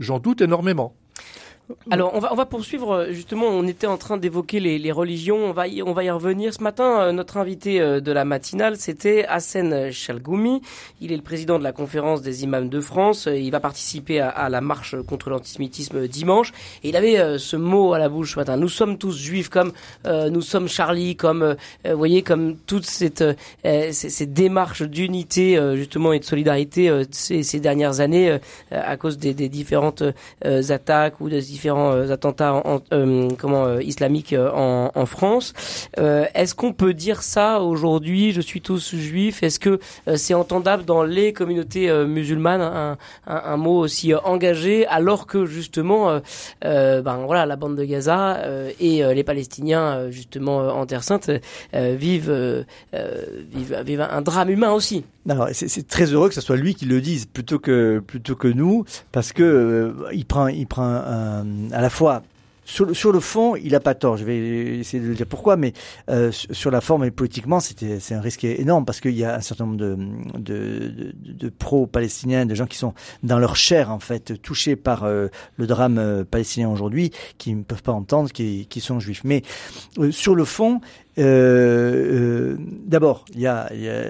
j'en 0.00 0.18
doute 0.18 0.40
énormément. 0.40 0.94
Alors, 1.90 2.12
on 2.14 2.20
va, 2.20 2.32
on 2.32 2.36
va 2.36 2.46
poursuivre. 2.46 2.92
euh, 2.92 3.12
Justement, 3.12 3.46
on 3.46 3.66
était 3.66 3.86
en 3.86 3.96
train 3.96 4.16
d'évoquer 4.16 4.60
les, 4.60 4.78
les 4.78 4.92
religions. 4.92 5.36
On 5.36 5.52
va, 5.52 5.66
y, 5.68 5.82
on 5.82 5.92
va 5.92 6.04
y 6.04 6.10
revenir. 6.10 6.54
Ce 6.54 6.62
matin, 6.62 7.00
euh, 7.00 7.12
notre 7.12 7.36
invité 7.38 7.80
euh, 7.80 8.00
de 8.00 8.12
la 8.12 8.24
matinale, 8.24 8.76
c'était 8.76 9.24
Hassan 9.26 9.90
Chalgoumi. 9.90 10.62
Il 11.00 11.12
est 11.12 11.16
le 11.16 11.22
président 11.22 11.58
de 11.58 11.64
la 11.64 11.72
conférence 11.72 12.22
des 12.22 12.44
imams 12.44 12.68
de 12.68 12.80
France. 12.80 13.28
Il 13.32 13.50
va 13.50 13.60
participer 13.60 14.20
à, 14.20 14.28
à 14.28 14.48
la 14.48 14.60
marche 14.60 14.94
contre 15.08 15.30
l'antisémitisme 15.30 16.06
dimanche. 16.06 16.52
Et 16.84 16.90
il 16.90 16.96
avait 16.96 17.38
ce 17.38 17.56
mot 17.56 17.92
à 17.92 17.98
la 17.98 18.08
bouche 18.08 18.34
ce 18.34 18.38
matin. 18.38 18.56
Nous 18.56 18.68
sommes 18.68 18.98
tous 18.98 19.16
juifs, 19.16 19.48
comme 19.48 19.72
nous 20.04 20.42
sommes 20.42 20.68
Charlie, 20.68 21.16
comme 21.16 21.56
vous 21.84 21.96
voyez, 21.96 22.22
comme 22.22 22.56
toute 22.56 22.84
cette 22.86 23.24
ces, 23.64 23.92
ces 23.92 24.26
démarches 24.26 24.82
d'unité 24.82 25.58
justement 25.74 26.12
et 26.12 26.18
de 26.18 26.24
solidarité 26.24 27.04
ces, 27.10 27.42
ces 27.42 27.60
dernières 27.60 28.00
années 28.00 28.38
à 28.70 28.96
cause 28.96 29.18
des, 29.18 29.34
des 29.34 29.48
différentes 29.48 30.02
attaques 30.70 31.20
ou 31.20 31.28
des 31.28 31.52
différents 31.56 32.10
attentats 32.10 32.52
en, 32.52 32.80
comment 33.38 33.78
islamiques 33.78 34.34
en, 34.38 35.06
France. 35.06 35.54
Est-ce 35.96 36.54
qu'on 36.54 36.72
peut 36.72 36.92
dire 36.92 37.22
ça 37.22 37.60
aujourd'hui? 37.60 38.32
Je 38.32 38.40
suis 38.40 38.60
tous 38.60 38.94
juif. 38.94 39.42
Est-ce 39.42 39.58
que 39.58 39.80
c'est 40.16 40.34
entendable 40.34 40.84
dans 40.84 41.02
les 41.02 41.32
communautés 41.32 41.90
musulmanes 42.04 42.96
un, 43.26 43.56
mot 43.56 43.78
aussi 43.78 44.14
engagé 44.14 44.86
alors 44.86 45.26
que 45.26 45.46
justement, 45.46 46.20
ben 46.62 47.24
voilà, 47.26 47.46
la 47.46 47.56
bande 47.56 47.76
de 47.76 47.84
Gaza 47.84 48.38
et 48.78 49.02
les 49.02 49.24
Palestiniens 49.24 50.10
justement 50.10 50.58
en 50.58 50.84
Terre 50.86 51.04
Sainte 51.04 51.30
vivent, 51.72 52.64
vivent, 52.92 53.82
vivent 53.84 54.06
un 54.10 54.22
drame 54.22 54.50
humain 54.50 54.72
aussi? 54.72 55.04
Alors 55.28 55.48
c'est 55.52 55.86
très 55.86 56.06
heureux 56.06 56.28
que 56.28 56.34
ce 56.34 56.40
soit 56.40 56.56
lui 56.56 56.74
qui 56.74 56.84
le 56.84 57.00
dise 57.00 57.26
plutôt 57.26 57.58
que 57.58 57.98
plutôt 57.98 58.36
que 58.36 58.48
nous, 58.48 58.84
parce 59.12 59.32
que 59.32 59.42
euh, 59.42 60.08
il 60.12 60.24
prend 60.24 60.48
il 60.48 60.66
prend 60.66 60.84
un, 60.84 61.70
à 61.72 61.80
la 61.80 61.90
fois 61.90 62.22
sur, 62.66 62.94
sur, 62.96 63.12
le 63.12 63.20
fond, 63.20 63.54
il 63.54 63.74
a 63.76 63.80
pas 63.80 63.94
tort. 63.94 64.16
Je 64.16 64.24
vais 64.24 64.78
essayer 64.78 65.00
de 65.02 65.08
le 65.08 65.14
dire 65.14 65.26
pourquoi, 65.26 65.56
mais 65.56 65.72
euh, 66.10 66.32
sur 66.32 66.70
la 66.72 66.80
forme 66.80 67.04
et 67.04 67.12
politiquement, 67.12 67.60
c'était 67.60 68.00
c'est 68.00 68.14
un 68.14 68.20
risque 68.20 68.44
énorme 68.44 68.84
parce 68.84 69.00
qu'il 69.00 69.16
y 69.16 69.24
a 69.24 69.36
un 69.36 69.40
certain 69.40 69.66
nombre 69.66 69.76
de 69.76 69.96
de, 70.36 70.88
de, 70.88 71.32
de 71.32 71.48
pro-palestiniens, 71.48 72.44
de 72.44 72.54
gens 72.54 72.66
qui 72.66 72.76
sont 72.76 72.92
dans 73.22 73.38
leur 73.38 73.54
chair 73.54 73.90
en 73.90 74.00
fait 74.00 74.42
touchés 74.42 74.74
par 74.74 75.04
euh, 75.04 75.28
le 75.56 75.66
drame 75.66 75.98
euh, 75.98 76.24
palestinien 76.24 76.68
aujourd'hui, 76.68 77.12
qui 77.38 77.54
ne 77.54 77.62
peuvent 77.62 77.84
pas 77.84 77.92
entendre, 77.92 78.30
qui, 78.32 78.66
qui 78.66 78.80
sont 78.80 78.98
juifs. 78.98 79.22
Mais 79.22 79.42
euh, 79.98 80.10
sur 80.10 80.34
le 80.34 80.44
fond, 80.44 80.80
euh, 81.18 82.56
D'abord, 82.86 83.24
il 83.34 83.40
y 83.40 83.46
a, 83.46 83.72
y 83.74 83.88
a 83.88 84.04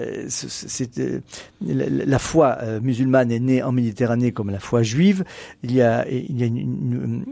la, 1.61 2.05
la, 2.05 2.19
foi 2.19 2.57
musulmane 2.81 3.31
est 3.31 3.39
née 3.39 3.63
en 3.63 3.71
Méditerranée 3.71 4.31
comme 4.31 4.49
la 4.49 4.59
foi 4.59 4.83
juive. 4.83 5.23
Il 5.63 5.73
y 5.73 5.81
a, 5.81 6.07
il 6.09 6.37
y 6.37 6.43
a 6.43 6.45
une, 6.45 7.25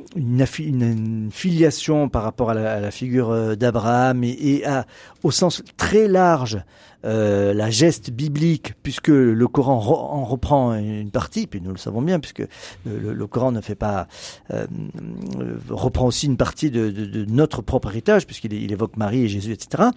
filiation 1.31 2.09
par 2.09 2.23
rapport 2.23 2.49
à 2.49 2.53
la, 2.53 2.91
figure 2.91 3.31
euh, 3.31 3.55
d'Abraham 3.55 4.23
et, 4.23 4.65
à, 4.65 4.85
au 5.23 5.31
sens 5.31 5.63
très 5.77 6.07
large 6.07 6.59
euh, 7.05 7.53
la 7.53 7.69
geste 7.69 8.09
biblique, 8.09 8.73
puisque 8.81 9.09
le 9.09 9.47
Coran 9.47 9.75
en 9.75 10.23
reprend 10.23 10.73
une 10.73 11.11
partie, 11.11 11.45
puis 11.45 11.61
nous 11.61 11.71
le 11.71 11.77
savons 11.77 12.01
bien, 12.01 12.19
puisque 12.19 12.43
le, 12.85 13.27
Coran 13.27 13.51
ne 13.51 13.61
fait 13.61 13.75
pas 13.75 14.07
euh, 14.51 14.65
reprend 15.69 16.07
aussi 16.07 16.25
une 16.25 16.37
partie 16.37 16.71
de, 16.71 17.25
notre 17.29 17.61
propre 17.61 17.89
héritage, 17.89 18.25
puisqu'il 18.25 18.53
il 18.53 18.71
évoque 18.71 18.97
Marie 18.97 19.23
et 19.23 19.27
Jésus, 19.27 19.51
etc. 19.51 19.89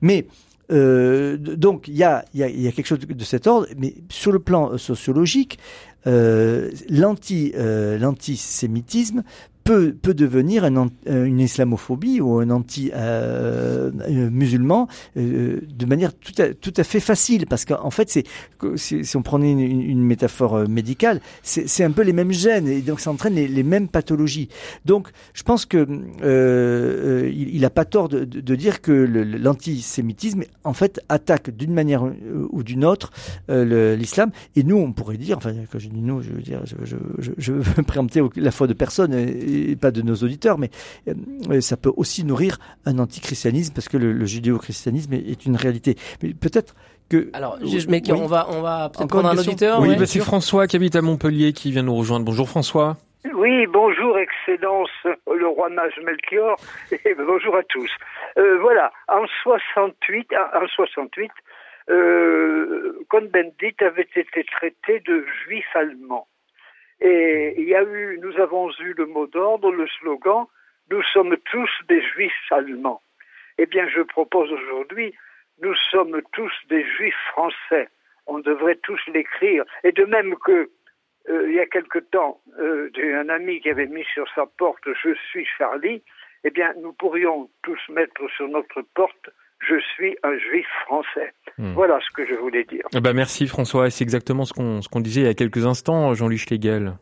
Mais 0.00 0.26
donc 0.70 1.88
il 1.88 1.94
y 1.96 2.04
a, 2.04 2.24
y, 2.32 2.42
a, 2.42 2.72
quelque 2.72 2.86
chose 2.86 3.00
de 3.00 3.24
cet 3.24 3.46
ordre, 3.46 3.66
mais 3.76 3.94
sur 4.08 4.32
le 4.32 4.38
plan 4.38 4.78
sociologique, 4.78 5.58
l'anti 6.06 7.52
l'antisémitisme 7.54 9.22
peut, 9.64 9.96
peut 10.00 10.14
devenir 10.14 10.62
un, 10.64 10.88
euh, 11.08 11.24
une 11.24 11.40
islamophobie 11.40 12.20
ou 12.20 12.38
un 12.38 12.50
anti-musulman 12.50 14.86
euh, 15.16 15.20
euh, 15.20 15.60
de 15.74 15.86
manière 15.86 16.14
tout 16.14 16.34
à, 16.38 16.54
tout 16.54 16.74
à 16.76 16.84
fait 16.84 17.00
facile. 17.00 17.46
Parce 17.46 17.64
qu'en 17.64 17.90
fait, 17.90 18.10
c'est 18.10 18.24
si 18.76 19.16
on 19.16 19.22
prenait 19.22 19.50
une, 19.52 19.60
une 19.60 20.02
métaphore 20.02 20.68
médicale, 20.68 21.22
c'est 21.42 21.84
un 21.84 21.90
peu 21.90 22.02
les 22.02 22.12
mêmes 22.12 22.32
gènes 22.32 22.68
et 22.68 22.82
donc 22.82 23.00
ça 23.00 23.10
entraîne 23.10 23.34
les, 23.34 23.48
les 23.48 23.62
mêmes 23.62 23.88
pathologies. 23.88 24.50
Donc, 24.84 25.08
je 25.32 25.42
pense 25.42 25.64
que 25.66 25.88
euh, 26.22 27.32
il 27.34 27.62
n'a 27.62 27.70
pas 27.70 27.86
tort 27.86 28.08
de, 28.08 28.24
de, 28.24 28.54
dire 28.54 28.82
que 28.82 28.92
l'antisémitisme, 28.92 30.42
en 30.64 30.74
fait, 30.74 31.00
attaque 31.08 31.48
d'une 31.50 31.72
manière 31.72 32.04
ou 32.50 32.62
d'une 32.62 32.84
autre 32.84 33.10
l'islam. 33.48 34.30
Et 34.56 34.62
nous, 34.62 34.76
on 34.76 34.92
pourrait 34.92 35.16
dire, 35.16 35.38
enfin, 35.38 35.54
quand 35.70 35.78
je 35.78 35.88
dis 35.88 36.02
nous, 36.02 36.20
je 36.22 36.30
veux 36.30 36.42
dire, 36.42 36.60
je, 36.64 36.74
je, 36.84 36.96
je, 37.18 37.32
je 37.38 37.52
veux 37.52 37.82
préempter 37.86 38.20
la 38.36 38.50
foi 38.50 38.66
de 38.66 38.74
personne 38.74 39.14
pas 39.80 39.90
de 39.90 40.02
nos 40.02 40.14
auditeurs, 40.14 40.58
mais 40.58 40.70
euh, 41.08 41.60
ça 41.60 41.76
peut 41.76 41.92
aussi 41.96 42.24
nourrir 42.24 42.58
un 42.86 42.98
antichristianisme 42.98 43.74
parce 43.74 43.88
que 43.88 43.96
le, 43.96 44.24
judéo-christianisme 44.24 45.12
est, 45.14 45.46
une 45.46 45.56
réalité. 45.56 45.96
Mais 46.22 46.34
peut-être 46.34 46.74
que 47.10 47.28
alors 47.34 47.58
juste 47.62 47.90
mais 47.90 48.00
on 48.10 48.26
va 48.26 48.46
on 48.48 48.62
va 48.62 48.88
peut-être 48.88 49.08
prendre 49.08 49.28
un 49.28 49.36
auditeur. 49.36 49.80
Oui, 49.80 49.96
bah, 49.96 50.06
c'est 50.06 50.20
François 50.20 50.66
qui 50.66 50.76
habite 50.76 50.96
à 50.96 51.02
Montpellier 51.02 51.52
qui 51.52 51.70
vient 51.70 51.82
nous 51.82 51.94
rejoindre. 51.94 52.24
Bonjour 52.24 52.48
François. 52.48 52.96
Oui, 53.32 53.66
bonjour 53.66 54.18
Excellence, 54.18 54.90
le 55.04 55.48
roi 55.48 55.70
mage 55.70 55.98
Melchior, 56.04 56.56
et 56.92 57.14
bonjour 57.14 57.56
à 57.56 57.62
tous. 57.62 57.90
Euh, 58.36 58.58
voilà, 58.60 58.92
en 59.08 59.24
68, 59.42 60.28
en 60.54 60.66
68, 60.66 61.30
euh, 61.90 62.98
Cohn-Bendit 63.08 63.76
avait 63.80 64.08
été 64.14 64.44
traité 64.44 65.00
de 65.06 65.24
juif 65.44 65.64
allemand. 65.74 66.26
Et 67.00 67.54
il 67.58 67.68
y 67.68 67.74
a 67.74 67.82
eu, 67.82 68.18
nous 68.22 68.36
avons 68.40 68.70
eu 68.80 68.94
le 68.94 69.06
mot 69.06 69.26
d'ordre, 69.26 69.70
le 69.72 69.86
slogan, 69.88 70.46
nous 70.90 71.02
sommes 71.02 71.36
tous 71.50 71.70
des 71.88 72.02
juifs 72.02 72.32
allemands. 72.50 73.00
Eh 73.58 73.66
bien, 73.66 73.88
je 73.88 74.00
propose 74.00 74.50
aujourd'hui, 74.52 75.14
nous 75.62 75.74
sommes 75.90 76.20
tous 76.32 76.52
des 76.68 76.84
juifs 76.84 77.22
français. 77.32 77.88
On 78.26 78.38
devrait 78.38 78.78
tous 78.82 79.00
l'écrire. 79.08 79.64
Et 79.82 79.92
de 79.92 80.04
même 80.04 80.36
que, 80.36 80.70
euh, 81.28 81.48
il 81.48 81.54
y 81.54 81.60
a 81.60 81.66
quelque 81.66 81.98
temps, 81.98 82.40
euh, 82.58 82.90
j'ai 82.94 83.14
un 83.14 83.28
ami 83.28 83.60
qui 83.60 83.70
avait 83.70 83.86
mis 83.86 84.04
sur 84.12 84.26
sa 84.34 84.46
porte 84.46 84.86
Je 85.02 85.14
suis 85.30 85.46
Charlie, 85.58 86.02
eh 86.44 86.50
bien, 86.50 86.74
nous 86.80 86.92
pourrions 86.92 87.48
tous 87.62 87.80
mettre 87.88 88.28
sur 88.36 88.48
notre 88.48 88.82
porte 88.94 89.30
je 89.68 89.80
suis 89.94 90.16
un 90.22 90.36
juif 90.38 90.66
français. 90.86 91.32
Hmm. 91.58 91.72
Voilà 91.74 91.98
ce 92.00 92.14
que 92.14 92.26
je 92.26 92.34
voulais 92.34 92.64
dire. 92.64 92.84
Eh 92.94 93.00
ben 93.00 93.12
merci 93.12 93.46
François, 93.46 93.90
c'est 93.90 94.04
exactement 94.04 94.44
ce 94.44 94.52
qu'on 94.52 94.82
ce 94.82 94.88
qu'on 94.88 95.00
disait 95.00 95.22
il 95.22 95.26
y 95.26 95.30
a 95.30 95.34
quelques 95.34 95.66
instants, 95.66 96.14
Jean-Luc 96.14 96.38
Schlegel. 96.38 96.94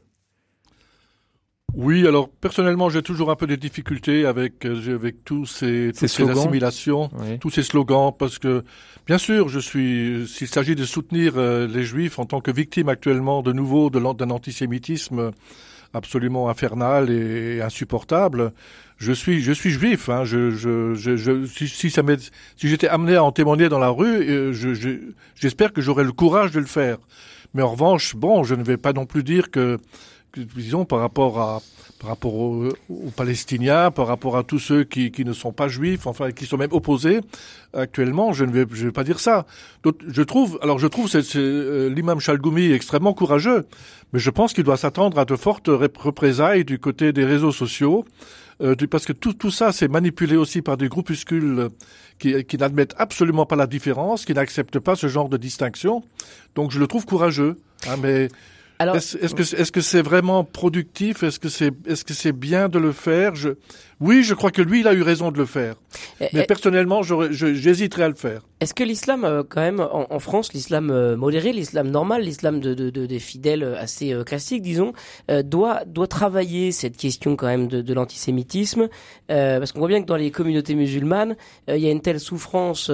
Oui, 1.75 2.07
alors 2.07 2.29
personnellement, 2.29 2.91
j'ai 2.91 3.03
toujours 3.03 3.31
un 3.31 3.37
peu 3.37 3.47
de 3.47 3.55
difficultés 3.55 4.27
avec 4.27 4.67
euh, 4.67 4.95
avec 4.95 5.25
tous 5.25 5.47
ces, 5.47 5.93
toutes 5.99 6.09
ces, 6.09 6.29
assimilations, 6.29 7.09
tous 7.41 7.51
ces 7.51 7.63
slogans, 7.63 8.13
parce 8.17 8.39
que 8.39 8.63
bien 9.07 9.17
sûr, 9.17 9.49
je 9.49 9.59
suis, 9.59 10.27
s'il 10.29 10.49
s'agit 10.49 10.75
de 10.75 10.85
soutenir 10.85 11.35
euh, 11.37 11.67
les 11.67 11.83
Juifs 11.83 12.19
en 12.19 12.27
tant 12.27 12.41
que 12.41 12.51
victimes 12.51 12.91
actuellement 12.91 13.43
de 13.43 13.53
nouveau 13.53 13.89
d'un 13.89 14.31
antisémitisme 14.31 15.33
absolument 15.95 16.49
infernal 16.49 17.11
et 17.11 17.61
insupportable, 17.61 18.53
je 18.99 19.13
suis 19.13 19.43
je 19.43 19.53
suis 19.53 19.71
juif. 19.71 20.09
Hein, 20.09 20.25
je, 20.25 20.51
je, 20.51 20.95
je, 20.95 21.47
si, 21.47 21.69
si 21.69 21.91
si 21.91 22.69
j'étais 22.69 22.89
amené 22.89 23.17
à 23.17 23.25
en 23.25 23.33
témoigner 23.33 23.69
dans 23.69 23.79
la 23.79 23.89
rue, 23.89 24.29
euh, 24.29 24.53
j'espère 25.35 25.73
que 25.73 25.81
j'aurai 25.81 26.05
le 26.05 26.13
courage 26.13 26.53
de 26.53 26.61
le 26.61 26.67
faire. 26.67 26.99
Mais 27.55 27.63
en 27.63 27.73
revanche, 27.73 28.17
bon, 28.17 28.45
je 28.45 28.55
ne 28.55 28.63
vais 28.63 28.77
pas 28.77 28.93
non 28.93 29.07
plus 29.07 29.23
dire 29.23 29.51
que 29.51 29.79
disons, 30.37 30.85
par 30.85 31.01
rapport 31.01 31.41
à, 31.41 31.63
par 32.01 32.11
rapport 32.11 32.35
aux, 32.35 32.69
Palestiniens, 33.17 33.91
par 33.91 34.07
rapport 34.07 34.37
à 34.37 34.43
tous 34.43 34.59
ceux 34.59 34.85
qui, 34.85 35.13
qui 35.13 35.25
ne 35.25 35.33
sont 35.33 35.53
pas 35.53 35.69
juifs, 35.69 36.07
enfin, 36.07 36.33
qui 36.33 36.47
sont 36.47 36.57
même 36.57 36.73
opposés, 36.73 37.21
actuellement, 37.73 38.33
je 38.33 38.45
ne 38.45 38.51
vais, 38.51 38.67
je 38.73 38.87
vais 38.87 38.93
pas 38.93 39.05
dire 39.05 39.21
ça. 39.21 39.47
Donc, 39.85 39.97
je 40.07 40.23
trouve, 40.23 40.59
alors 40.63 40.79
je 40.79 40.87
trouve 40.87 41.09
c'est, 41.09 41.37
euh, 41.37 41.89
l'imam 41.89 42.19
Chalgoumi 42.19 42.73
extrêmement 42.73 43.15
courageux, 43.15 43.67
mais 44.13 44.19
je 44.19 44.31
pense 44.31 44.53
qu'il 44.53 44.65
doit 44.65 44.77
s'attendre 44.77 45.19
à 45.19 45.25
de 45.25 45.37
fortes 45.37 45.69
représailles 45.69 46.65
du 46.65 46.79
côté 46.79 47.13
des 47.13 47.25
réseaux 47.25 47.53
sociaux, 47.53 48.05
euh, 48.63 48.75
parce 48.91 49.07
que 49.07 49.13
tout, 49.13 49.33
tout 49.33 49.51
ça, 49.51 49.71
c'est 49.71 49.89
manipulé 49.89 50.37
aussi 50.37 50.61
par 50.61 50.77
des 50.77 50.89
groupuscules 50.89 51.69
qui, 52.19 52.45
qui 52.45 52.57
n'admettent 52.59 52.95
absolument 52.99 53.47
pas 53.47 53.57
la 53.57 53.67
différence, 53.67 54.25
qui 54.25 54.35
n'acceptent 54.35 54.81
pas 54.81 54.97
ce 54.97 55.07
genre 55.07 55.29
de 55.29 55.37
distinction. 55.37 56.03
Donc, 56.55 56.73
je 56.73 56.81
le 56.81 56.87
trouve 56.87 57.07
courageux. 57.07 57.59
Hein, 57.89 57.97
mais 58.01 58.29
est-ce 58.95 59.73
que 59.73 59.81
c'est 59.81 60.03
vraiment 60.03 60.45
productif? 60.45 61.23
Est-ce 61.23 61.39
que 61.39 62.15
c'est 62.15 62.33
bien 62.33 62.69
de 62.69 62.79
le 62.79 62.93
faire? 62.93 63.33
Oui, 64.03 64.25
je 64.25 64.35
crois 64.35 64.51
que 64.51 64.63
lui, 64.63 64.81
il 64.81 64.89
a 64.89 64.95
eu 64.95 65.03
raison 65.03 65.31
de 65.31 65.39
le 65.39 65.47
faire. 65.47 65.77
Mais 66.33 66.45
personnellement, 66.45 67.03
j'hésiterais 67.03 68.03
à 68.03 68.09
le 68.09 68.17
faire. 68.17 68.43
Est-ce 68.63 68.75
que 68.75 68.85
l'islam, 68.85 69.25
euh, 69.25 69.43
quand 69.49 69.61
même, 69.61 69.81
en, 69.81 70.19
France, 70.21 70.53
l'islam 70.53 70.91
euh, 70.91 71.17
modéré, 71.17 71.53
l'islam 71.53 71.89
normal, 71.89 72.23
l'islam 72.23 72.61
de, 72.61 72.75
de, 72.75 72.91
de, 72.91 73.07
des 73.07 73.19
fidèles 73.19 73.65
euh, 73.65 73.77
assez 73.77 74.15
classiques, 74.25 74.63
disons, 74.63 74.93
doit 75.45 75.85
doit 75.85 76.07
travailler 76.07 76.71
cette 76.71 76.97
question 76.97 77.35
quand 77.35 77.47
même 77.47 77.67
de, 77.67 77.81
de 77.81 77.95
l'antisémitisme, 77.95 78.89
parce 79.27 79.73
qu'on 79.73 79.81
voit 79.81 79.89
bien 79.89 80.03
que 80.03 80.07
dans 80.07 80.17
les 80.17 80.31
communautés 80.31 80.75
musulmanes, 80.75 81.37
il 81.69 81.79
y 81.79 81.89
a 81.89 81.91
une 81.91 82.01
telle 82.01 82.21
souffrance 82.21 82.91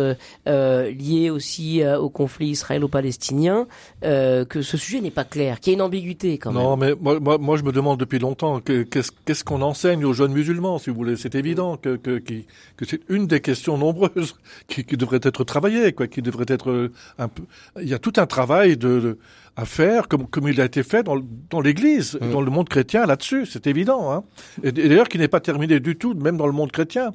liée 0.46 1.30
aussi 1.30 1.82
au 1.84 2.08
conflit 2.08 2.48
israélo-palestinien 2.50 3.66
que 4.02 4.62
ce 4.62 4.76
sujet 4.76 5.00
n'est 5.00 5.10
pas 5.10 5.24
clair, 5.24 5.60
qu'il 5.60 5.72
y 5.72 5.74
a 5.74 5.76
une 5.76 5.82
ambiguïté 5.82 6.38
quand 6.38 6.52
même. 6.52 6.62
Non, 6.62 6.76
mais 6.76 6.92
moi, 7.00 7.18
moi, 7.20 7.38
moi 7.38 7.56
je 7.56 7.62
me 7.62 7.72
demande 7.72 7.98
depuis 7.98 8.18
longtemps 8.18 8.60
qu'est-ce 8.60 9.44
qu'on 9.44 9.62
enseigne 9.62 10.04
aux 10.04 10.12
jeunes 10.12 10.32
musulmans, 10.32 10.78
si 10.78 10.90
vous 10.90 10.97
voulez. 10.98 11.16
C'est 11.16 11.34
évident 11.34 11.76
que 11.76 11.96
que, 11.96 12.18
que, 12.18 12.34
que 12.76 12.84
c'est 12.84 13.00
une 13.08 13.26
des 13.26 13.40
questions 13.40 13.78
nombreuses 13.78 14.36
qui, 14.68 14.84
qui 14.84 14.96
devrait 14.96 15.20
être 15.22 15.44
travaillée 15.44 15.92
quoi, 15.92 16.06
qui 16.06 16.22
devrait 16.22 16.46
être 16.48 16.70
euh, 16.70 16.92
un 17.18 17.28
peu. 17.28 17.44
Il 17.80 17.88
y 17.88 17.94
a 17.94 17.98
tout 17.98 18.12
un 18.16 18.26
travail 18.26 18.76
de, 18.76 19.18
à 19.56 19.64
faire, 19.64 20.08
comme 20.08 20.26
comme 20.26 20.48
il 20.48 20.60
a 20.60 20.64
été 20.64 20.82
fait 20.82 21.02
dans, 21.02 21.16
dans 21.50 21.60
l'Église, 21.60 22.18
mmh. 22.20 22.30
dans 22.30 22.40
le 22.40 22.50
monde 22.50 22.68
chrétien 22.68 23.06
là-dessus, 23.06 23.46
c'est 23.46 23.66
évident. 23.66 24.12
Hein. 24.12 24.24
Et, 24.62 24.72
d'ailleurs, 24.72 25.08
qui 25.08 25.18
n'est 25.18 25.28
pas 25.28 25.40
terminé 25.40 25.80
du 25.80 25.96
tout, 25.96 26.14
même 26.14 26.36
dans 26.36 26.46
le 26.46 26.52
monde 26.52 26.72
chrétien, 26.72 27.12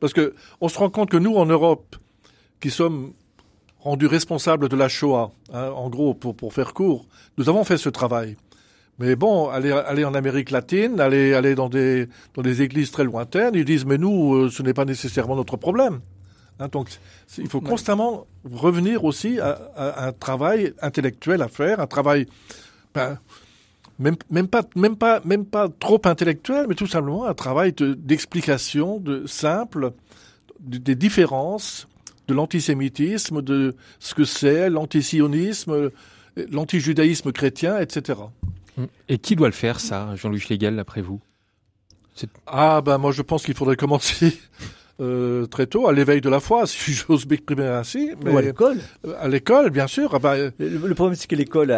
parce 0.00 0.12
que 0.12 0.34
on 0.60 0.68
se 0.68 0.78
rend 0.78 0.90
compte 0.90 1.10
que 1.10 1.16
nous 1.16 1.36
en 1.36 1.46
Europe, 1.46 1.96
qui 2.60 2.70
sommes 2.70 3.12
rendus 3.78 4.06
responsables 4.06 4.68
de 4.68 4.76
la 4.76 4.88
Shoah, 4.88 5.30
hein, 5.52 5.70
en 5.70 5.88
gros, 5.88 6.14
pour 6.14 6.34
pour 6.34 6.52
faire 6.52 6.74
court, 6.74 7.06
nous 7.38 7.48
avons 7.48 7.64
fait 7.64 7.78
ce 7.78 7.88
travail. 7.88 8.36
Mais 8.98 9.14
bon, 9.14 9.48
aller, 9.50 9.72
aller 9.72 10.04
en 10.04 10.14
Amérique 10.14 10.50
latine, 10.50 11.00
aller, 11.00 11.34
aller 11.34 11.54
dans 11.54 11.68
des, 11.68 12.08
dans 12.34 12.42
des 12.42 12.62
églises 12.62 12.90
très 12.90 13.04
lointaines, 13.04 13.54
ils 13.54 13.64
disent, 13.64 13.84
mais 13.84 13.98
nous, 13.98 14.34
euh, 14.34 14.48
ce 14.50 14.62
n'est 14.62 14.72
pas 14.72 14.86
nécessairement 14.86 15.36
notre 15.36 15.56
problème. 15.58 16.00
Hein, 16.58 16.68
donc, 16.72 16.88
il 17.36 17.48
faut 17.48 17.60
constamment 17.60 18.26
revenir 18.50 19.04
aussi 19.04 19.38
à, 19.38 19.50
à 19.76 20.06
un 20.08 20.12
travail 20.12 20.72
intellectuel 20.80 21.42
à 21.42 21.48
faire, 21.48 21.80
un 21.80 21.86
travail, 21.86 22.26
ben, 22.94 23.18
même, 23.98 24.16
même 24.30 24.48
pas, 24.48 24.62
même 24.74 24.96
pas, 24.96 25.20
même 25.26 25.44
pas 25.44 25.68
trop 25.68 26.00
intellectuel, 26.04 26.64
mais 26.66 26.74
tout 26.74 26.86
simplement 26.86 27.26
un 27.26 27.34
travail 27.34 27.74
de- 27.74 27.92
d'explication 27.92 28.98
de, 28.98 29.26
simple 29.26 29.92
de- 30.60 30.78
des 30.78 30.94
différences 30.94 31.86
de 32.28 32.32
l'antisémitisme, 32.34 33.42
de 33.42 33.76
ce 34.00 34.14
que 34.14 34.24
c'est 34.24 34.70
l'antisionisme, 34.70 35.90
l'antijudaïsme 36.50 37.32
chrétien, 37.32 37.78
etc. 37.78 38.18
Et 39.08 39.18
qui 39.18 39.36
doit 39.36 39.48
le 39.48 39.54
faire, 39.54 39.80
ça, 39.80 40.14
Jean-Louis 40.16 40.40
Schlegel, 40.40 40.78
après 40.78 41.00
vous? 41.02 41.20
Ah 42.46 42.80
ben 42.80 42.96
moi 42.96 43.12
je 43.12 43.20
pense 43.20 43.44
qu'il 43.44 43.54
faudrait 43.54 43.76
commencer 43.76 44.38
euh, 45.00 45.46
très 45.46 45.66
tôt 45.66 45.86
à 45.88 45.92
l'éveil 45.92 46.20
de 46.20 46.28
la 46.28 46.40
foi, 46.40 46.66
si 46.66 46.92
j'ose 46.92 47.26
m'exprimer 47.26 47.66
ainsi. 47.66 48.10
Mais 48.24 48.32
Ou 48.32 48.38
à 48.38 48.42
l'école. 48.42 48.78
euh, 49.06 49.14
à 49.20 49.28
l'école, 49.28 49.70
bien 49.70 49.86
sûr. 49.86 50.10
Ah 50.14 50.18
ben, 50.18 50.52
Le, 50.58 50.68
le 50.88 50.94
problème, 50.94 51.14
c'est 51.16 51.26
que 51.28 51.36
l'école 51.36 51.74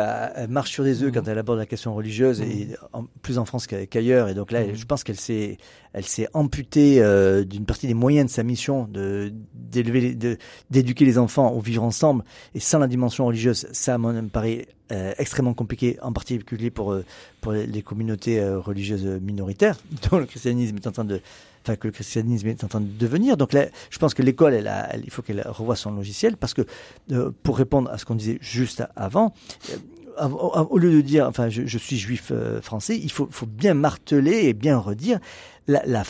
marche 0.49 0.71
sur 0.73 0.85
des 0.85 1.03
œufs 1.03 1.13
quand 1.13 1.27
elle 1.27 1.39
aborde 1.39 1.59
la 1.59 1.67
question 1.67 1.95
religieuse, 1.95 2.41
et 2.41 2.69
en- 2.93 3.05
plus 3.23 3.39
en 3.39 3.45
France 3.45 3.67
qu'a- 3.67 3.87
qu'ailleurs. 3.87 4.29
Et 4.29 4.35
donc 4.35 4.53
là, 4.53 4.73
je 4.73 4.85
pense 4.85 5.03
qu'elle 5.05 5.19
s'est, 5.21 5.59
elle 5.93 6.05
s'est 6.05 6.29
amputée 6.35 7.01
euh, 7.03 7.45
d'une 7.45 7.65
partie 7.65 7.87
des 7.87 7.95
moyens 7.95 8.27
de 8.31 8.33
sa 8.35 8.43
mission 8.43 8.85
de 8.91 9.33
d'élever, 9.55 10.17
d'éduquer 10.71 11.05
les 11.05 11.19
enfants 11.19 11.51
au 11.53 11.61
vivre 11.61 11.83
ensemble. 11.83 12.25
Et 12.55 12.61
sans 12.61 12.79
la 12.79 12.87
dimension 12.87 13.27
religieuse, 13.27 13.67
ça 13.73 13.99
me 13.99 14.23
paraît 14.29 14.67
euh, 14.93 15.13
extrêmement 15.19 15.53
compliqué, 15.55 15.99
en 16.01 16.13
particulier 16.13 16.71
pour 16.71 16.93
euh, 16.93 17.05
pour 17.43 17.53
les 17.53 17.83
communautés 17.83 18.41
euh, 18.41 18.59
religieuses 18.59 19.05
minoritaires, 19.21 19.77
dont 20.11 20.19
le 20.19 20.25
christianisme 20.27 20.77
est 20.77 20.87
en 20.87 20.93
train 20.93 21.05
de 21.05 21.21
enfin 21.69 21.77
que 21.77 21.89
le 21.89 21.93
christianisme 21.93 22.49
est 22.49 22.65
en 22.65 22.69
train 22.69 22.81
de 22.81 22.91
devenir. 22.99 23.37
Donc 23.37 23.53
là, 23.53 23.67
je 23.91 23.99
pense 23.99 24.15
que 24.15 24.23
l'école, 24.23 24.55
elle 24.55 24.71
il 25.05 25.11
faut 25.11 25.23
qu'elle 25.23 25.43
revoie 25.47 25.77
son 25.77 25.93
logiciel 25.93 26.37
parce 26.37 26.55
que 26.55 26.63
euh, 27.13 27.31
pour 27.43 27.59
répondre 27.59 27.91
à 27.91 27.99
ce 27.99 28.05
qu'on 28.05 28.15
disait 28.15 28.39
juste 28.41 28.85
avant, 28.97 29.35
euh, 30.21 30.29
au 30.29 30.79
lieu 30.79 30.93
de 30.93 31.01
dire, 31.01 31.27
enfin, 31.27 31.49
je, 31.49 31.67
je 31.67 31.79
suis 31.79 31.99
juif 31.99 32.31
euh, 32.31 32.61
français, 32.61 32.99
il 32.99 33.13
faut, 33.13 33.29
faut 33.31 33.47
bien 33.47 33.75
marteler 33.75 34.47
et 34.47 34.55
bien 34.55 34.79
redire 34.79 35.21
la, 35.67 36.05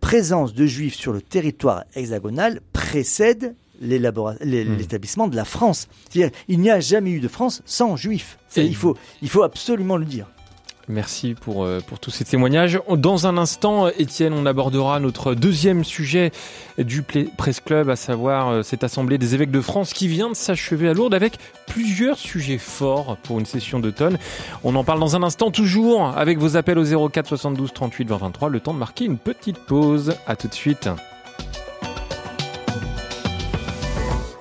présence 0.00 0.52
de 0.52 0.66
juifs 0.66 0.94
sur 0.94 1.12
le 1.12 1.22
territoire 1.22 1.84
hexagonal 1.94 2.60
précède 2.72 3.54
Hmm. 3.80 4.76
l'établissement 4.76 5.28
de 5.28 5.36
la 5.36 5.44
France. 5.44 5.88
C'est-à-dire, 6.08 6.36
il 6.48 6.60
n'y 6.60 6.70
a 6.70 6.80
jamais 6.80 7.10
eu 7.10 7.20
de 7.20 7.28
France 7.28 7.62
sans 7.66 7.96
juifs. 7.96 8.38
Faut, 8.74 8.96
il 9.22 9.28
faut 9.28 9.42
absolument 9.42 9.96
le 9.96 10.06
dire. 10.06 10.28
Merci 10.88 11.34
pour, 11.34 11.64
euh, 11.64 11.80
pour 11.84 11.98
tous 11.98 12.12
ces 12.12 12.24
témoignages. 12.24 12.80
Dans 12.88 13.26
un 13.26 13.36
instant, 13.38 13.88
Étienne, 13.88 14.32
on 14.32 14.46
abordera 14.46 15.00
notre 15.00 15.34
deuxième 15.34 15.82
sujet 15.82 16.30
du 16.78 17.02
Presse 17.02 17.58
Club, 17.58 17.90
à 17.90 17.96
savoir 17.96 18.48
euh, 18.48 18.62
cette 18.62 18.84
assemblée 18.84 19.18
des 19.18 19.34
évêques 19.34 19.50
de 19.50 19.60
France 19.60 19.92
qui 19.92 20.06
vient 20.06 20.28
de 20.28 20.34
s'achever 20.34 20.88
à 20.88 20.94
Lourdes 20.94 21.14
avec 21.14 21.38
plusieurs 21.66 22.18
sujets 22.18 22.58
forts 22.58 23.16
pour 23.24 23.40
une 23.40 23.46
session 23.46 23.80
d'automne. 23.80 24.16
On 24.62 24.76
en 24.76 24.84
parle 24.84 25.00
dans 25.00 25.16
un 25.16 25.24
instant, 25.24 25.50
toujours 25.50 26.16
avec 26.16 26.38
vos 26.38 26.56
appels 26.56 26.78
au 26.78 27.08
04 27.08 27.26
72 27.26 27.72
38 27.72 28.08
20 28.08 28.16
23. 28.18 28.48
Le 28.48 28.60
temps 28.60 28.74
de 28.74 28.78
marquer 28.78 29.06
une 29.06 29.18
petite 29.18 29.58
pause. 29.58 30.14
À 30.28 30.36
tout 30.36 30.46
de 30.46 30.54
suite. 30.54 30.88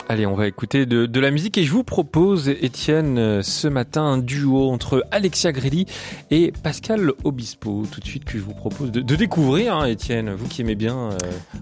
Allez, 0.08 0.28
on 0.28 0.36
va 0.36 0.46
écouter 0.48 0.86
de, 0.86 1.08
de 1.08 1.20
la 1.20 1.32
musique 1.32 1.58
et 1.58 1.64
je 1.64 1.72
vous 1.72 1.84
propose, 1.84 2.48
Étienne, 2.50 3.18
euh, 3.18 3.42
ce 3.42 3.68
matin 3.68 4.04
un 4.04 4.18
duo 4.20 4.70
entre 4.70 5.04
Alexia 5.10 5.52
Grilly 5.52 5.88
et 6.30 6.54
Pascal 6.62 7.12
Obispo. 7.24 7.86
Tout 7.92 8.02
de 8.02 8.06
suite 8.06 8.24
que 8.24 8.38
je 8.38 8.44
vous 8.44 8.54
propose 8.54 8.92
de, 8.92 9.02
de 9.02 9.16
découvrir, 9.16 9.76
hein, 9.76 9.86
Étienne, 9.88 10.32
vous 10.36 10.48
qui 10.48 10.62
aimez 10.62 10.76
bien 10.76 10.96
euh, 10.96 11.18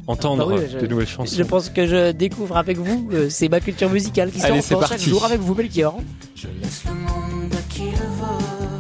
entendre 0.07 0.45
Ah 0.51 0.55
bah 0.55 0.61
oui, 0.61 0.67
je- 0.73 0.77
de 0.79 0.87
nouvelles 0.87 1.07
chansons. 1.07 1.33
Je 1.37 1.43
pense 1.43 1.69
que 1.69 1.87
je 1.87 2.11
découvre 2.11 2.57
avec 2.57 2.77
vous, 2.77 3.07
euh, 3.13 3.27
c'est 3.29 3.47
ma 3.47 3.61
culture 3.61 3.89
musicale 3.89 4.29
qui 4.29 4.41
Allez, 4.41 4.61
sort 4.61 4.85
chaque 4.87 4.99
jour 4.99 5.23
avec 5.23 5.39
vous, 5.39 5.55
Melchior. 5.55 5.97
Je 6.35 6.47
laisse 6.61 6.83
le 6.85 6.91
monde 6.91 7.53
à 7.53 7.61
qui 7.73 7.83
le 7.83 7.91
veut 7.91 8.79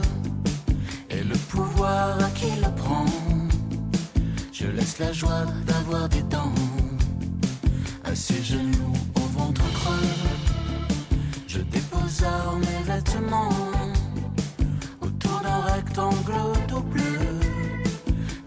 et 1.09 1.23
le 1.23 1.35
pouvoir 1.49 2.21
à 2.21 2.29
qui 2.31 2.47
le 2.61 2.75
prend. 2.75 3.05
Je 4.51 4.67
laisse 4.67 4.99
la 4.99 5.13
joie 5.13 5.45
d'avoir 5.65 6.09
des 6.09 6.21
dents 6.23 6.51
à 8.03 8.13
ses 8.13 8.43
genoux 8.43 8.91
dépose 12.13 12.23
alors 12.23 12.57
mes 12.57 12.83
vêtements. 12.83 13.49
Autour 15.01 15.41
d'un 15.41 15.61
rectangle 15.73 16.33
tout 16.67 16.81
bleu. 16.81 17.03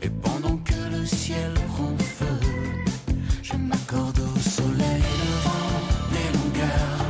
Et 0.03 0.11
pendant 0.11 0.57
que 0.59 0.97
le 0.97 1.05
ciel 1.05 1.53
prend 1.75 1.97
feu, 1.99 2.41
je 3.43 3.55
m'accorde 3.55 4.19
au 4.19 4.39
soleil 4.39 5.03
levant 5.25 5.81
des 6.13 6.39
longueurs 6.39 7.07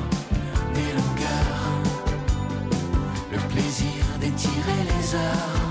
des 0.75 0.93
longueurs, 0.93 1.83
le 3.33 3.39
plaisir 3.49 4.05
d'étirer 4.21 4.81
les 4.91 5.15
heures 5.15 5.66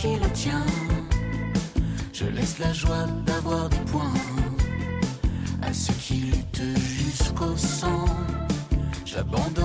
qui 0.00 0.14
le 0.14 0.30
tient. 0.32 0.64
Je 2.12 2.26
laisse 2.26 2.58
la 2.60 2.72
joie 2.72 3.06
d'avoir 3.26 3.68
des 3.68 3.84
points 3.90 4.14
à 5.62 5.72
ceux 5.72 5.92
qui 5.94 6.14
luttent 6.30 6.78
jusqu'au 6.78 7.56
sang. 7.56 8.04
J'abandonne 9.04 9.57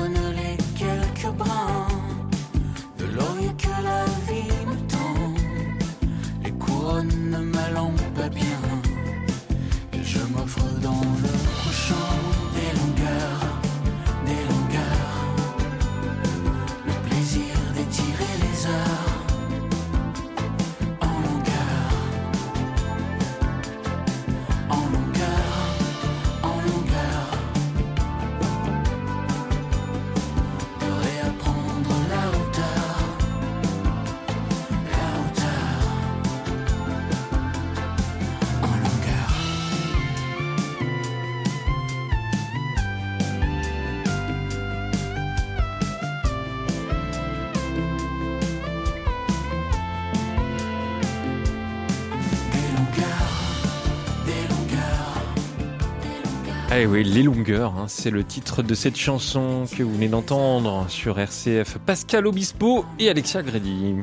Ah 56.75 56.79
Les 56.79 57.21
Longueurs, 57.21 57.75
hein, 57.77 57.85
c'est 57.87 58.09
le 58.09 58.23
titre 58.23 58.63
de 58.63 58.73
cette 58.73 58.95
chanson 58.95 59.65
que 59.71 59.83
vous 59.83 59.93
venez 59.93 60.07
d'entendre 60.07 60.85
sur 60.89 61.19
RCF. 61.19 61.77
Pascal 61.85 62.25
Obispo 62.25 62.83
et 62.97 63.11
Alexia 63.11 63.43
Grilly. 63.43 63.97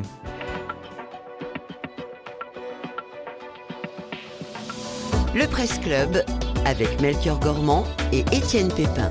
Le 5.34 5.46
Presse 5.48 5.80
Club 5.80 6.24
avec 6.64 7.00
Melchior 7.00 7.40
Gormand 7.40 7.86
et 8.12 8.20
Étienne 8.30 8.68
Pépin. 8.68 9.10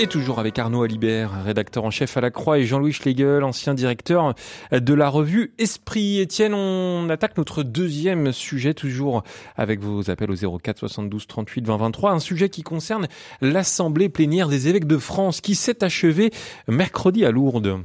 Et 0.00 0.08
toujours 0.08 0.40
avec 0.40 0.58
Arnaud 0.58 0.82
Alibert, 0.82 1.44
rédacteur 1.44 1.84
en 1.84 1.90
chef 1.92 2.16
à 2.16 2.20
la 2.20 2.32
Croix, 2.32 2.58
et 2.58 2.64
Jean-Louis 2.64 2.92
Schlegel, 2.92 3.44
ancien 3.44 3.74
directeur 3.74 4.34
de 4.72 4.92
la 4.92 5.08
revue 5.08 5.54
Esprit. 5.58 6.18
Étienne, 6.18 6.52
on 6.52 7.08
attaque 7.10 7.38
notre 7.38 7.62
deuxième 7.62 8.32
sujet, 8.32 8.74
toujours 8.74 9.22
avec 9.56 9.78
vos 9.78 10.10
appels 10.10 10.32
au 10.32 10.58
04 10.58 10.78
72 10.78 11.28
38 11.28 11.66
20 11.66 11.76
23. 11.76 12.10
Un 12.10 12.18
sujet 12.18 12.48
qui 12.48 12.62
concerne 12.62 13.06
l'Assemblée 13.40 14.08
plénière 14.08 14.48
des 14.48 14.66
évêques 14.66 14.88
de 14.88 14.98
France, 14.98 15.40
qui 15.40 15.54
s'est 15.54 15.84
achevée 15.84 16.32
mercredi 16.66 17.24
à 17.24 17.30
Lourdes. 17.30 17.78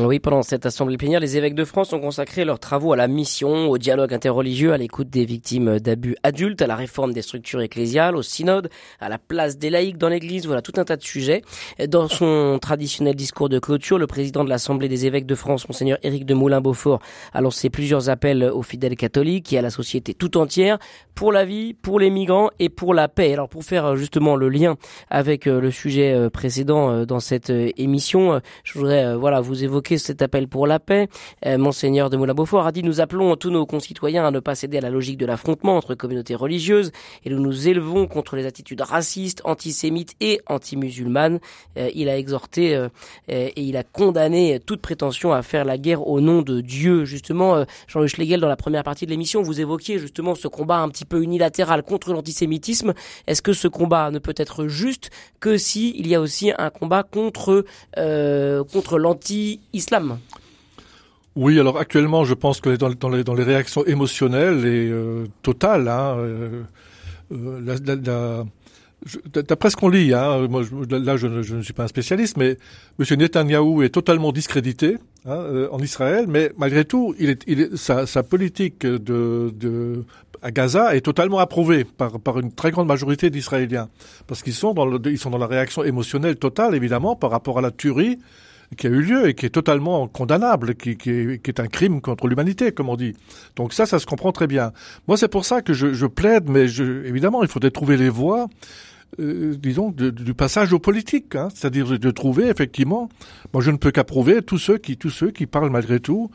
Oui, 0.00 0.20
pendant 0.20 0.40
cette 0.40 0.64
assemblée 0.64 0.96
plénière, 0.96 1.20
les 1.20 1.36
évêques 1.36 1.54
de 1.54 1.66
France 1.66 1.92
ont 1.92 2.00
consacré 2.00 2.46
leurs 2.46 2.58
travaux 2.58 2.94
à 2.94 2.96
la 2.96 3.08
mission, 3.08 3.68
au 3.68 3.76
dialogue 3.76 4.14
interreligieux, 4.14 4.72
à 4.72 4.78
l'écoute 4.78 5.10
des 5.10 5.26
victimes 5.26 5.80
d'abus 5.80 6.16
adultes, 6.22 6.62
à 6.62 6.66
la 6.66 6.76
réforme 6.76 7.12
des 7.12 7.20
structures 7.20 7.60
ecclésiales, 7.60 8.16
au 8.16 8.22
synode, 8.22 8.70
à 9.00 9.10
la 9.10 9.18
place 9.18 9.58
des 9.58 9.68
laïcs 9.68 9.98
dans 9.98 10.08
l'église, 10.08 10.46
voilà 10.46 10.62
tout 10.62 10.72
un 10.76 10.86
tas 10.86 10.96
de 10.96 11.02
sujets. 11.02 11.42
Dans 11.88 12.08
son 12.08 12.58
traditionnel 12.58 13.14
discours 13.14 13.50
de 13.50 13.58
clôture, 13.58 13.98
le 13.98 14.06
président 14.06 14.44
de 14.44 14.48
l'Assemblée 14.48 14.88
des 14.88 15.04
évêques 15.04 15.26
de 15.26 15.34
France, 15.34 15.68
monseigneur 15.68 15.98
Éric 16.02 16.24
de 16.24 16.32
Moulin-Beaufort, 16.32 17.00
a 17.34 17.42
lancé 17.42 17.68
plusieurs 17.68 18.08
appels 18.08 18.44
aux 18.44 18.62
fidèles 18.62 18.96
catholiques 18.96 19.52
et 19.52 19.58
à 19.58 19.62
la 19.62 19.68
société 19.68 20.14
tout 20.14 20.38
entière 20.38 20.78
pour 21.14 21.32
la 21.32 21.44
vie, 21.44 21.74
pour 21.74 22.00
les 22.00 22.08
migrants 22.08 22.48
et 22.58 22.70
pour 22.70 22.94
la 22.94 23.08
paix. 23.08 23.34
Alors 23.34 23.50
pour 23.50 23.62
faire 23.62 23.94
justement 23.96 24.36
le 24.36 24.48
lien 24.48 24.76
avec 25.10 25.44
le 25.44 25.70
sujet 25.70 26.30
précédent 26.32 27.04
dans 27.04 27.20
cette 27.20 27.50
émission, 27.50 28.40
je 28.64 28.78
voudrais 28.78 29.14
voilà 29.16 29.42
vous 29.42 29.62
évoquer 29.62 29.81
cet 29.98 30.22
appel 30.22 30.48
pour 30.48 30.66
la 30.66 30.78
paix. 30.78 31.08
Euh, 31.46 31.58
Monseigneur 31.58 32.10
de 32.10 32.16
Moulin-Beaufort 32.16 32.66
a 32.66 32.72
dit 32.72 32.82
nous 32.82 33.00
appelons 33.00 33.36
tous 33.36 33.50
nos 33.50 33.66
concitoyens 33.66 34.26
à 34.26 34.30
ne 34.30 34.40
pas 34.40 34.54
céder 34.54 34.78
à 34.78 34.80
la 34.80 34.90
logique 34.90 35.18
de 35.18 35.26
l'affrontement 35.26 35.76
entre 35.76 35.94
communautés 35.94 36.34
religieuses 36.34 36.92
et 37.24 37.30
nous 37.30 37.40
nous 37.40 37.68
élevons 37.68 38.06
contre 38.06 38.36
les 38.36 38.46
attitudes 38.46 38.80
racistes, 38.80 39.42
antisémites 39.44 40.14
et 40.20 40.40
anti-musulmanes. 40.46 41.40
Euh, 41.76 41.90
il 41.94 42.08
a 42.08 42.16
exhorté 42.16 42.74
euh, 42.74 42.88
et 43.28 43.62
il 43.62 43.76
a 43.76 43.82
condamné 43.82 44.60
toute 44.64 44.80
prétention 44.80 45.32
à 45.32 45.42
faire 45.42 45.64
la 45.64 45.78
guerre 45.78 46.06
au 46.06 46.20
nom 46.20 46.42
de 46.42 46.60
Dieu. 46.60 47.04
Justement, 47.04 47.64
Jean-Luc 47.88 48.10
Schlegel, 48.10 48.40
dans 48.40 48.48
la 48.48 48.56
première 48.56 48.84
partie 48.84 49.06
de 49.06 49.10
l'émission, 49.10 49.42
vous 49.42 49.60
évoquiez 49.60 49.98
justement 49.98 50.34
ce 50.34 50.48
combat 50.48 50.78
un 50.78 50.88
petit 50.88 51.04
peu 51.04 51.22
unilatéral 51.22 51.82
contre 51.82 52.12
l'antisémitisme. 52.12 52.94
Est-ce 53.26 53.42
que 53.42 53.52
ce 53.52 53.68
combat 53.68 54.10
ne 54.10 54.18
peut 54.18 54.34
être 54.36 54.66
juste 54.66 55.10
que 55.40 55.56
si 55.56 55.94
il 55.98 56.06
y 56.06 56.14
a 56.14 56.20
aussi 56.20 56.52
un 56.56 56.70
combat 56.70 57.02
contre 57.02 57.64
contre 58.72 58.98
l'anti 58.98 59.60
islam. 59.72 60.18
Oui, 61.34 61.58
alors 61.58 61.78
actuellement, 61.78 62.24
je 62.24 62.34
pense 62.34 62.60
que 62.60 62.76
dans, 62.76 63.08
les, 63.08 63.42
réactions 63.42 63.84
émotionnelles 63.86 64.66
et 64.66 64.90
euh, 64.90 65.26
totales, 65.42 65.88
hein, 65.88 66.16
euh, 66.18 66.62
euh, 67.32 68.44
D'après 69.32 69.70
ce 69.70 69.74
qu'on 69.74 69.88
lit, 69.88 70.14
hein, 70.14 70.46
là 70.88 71.16
je, 71.16 71.26
ne 71.26 71.62
suis 71.62 71.72
pas 71.72 71.82
un 71.82 71.88
spécialiste, 71.88 72.36
mais 72.36 72.56
M. 73.00 73.18
Netanyahou 73.18 73.82
est 73.82 73.88
totalement 73.88 74.30
discrédité 74.30 74.96
hein, 75.26 75.66
en 75.72 75.80
Israël, 75.80 76.26
mais 76.28 76.52
malgré 76.56 76.84
tout, 76.84 77.12
sa, 77.74 78.22
politique 78.22 78.86
à 80.40 80.50
Gaza 80.52 80.94
est 80.94 81.00
totalement 81.00 81.40
approuvée 81.40 81.82
par, 81.82 82.38
une 82.38 82.52
très 82.52 82.70
grande 82.70 82.86
majorité 82.86 83.28
d'Israéliens, 83.28 83.88
parce 84.28 84.40
qu'ils 84.40 84.54
sont 84.54 84.72
dans 84.72 85.38
la 85.38 85.46
réaction 85.48 85.82
émotionnelle 85.82 86.36
totale, 86.36 86.76
évidemment, 86.76 87.16
par 87.16 87.32
rapport 87.32 87.58
à 87.58 87.60
la 87.60 87.72
tuerie 87.72 88.20
qui 88.76 88.86
a 88.86 88.90
eu 88.90 89.00
lieu 89.00 89.28
et 89.28 89.34
qui 89.34 89.46
est 89.46 89.50
totalement 89.50 90.08
condamnable, 90.08 90.74
qui, 90.74 90.96
qui, 90.96 91.10
est, 91.10 91.42
qui 91.42 91.50
est, 91.50 91.60
un 91.60 91.66
crime 91.66 92.00
contre 92.00 92.26
l'humanité, 92.28 92.72
comme 92.72 92.88
on 92.88 92.96
dit. 92.96 93.14
Donc 93.56 93.72
ça, 93.72 93.86
ça 93.86 93.98
se 93.98 94.06
comprend 94.06 94.32
très 94.32 94.46
bien. 94.46 94.72
Moi, 95.08 95.16
c'est 95.16 95.28
pour 95.28 95.44
ça 95.44 95.62
que 95.62 95.72
je, 95.72 95.92
je 95.92 96.06
plaide, 96.06 96.48
mais 96.48 96.68
je, 96.68 97.04
évidemment, 97.04 97.42
il 97.42 97.48
faudrait 97.48 97.70
trouver 97.70 97.96
les 97.96 98.08
voies. 98.08 98.48
Euh, 99.20 99.54
disons, 99.58 99.90
du 99.90 100.32
passage 100.32 100.72
aux 100.72 100.78
politiques, 100.78 101.36
hein, 101.36 101.48
c'est-à-dire 101.54 101.98
de 101.98 102.10
trouver 102.10 102.48
effectivement. 102.48 103.10
Moi, 103.52 103.62
je 103.62 103.70
ne 103.70 103.76
peux 103.76 103.90
qu'approuver 103.90 104.40
tous 104.40 104.56
ceux 104.56 104.78
qui, 104.78 104.96
tous 104.96 105.10
ceux 105.10 105.30
qui 105.30 105.44
parlent 105.44 105.68
malgré 105.68 106.00
tout 106.00 106.30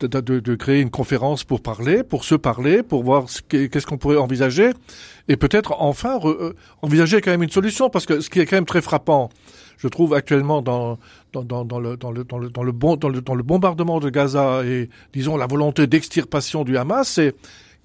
de, 0.00 0.06
de, 0.06 0.38
de, 0.38 0.54
créer 0.54 0.80
une 0.80 0.90
conférence 0.90 1.44
pour 1.44 1.62
parler, 1.62 2.02
pour 2.02 2.24
se 2.24 2.34
parler, 2.34 2.82
pour 2.82 3.02
voir 3.02 3.24
qu'est-ce 3.48 3.86
qu'on 3.86 3.98
pourrait 3.98 4.16
envisager, 4.16 4.72
et 5.28 5.36
peut-être 5.36 5.74
enfin 5.78 6.18
euh, 6.24 6.52
envisager 6.82 7.20
quand 7.20 7.30
même 7.30 7.42
une 7.42 7.50
solution, 7.50 7.90
parce 7.90 8.06
que 8.06 8.20
ce 8.20 8.30
qui 8.30 8.40
est 8.40 8.46
quand 8.46 8.56
même 8.56 8.66
très 8.66 8.82
frappant, 8.82 9.30
je 9.78 9.88
trouve 9.88 10.14
actuellement 10.14 10.60
dans 10.62 10.98
dans, 11.32 11.44
dans, 11.44 11.64
dans 11.64 11.80
le 11.80 11.96
dans 11.96 12.10
le 12.10 12.24
dans 12.24 12.38
le 12.38 12.50
dans 12.50 12.62
le 12.62 12.72
bon 12.72 12.96
dans 12.96 13.08
le 13.08 13.20
dans 13.20 13.34
le 13.34 13.42
bombardement 13.42 14.00
de 14.00 14.10
Gaza 14.10 14.62
et 14.64 14.88
disons 15.12 15.36
la 15.36 15.46
volonté 15.46 15.86
d'extirpation 15.86 16.64
du 16.64 16.76
Hamas, 16.76 17.08
c'est 17.08 17.34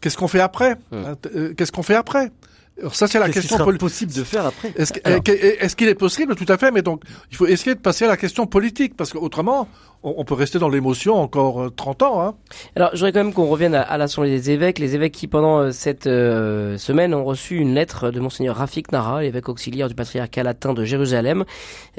qu'est-ce 0.01 0.17
qu'on 0.17 0.27
fait 0.27 0.39
après? 0.39 0.75
Hein, 0.91 1.15
euh, 1.35 1.53
Qu'est-ce 1.55 1.71
qu'on 1.71 1.83
fait 1.83 1.95
après? 1.95 2.31
Alors 2.79 2.95
ça 2.95 3.07
c'est 3.07 3.19
la 3.19 3.29
question 3.29 3.57
possible 3.77 4.11
de 4.13 4.23
faire 4.23 4.45
après? 4.47 4.73
Est-ce 4.75 5.75
qu'il 5.75 5.87
est, 5.87 5.95
possible? 5.95 6.35
Tout 6.35 6.45
à 6.47 6.57
fait, 6.57 6.71
mais 6.71 6.81
donc 6.81 7.03
il 7.29 7.37
faut 7.37 7.45
essayer 7.45 7.75
de 7.75 7.79
passer 7.79 8.05
à 8.05 8.07
la 8.07 8.17
question 8.17 8.47
politique 8.47 8.95
parce 8.97 9.13
qu'autrement 9.13 9.67
on, 10.03 10.25
peut 10.25 10.33
rester 10.33 10.59
dans 10.59 10.69
l'émotion 10.69 11.15
encore 11.15 11.71
30 11.75 12.01
euh, 12.01 12.05
ans. 12.05 12.21
Hein. 12.21 12.35
Alors, 12.75 12.89
je 12.93 12.97
voudrais 12.97 13.13
quand 13.13 13.23
même 13.23 13.33
qu'on 13.33 13.47
revienne 13.47 13.73
à, 13.73 13.97
l'Assemblée 13.97 14.29
des 14.29 14.51
évêques. 14.51 14.79
Les 14.79 14.95
évêques 14.95 15.13
qui, 15.13 15.27
pendant 15.27 15.59
euh, 15.59 15.71
cette 15.71 16.07
euh, 16.07 16.77
semaine, 16.77 17.13
ont 17.13 17.23
reçu 17.23 17.57
une 17.57 17.73
lettre 17.73 18.11
de 18.11 18.19
Monseigneur 18.19 18.57
Rafik 18.57 18.91
Nara, 18.91 19.21
l'évêque 19.21 19.47
auxiliaire 19.49 19.87
du 19.87 19.95
patriarcat 19.95 20.43
latin 20.43 20.73
de 20.73 20.83
Jérusalem. 20.83 21.45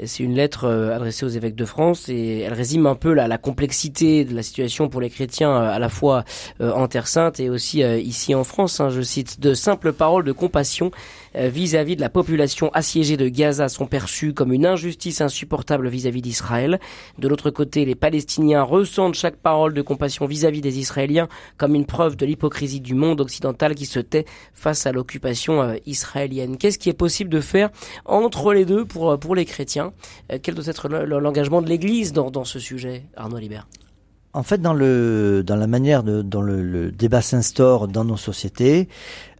C'est 0.03 0.23
une 0.23 0.35
lettre 0.35 0.67
adressée 0.93 1.25
aux 1.25 1.29
évêques 1.29 1.55
de 1.55 1.65
France 1.65 2.09
et 2.09 2.41
elle 2.41 2.53
résume 2.53 2.85
un 2.85 2.95
peu 2.95 3.13
la, 3.13 3.27
la 3.27 3.37
complexité 3.37 4.25
de 4.25 4.35
la 4.35 4.43
situation 4.43 4.89
pour 4.89 5.01
les 5.01 5.09
chrétiens 5.09 5.55
à 5.55 5.79
la 5.79 5.89
fois 5.89 6.25
en 6.59 6.87
Terre 6.87 7.07
Sainte 7.07 7.39
et 7.39 7.49
aussi 7.49 7.79
ici 7.79 8.35
en 8.35 8.43
France. 8.43 8.79
Hein. 8.79 8.89
je 8.89 9.01
cite 9.01 9.39
de 9.39 9.53
simples 9.53 9.93
paroles 9.93 10.25
de 10.25 10.31
compassion 10.31 10.91
vis-à-vis 11.35 11.95
de 11.95 12.01
la 12.01 12.09
population 12.09 12.69
assiégée 12.73 13.17
de 13.17 13.27
Gaza 13.27 13.67
sont 13.69 13.85
perçues 13.85 14.33
comme 14.33 14.53
une 14.53 14.65
injustice 14.65 15.21
insupportable 15.21 15.89
vis-à-vis 15.89 16.21
d'Israël. 16.21 16.79
De 17.19 17.27
l'autre 17.27 17.49
côté, 17.49 17.85
les 17.85 17.95
Palestiniens 17.95 18.63
ressentent 18.63 19.15
chaque 19.15 19.35
parole 19.35 19.73
de 19.73 19.81
compassion 19.81 20.25
vis-à-vis 20.25 20.61
des 20.61 20.79
Israéliens 20.79 21.27
comme 21.57 21.75
une 21.75 21.85
preuve 21.85 22.15
de 22.15 22.25
l'hypocrisie 22.25 22.81
du 22.81 22.95
monde 22.95 23.21
occidental 23.21 23.75
qui 23.75 23.85
se 23.85 23.99
tait 23.99 24.25
face 24.53 24.85
à 24.85 24.91
l'occupation 24.91 25.61
euh, 25.61 25.75
israélienne. 25.85 26.57
Qu'est-ce 26.57 26.79
qui 26.79 26.89
est 26.89 26.93
possible 26.93 27.29
de 27.29 27.41
faire 27.41 27.69
entre 28.05 28.53
les 28.53 28.65
deux 28.65 28.85
pour, 28.85 29.11
euh, 29.11 29.17
pour 29.17 29.35
les 29.35 29.45
chrétiens? 29.45 29.93
Euh, 30.31 30.39
Quel 30.41 30.55
doit 30.55 30.67
être 30.67 30.87
l'engagement 30.87 31.61
de 31.61 31.67
l'Église 31.67 32.13
dans, 32.13 32.31
dans 32.31 32.45
ce 32.45 32.59
sujet, 32.59 33.03
Arnaud 33.15 33.37
Libert? 33.37 33.67
En 34.33 34.43
fait, 34.43 34.61
dans 34.61 34.73
le 34.73 35.43
dans 35.45 35.55
la 35.55 35.67
manière 35.67 36.03
de, 36.03 36.21
dont 36.21 36.41
le, 36.41 36.61
le 36.61 36.91
débat 36.91 37.21
s'instaure 37.21 37.87
dans 37.87 38.03
nos 38.03 38.17
sociétés, 38.17 38.89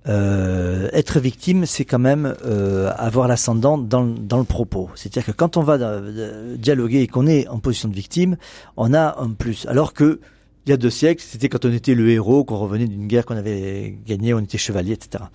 euh, 0.08 0.89
être 0.94 1.20
victime, 1.20 1.65
c'est 1.65 1.86
quand 1.86 2.00
même 2.00 2.36
euh, 2.46 2.91
avoir 2.98 3.28
l'ascendant 3.28 3.78
dans, 3.78 4.06
dans, 4.06 4.38
le 4.38 4.44
propos. 4.44 4.89
C'est-à-dire 4.96 5.26
que 5.26 5.32
quand 5.32 5.58
on 5.58 5.63
va 5.63 5.74
euh, 5.74 6.56
dialoguer 6.58 7.02
et 7.02 7.08
qu'on 7.08 7.26
est 7.26 7.48
en 7.48 7.60
position 7.60 7.89
de 7.89 7.96
victime, 7.96 8.38
on 8.78 8.94
a 8.94 9.20
un 9.20 9.30
plus. 9.30 9.65
Alors 9.68 9.94
que 9.94 10.20
il 10.65 10.72
y 10.72 10.74
a 10.74 10.78
deux 10.78 10.89
siècles, 10.89 11.24
c'était 11.24 11.48
quand 11.48 11.63
on 11.65 11.72
était 11.72 11.94
le 11.94 12.10
héros, 12.10 12.44
qu'on 12.44 12.58
revenait 12.58 12.88
d'une 12.88 13.08
guerre 13.08 13.26
qu'on 13.26 13.38
avait 13.38 13.96
gagnée, 14.06 14.34
on 14.34 14.39
était 14.39 14.58
chevalier, 14.58 14.94
etc. 14.94 15.26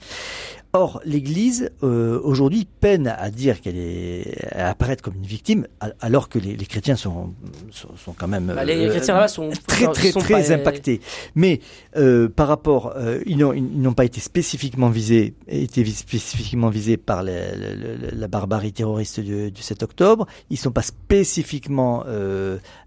Or, 0.73 1.01
l'Église 1.05 1.73
euh, 1.83 2.21
aujourd'hui 2.23 2.65
peine 2.81 3.09
à 3.09 3.31
dire 3.33 3.61
qu'elle 3.61 3.77
est 3.77 4.47
à 4.53 4.69
apparaître 4.69 5.03
comme 5.03 5.17
une 5.17 5.27
victime, 5.27 5.67
alors 6.01 6.29
que 6.29 6.39
les, 6.39 6.57
les 6.57 6.65
chrétiens 6.65 6.95
sont, 6.95 7.35
sont, 7.73 7.89
sont, 7.97 8.13
quand 8.13 8.29
même 8.29 8.53
bah, 8.55 8.65
les 8.65 8.87
euh, 8.87 8.91
chrétiens 8.91 9.19
là 9.19 9.27
sont 9.27 9.51
très 9.67 9.89
très 9.89 10.13
très, 10.13 10.53
impactés. 10.53 11.01
Mais 11.35 11.59
euh, 11.97 12.29
par 12.29 12.47
rapport, 12.47 12.93
euh, 12.95 13.21
ils 13.27 13.37
n'ont 13.37 13.95
pas 13.95 14.05
été 14.05 14.21
spécifiquement 14.21 14.91
visés, 14.91 15.35
été 15.49 15.85
spécifiquement 15.87 16.69
visés 16.69 16.97
par 16.97 17.25
la, 17.25 17.57
la, 17.57 17.75
la 18.13 18.29
barbarie 18.29 18.73
terroriste 18.73 19.19
du, 19.19 19.51
du, 19.51 19.63
7 19.63 19.83
octobre. 19.83 20.29
Ils 20.51 20.57
sont 20.57 20.71
pas 20.71 20.83
spécifiquement 20.83 22.05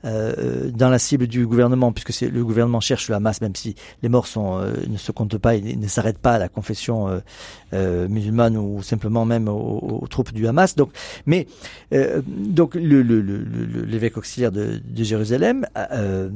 dans 0.04 0.90
la 0.90 1.00
cible 1.00 1.28
du 1.28 1.46
gouvernement, 1.46 1.92
puisque 1.92 2.14
c'est 2.14 2.30
le 2.30 2.46
gouvernement 2.46 2.80
cherche 2.80 3.10
le 3.10 3.16
Hamas, 3.16 3.42
même 3.42 3.56
si 3.56 3.76
les 4.02 4.08
morts 4.08 4.28
sont 4.28 4.62
ne 4.88 4.98
se 4.98 5.12
comptent 5.12 5.38
pas 5.38 5.56
et 5.56 5.62
ne 5.62 5.88
s'arrêtent 5.88 6.18
pas 6.18 6.36
à 6.36 6.40
la 6.40 6.48
confession 6.48 7.22
euh, 7.74 8.08
musulmanes 8.08 8.56
ou 8.56 8.84
simplement 8.84 9.26
même 9.26 9.48
aux, 9.48 10.06
troupes 10.10 10.32
du 10.32 10.48
Hamas. 10.48 10.76
Donc, 10.76 10.92
mais 11.26 11.48
euh, 11.92 12.22
donc 12.28 12.76
l'évêque 12.76 14.18
auxiliaire 14.18 14.52
de, 14.52 14.80
Jérusalem 14.96 15.66
euh, 15.76 16.30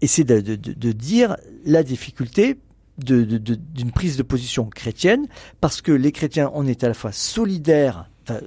essaie 0.00 0.22
de, 0.22 0.92
dire 0.92 1.36
la 1.64 1.82
difficulté 1.82 2.58
d'une 2.98 3.90
prise 3.92 4.16
de 4.16 4.22
position 4.22 4.66
chrétienne 4.66 5.26
parce 5.60 5.80
que 5.80 5.90
les 5.90 6.12
chrétiens 6.12 6.52
on 6.54 6.66
est 6.68 6.84
à 6.84 6.88
la 6.88 6.94
fois 6.94 7.10
solidaires, 7.10 8.08
enfin, 8.22 8.40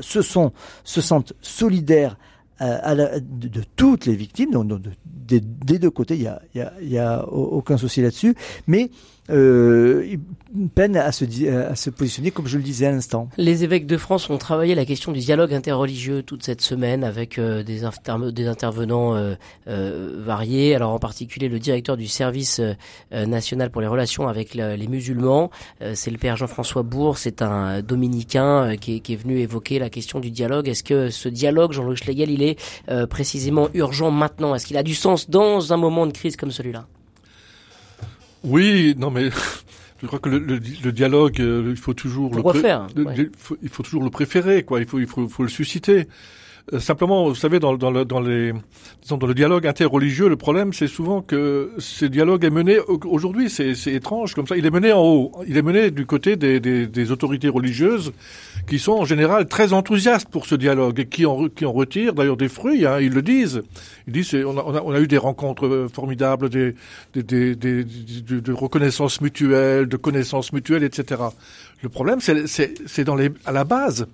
se 0.00 0.22
sont 0.22 0.52
se 0.84 1.02
sentent 1.02 1.34
solidaires 1.42 2.16
de, 2.60 3.62
toutes 3.76 4.06
les 4.06 4.16
victimes, 4.16 4.52
donc, 4.52 4.80
des, 5.04 5.40
deux 5.40 5.90
côtés, 5.90 6.14
il 6.14 6.22
y 6.22 6.28
a, 6.28 6.40
y, 6.54 6.60
a, 6.60 6.72
y 6.80 6.98
a 6.98 7.28
aucun 7.28 7.76
souci 7.76 8.00
là-dessus, 8.00 8.34
mais 8.66 8.90
euh, 9.30 10.16
peine 10.74 10.96
à 10.96 11.12
se, 11.12 11.24
à 11.48 11.74
se 11.74 11.90
positionner 11.90 12.30
comme 12.30 12.46
je 12.46 12.56
le 12.56 12.62
disais 12.62 12.86
à 12.86 12.92
l'instant. 12.92 13.28
Les 13.36 13.64
évêques 13.64 13.86
de 13.86 13.96
France 13.96 14.30
ont 14.30 14.38
travaillé 14.38 14.74
la 14.74 14.84
question 14.84 15.12
du 15.12 15.20
dialogue 15.20 15.52
interreligieux 15.52 16.22
toute 16.22 16.44
cette 16.44 16.60
semaine 16.60 17.04
avec 17.04 17.38
euh, 17.38 17.62
des, 17.62 17.82
des 18.32 18.46
intervenants 18.46 19.16
euh, 19.16 19.34
euh, 19.68 20.16
variés. 20.18 20.74
Alors 20.74 20.92
en 20.92 20.98
particulier 20.98 21.48
le 21.48 21.58
directeur 21.58 21.96
du 21.96 22.06
service 22.06 22.60
national 23.12 23.70
pour 23.70 23.80
les 23.80 23.86
relations 23.86 24.28
avec 24.28 24.54
les 24.54 24.88
musulmans, 24.88 25.50
c'est 25.94 26.10
le 26.10 26.18
père 26.18 26.36
Jean-François 26.36 26.82
Bourg, 26.82 27.18
c'est 27.18 27.42
un 27.42 27.82
dominicain 27.82 28.76
qui 28.76 28.96
est, 28.96 29.00
qui, 29.00 29.14
est, 29.14 29.16
venu 29.16 29.38
évoquer 29.38 29.78
la 29.78 29.90
question 29.90 30.20
du 30.20 30.30
dialogue. 30.30 30.68
Est-ce 30.68 30.84
que 30.84 31.10
ce 31.10 31.28
dialogue, 31.28 31.72
Jean-Louis 31.72 31.96
Schlegel, 31.96 32.30
il 32.30 32.42
est 32.42 32.58
précisément 33.06 33.68
urgent 33.74 34.10
maintenant? 34.10 34.54
Est-ce 34.54 34.66
qu'il 34.66 34.76
a 34.76 34.82
du 34.82 34.94
sens 34.94 35.30
dans 35.30 35.72
un 35.72 35.76
moment 35.76 36.06
de 36.06 36.12
crise 36.12 36.36
comme 36.36 36.50
celui-là? 36.50 36.86
Oui, 38.44 38.94
non 38.98 39.10
mais 39.10 39.30
je 40.02 40.06
crois 40.06 40.18
que 40.18 40.28
le, 40.28 40.38
le, 40.38 40.60
le 40.84 40.92
dialogue, 40.92 41.40
euh, 41.40 41.68
il 41.70 41.76
faut 41.76 41.94
toujours 41.94 42.34
le, 42.34 42.40
refaire, 42.40 42.86
il 42.96 43.68
faut 43.68 43.82
toujours 43.82 44.04
le 44.04 44.10
préférer, 44.10 44.62
quoi. 44.62 44.80
Il 44.80 44.86
faut, 44.86 44.98
il 44.98 45.06
faut, 45.06 45.28
faut 45.28 45.42
le 45.42 45.48
susciter. 45.48 46.06
Euh, 46.72 46.80
simplement, 46.80 47.28
vous 47.28 47.34
savez, 47.34 47.58
dans, 47.60 47.76
dans, 47.76 47.90
le, 47.90 48.06
dans, 48.06 48.20
les, 48.20 48.52
dans 49.08 49.26
le 49.26 49.34
dialogue 49.34 49.66
interreligieux, 49.66 50.30
le 50.30 50.36
problème, 50.36 50.72
c'est 50.72 50.86
souvent 50.86 51.20
que 51.20 51.72
ce 51.76 52.06
dialogue 52.06 52.42
est 52.44 52.50
mené, 52.50 52.78
aujourd'hui, 53.04 53.50
c'est 53.50 53.74
étrange 53.92 54.34
comme 54.34 54.46
ça, 54.46 54.56
il 54.56 54.64
est 54.64 54.70
mené 54.70 54.90
en 54.92 55.02
haut. 55.02 55.32
Il 55.46 55.58
est 55.58 55.62
mené 55.62 55.90
du 55.90 56.06
côté 56.06 56.36
des, 56.36 56.60
des, 56.60 56.86
des, 56.86 57.10
autorités 57.10 57.50
religieuses 57.50 58.12
qui 58.66 58.78
sont 58.78 58.92
en 58.92 59.04
général 59.04 59.46
très 59.46 59.74
enthousiastes 59.74 60.28
pour 60.30 60.46
ce 60.46 60.54
dialogue 60.54 61.00
et 61.00 61.06
qui 61.06 61.26
en, 61.26 61.48
qui 61.48 61.66
en 61.66 61.72
retirent 61.72 62.14
d'ailleurs 62.14 62.38
des 62.38 62.48
fruits, 62.48 62.86
hein, 62.86 62.98
ils 62.98 63.12
le 63.12 63.20
disent. 63.20 63.62
Ils 64.06 64.14
disent, 64.14 64.34
on 64.34 64.56
a, 64.56 64.64
on 64.64 64.74
a, 64.74 64.80
on 64.80 64.92
a 64.92 65.00
eu 65.00 65.06
des 65.06 65.18
rencontres 65.18 65.66
euh, 65.66 65.88
formidables, 65.92 66.48
des, 66.48 66.74
des, 67.14 67.54
des, 67.54 67.84
de, 67.84 68.52
reconnaissance 68.52 69.20
mutuelle, 69.20 69.86
de 69.86 69.96
connaissances 69.98 70.50
mutuelles, 70.52 70.84
etc. 70.84 71.20
Le 71.82 71.90
problème, 71.90 72.20
c'est 72.20 73.04
dans 73.04 73.16
les, 73.16 73.30
à 73.44 73.52
la 73.52 73.64
base 73.64 74.06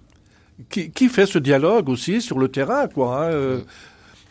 qui, 0.68 0.90
qui, 0.90 1.08
fait 1.08 1.26
ce 1.26 1.38
dialogue 1.38 1.88
aussi 1.88 2.20
sur 2.20 2.38
le 2.38 2.48
terrain, 2.48 2.88
quoi. 2.88 3.24
Hein, 3.24 3.32
euh, 3.32 3.61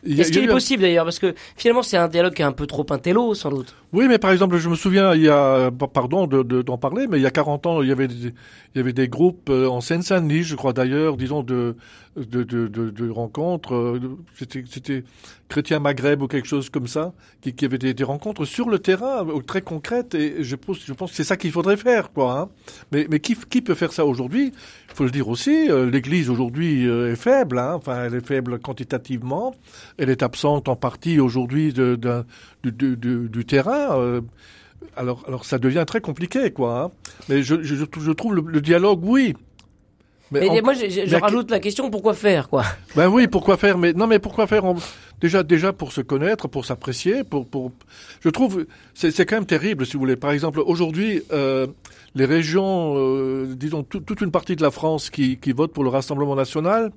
Est-ce 0.05 0.31
qu'il 0.31 0.43
est 0.43 0.47
possible 0.47 0.81
d'ailleurs? 0.81 1.05
Parce 1.05 1.19
que 1.19 1.33
finalement, 1.55 1.83
c'est 1.83 1.97
un 1.97 2.07
dialogue 2.07 2.33
qui 2.33 2.41
est 2.41 2.45
un 2.45 2.51
peu 2.51 2.67
trop 2.67 2.85
intello, 2.89 3.33
sans 3.33 3.49
doute. 3.49 3.75
Oui, 3.91 4.07
mais 4.07 4.19
par 4.19 4.31
exemple, 4.31 4.57
je 4.57 4.69
me 4.69 4.75
souviens, 4.75 5.13
il 5.15 5.21
y 5.21 5.29
a, 5.29 5.71
pardon 5.71 6.27
d'en 6.27 6.43
de, 6.43 6.61
d'en 6.61 6.77
parler, 6.77 7.07
mais 7.07 7.17
il 7.17 7.23
y 7.23 7.25
a 7.25 7.31
40 7.31 7.65
ans, 7.65 7.81
il 7.81 7.89
y 7.89 7.91
avait 7.91 8.07
des, 8.07 8.15
il 8.15 8.77
y 8.77 8.79
avait 8.79 8.93
des 8.93 9.07
groupes 9.07 9.49
euh, 9.49 9.67
en 9.67 9.81
Seine-Saint-Denis, 9.81 10.43
je 10.43 10.55
crois 10.55 10.73
d'ailleurs, 10.73 11.17
disons 11.17 11.41
de 11.41 11.75
de, 12.15 12.43
de, 12.43 12.67
de, 12.67 13.09
rencontres. 13.09 13.73
Euh, 13.75 14.17
c'était, 14.35 15.03
Chrétien 15.47 15.79
Maghreb 15.79 16.21
ou 16.21 16.27
quelque 16.27 16.47
chose 16.47 16.69
comme 16.69 16.87
ça, 16.87 17.13
qui, 17.41 17.53
qui 17.53 17.65
avait 17.65 17.77
des, 17.77 17.93
des, 17.93 18.03
rencontres 18.03 18.45
sur 18.45 18.69
le 18.69 18.79
terrain, 18.79 19.25
très 19.45 19.61
concrètes. 19.61 20.15
Et 20.15 20.43
je 20.43 20.55
pense, 20.55 20.79
je 20.85 20.93
pense 20.93 21.11
que 21.11 21.17
c'est 21.17 21.23
ça 21.23 21.37
qu'il 21.37 21.51
faudrait 21.51 21.77
faire, 21.77 22.11
quoi. 22.11 22.39
Hein. 22.39 22.49
Mais, 22.91 23.07
mais 23.09 23.19
qui, 23.19 23.35
qui 23.35 23.61
peut 23.61 23.75
faire 23.75 23.91
ça 23.91 24.05
aujourd'hui? 24.05 24.53
Faut 24.95 25.03
le 25.03 25.11
dire 25.11 25.27
aussi. 25.27 25.69
Euh, 25.69 25.89
L'Église 25.89 26.29
aujourd'hui 26.29 26.85
est 26.85 27.15
faible. 27.15 27.59
Hein. 27.59 27.73
Enfin, 27.75 28.05
elle 28.05 28.15
est 28.15 28.25
faible 28.25 28.59
quantitativement. 28.59 29.55
Elle 29.97 30.09
est 30.09 30.23
absente 30.23 30.67
en 30.67 30.75
partie 30.75 31.19
aujourd'hui 31.19 31.73
de, 31.73 31.95
de, 31.95 32.25
du, 32.63 33.45
terrain 33.45 33.97
euh, 33.97 34.21
alors, 34.95 35.23
alors 35.27 35.45
ça 35.45 35.57
devient 35.57 35.83
très 35.85 36.01
compliqué, 36.01 36.51
quoi. 36.51 36.83
Hein. 36.83 36.91
Mais 37.27 37.43
je, 37.43 37.61
je, 37.61 37.75
je 37.75 38.11
trouve 38.11 38.35
le, 38.35 38.61
dialogue, 38.61 39.01
oui. 39.03 39.35
Mais, 40.31 40.61
moi, 40.61 40.73
je, 40.73 41.05
je 41.05 41.15
rajoute 41.15 41.49
la 41.49 41.59
question 41.59 41.89
pourquoi 41.89 42.13
faire, 42.13 42.49
quoi? 42.49 42.63
Ben 42.95 43.07
oui, 43.07 43.27
pourquoi 43.27 43.57
faire 43.57 43.77
Mais 43.77 43.93
non, 43.93 44.07
mais 44.07 44.19
pourquoi 44.19 44.45
faire 44.45 44.63
Déjà, 45.21 45.43
déjà 45.43 45.73
pour 45.73 45.91
se 45.91 46.01
connaître, 46.01 46.47
pour 46.47 46.65
s'apprécier, 46.65 47.23
pour, 47.23 47.47
pour. 47.47 47.71
Je 48.21 48.29
trouve, 48.29 48.65
c'est, 48.93 49.11
c'est 49.11 49.25
quand 49.25 49.37
même 49.37 49.45
terrible, 49.45 49.85
si 49.85 49.93
vous 49.93 49.99
voulez. 49.99 50.15
Par 50.15 50.31
exemple, 50.31 50.59
aujourd'hui, 50.59 51.23
euh, 51.33 51.67
les 52.15 52.25
régions, 52.25 52.95
euh, 52.97 53.53
disons 53.55 53.83
toute 53.83 54.21
une 54.21 54.31
partie 54.31 54.55
de 54.55 54.61
la 54.61 54.71
France 54.71 55.09
qui, 55.09 55.37
qui 55.37 55.51
vote 55.51 55.73
pour 55.73 55.83
le 55.83 55.89
Rassemblement 55.89 56.35
national, 56.35 56.91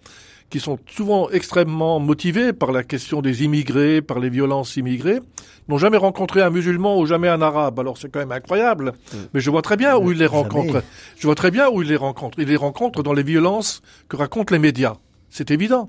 qui 0.53 0.61
sont 0.61 0.79
souvent 0.87 1.31
extrêmement 1.31 1.99
motivés 1.99 2.53
par 2.53 2.73
la 2.73 2.83
question 2.83 3.23
des 3.23 3.43
immigrés, 3.43 4.03
par 4.03 4.19
les 4.19 4.29
violences 4.29 4.77
immigrées, 4.77 5.21
n'ont 5.69 5.79
jamais 5.79 5.97
rencontré 5.97 6.43
un 6.43 6.51
musulman 6.51 6.99
ou 6.99 7.07
jamais 7.07 7.29
un 7.29 7.41
arabe. 7.41 7.81
Alors 7.81 7.97
c'est 7.97 8.11
quand 8.11 8.19
même 8.19 8.33
incroyable. 8.33 8.93
Mais 9.33 9.41
je 9.41 9.51
vois 9.51 9.63
très 9.63 9.79
bien 9.79 9.97
où 9.97 10.13
ils 10.13 10.19
les 10.19 10.27
rencontrent. 10.27 10.83
Je 11.17 11.27
vois 11.27 11.35
très 11.35 11.51
bien 11.51 11.71
où 11.71 11.81
ils 11.81 11.89
les 11.89 11.97
rencontrent. 11.97 12.39
Ils 12.39 12.49
les 12.49 12.57
rencontrent 12.57 13.03
dans 13.03 13.15
les 13.15 13.23
violences 13.23 13.81
que 14.11 14.17
racontent 14.17 14.53
les 14.53 14.59
médias. 14.59 14.97
C'est 15.31 15.51
évident. 15.51 15.89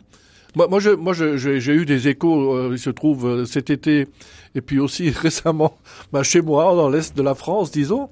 Moi, 0.56 0.68
moi, 0.70 0.80
je, 0.80 0.92
moi, 0.92 1.14
j'ai 1.14 1.74
eu 1.74 1.86
des 1.86 2.08
échos. 2.08 2.54
Euh, 2.54 2.70
il 2.72 2.80
se 2.80 2.92
trouve 2.92 3.28
euh, 3.28 3.46
cet 3.46 3.70
été 3.70 4.08
et 4.56 4.62
puis 4.62 4.80
aussi 4.80 5.10
récemment, 5.26 5.78
bah, 6.12 6.24
chez 6.24 6.42
moi, 6.42 6.76
dans 6.76 6.90
l'est 6.90 7.18
de 7.18 7.22
la 7.22 7.36
France, 7.36 7.72
disons, 7.72 8.10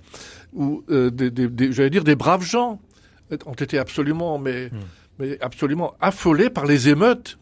où 0.53 0.83
euh, 0.89 1.09
des, 1.09 1.31
des, 1.31 1.71
j'allais 1.71 1.89
dire 1.89 2.03
des 2.03 2.15
braves 2.15 2.43
gens 2.43 2.79
ont 3.45 3.53
été 3.53 3.77
absolument, 3.77 4.37
mais 4.37 4.67
mm 4.67 4.79
mais 5.21 5.37
absolument 5.41 5.93
affolé 6.01 6.49
par 6.49 6.65
les 6.65 6.89
émeutes 6.89 7.37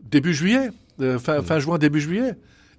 début 0.00 0.34
juillet, 0.34 0.70
euh, 1.00 1.18
fin, 1.18 1.42
fin, 1.42 1.58
juin, 1.60 1.78
début 1.78 2.00
juillet. 2.00 2.34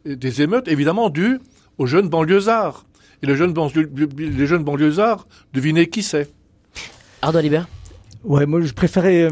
des 0.05 0.41
émeutes 0.41 0.67
évidemment 0.67 1.09
dues 1.09 1.39
aux 1.77 1.85
jeunes 1.85 2.09
banlieusards. 2.09 2.85
Et 3.21 3.27
les 3.27 3.35
jeunes, 3.35 3.53
les 4.17 4.47
jeunes 4.47 4.63
banlieusards, 4.63 5.27
devinez 5.53 5.87
qui 5.87 6.03
c'est? 6.03 6.31
Arnaud 7.21 7.41
Libert 7.41 7.67
Ouais, 8.25 8.45
moi 8.45 8.59
je 8.59 8.73
préférais. 8.73 9.21
Euh, 9.23 9.29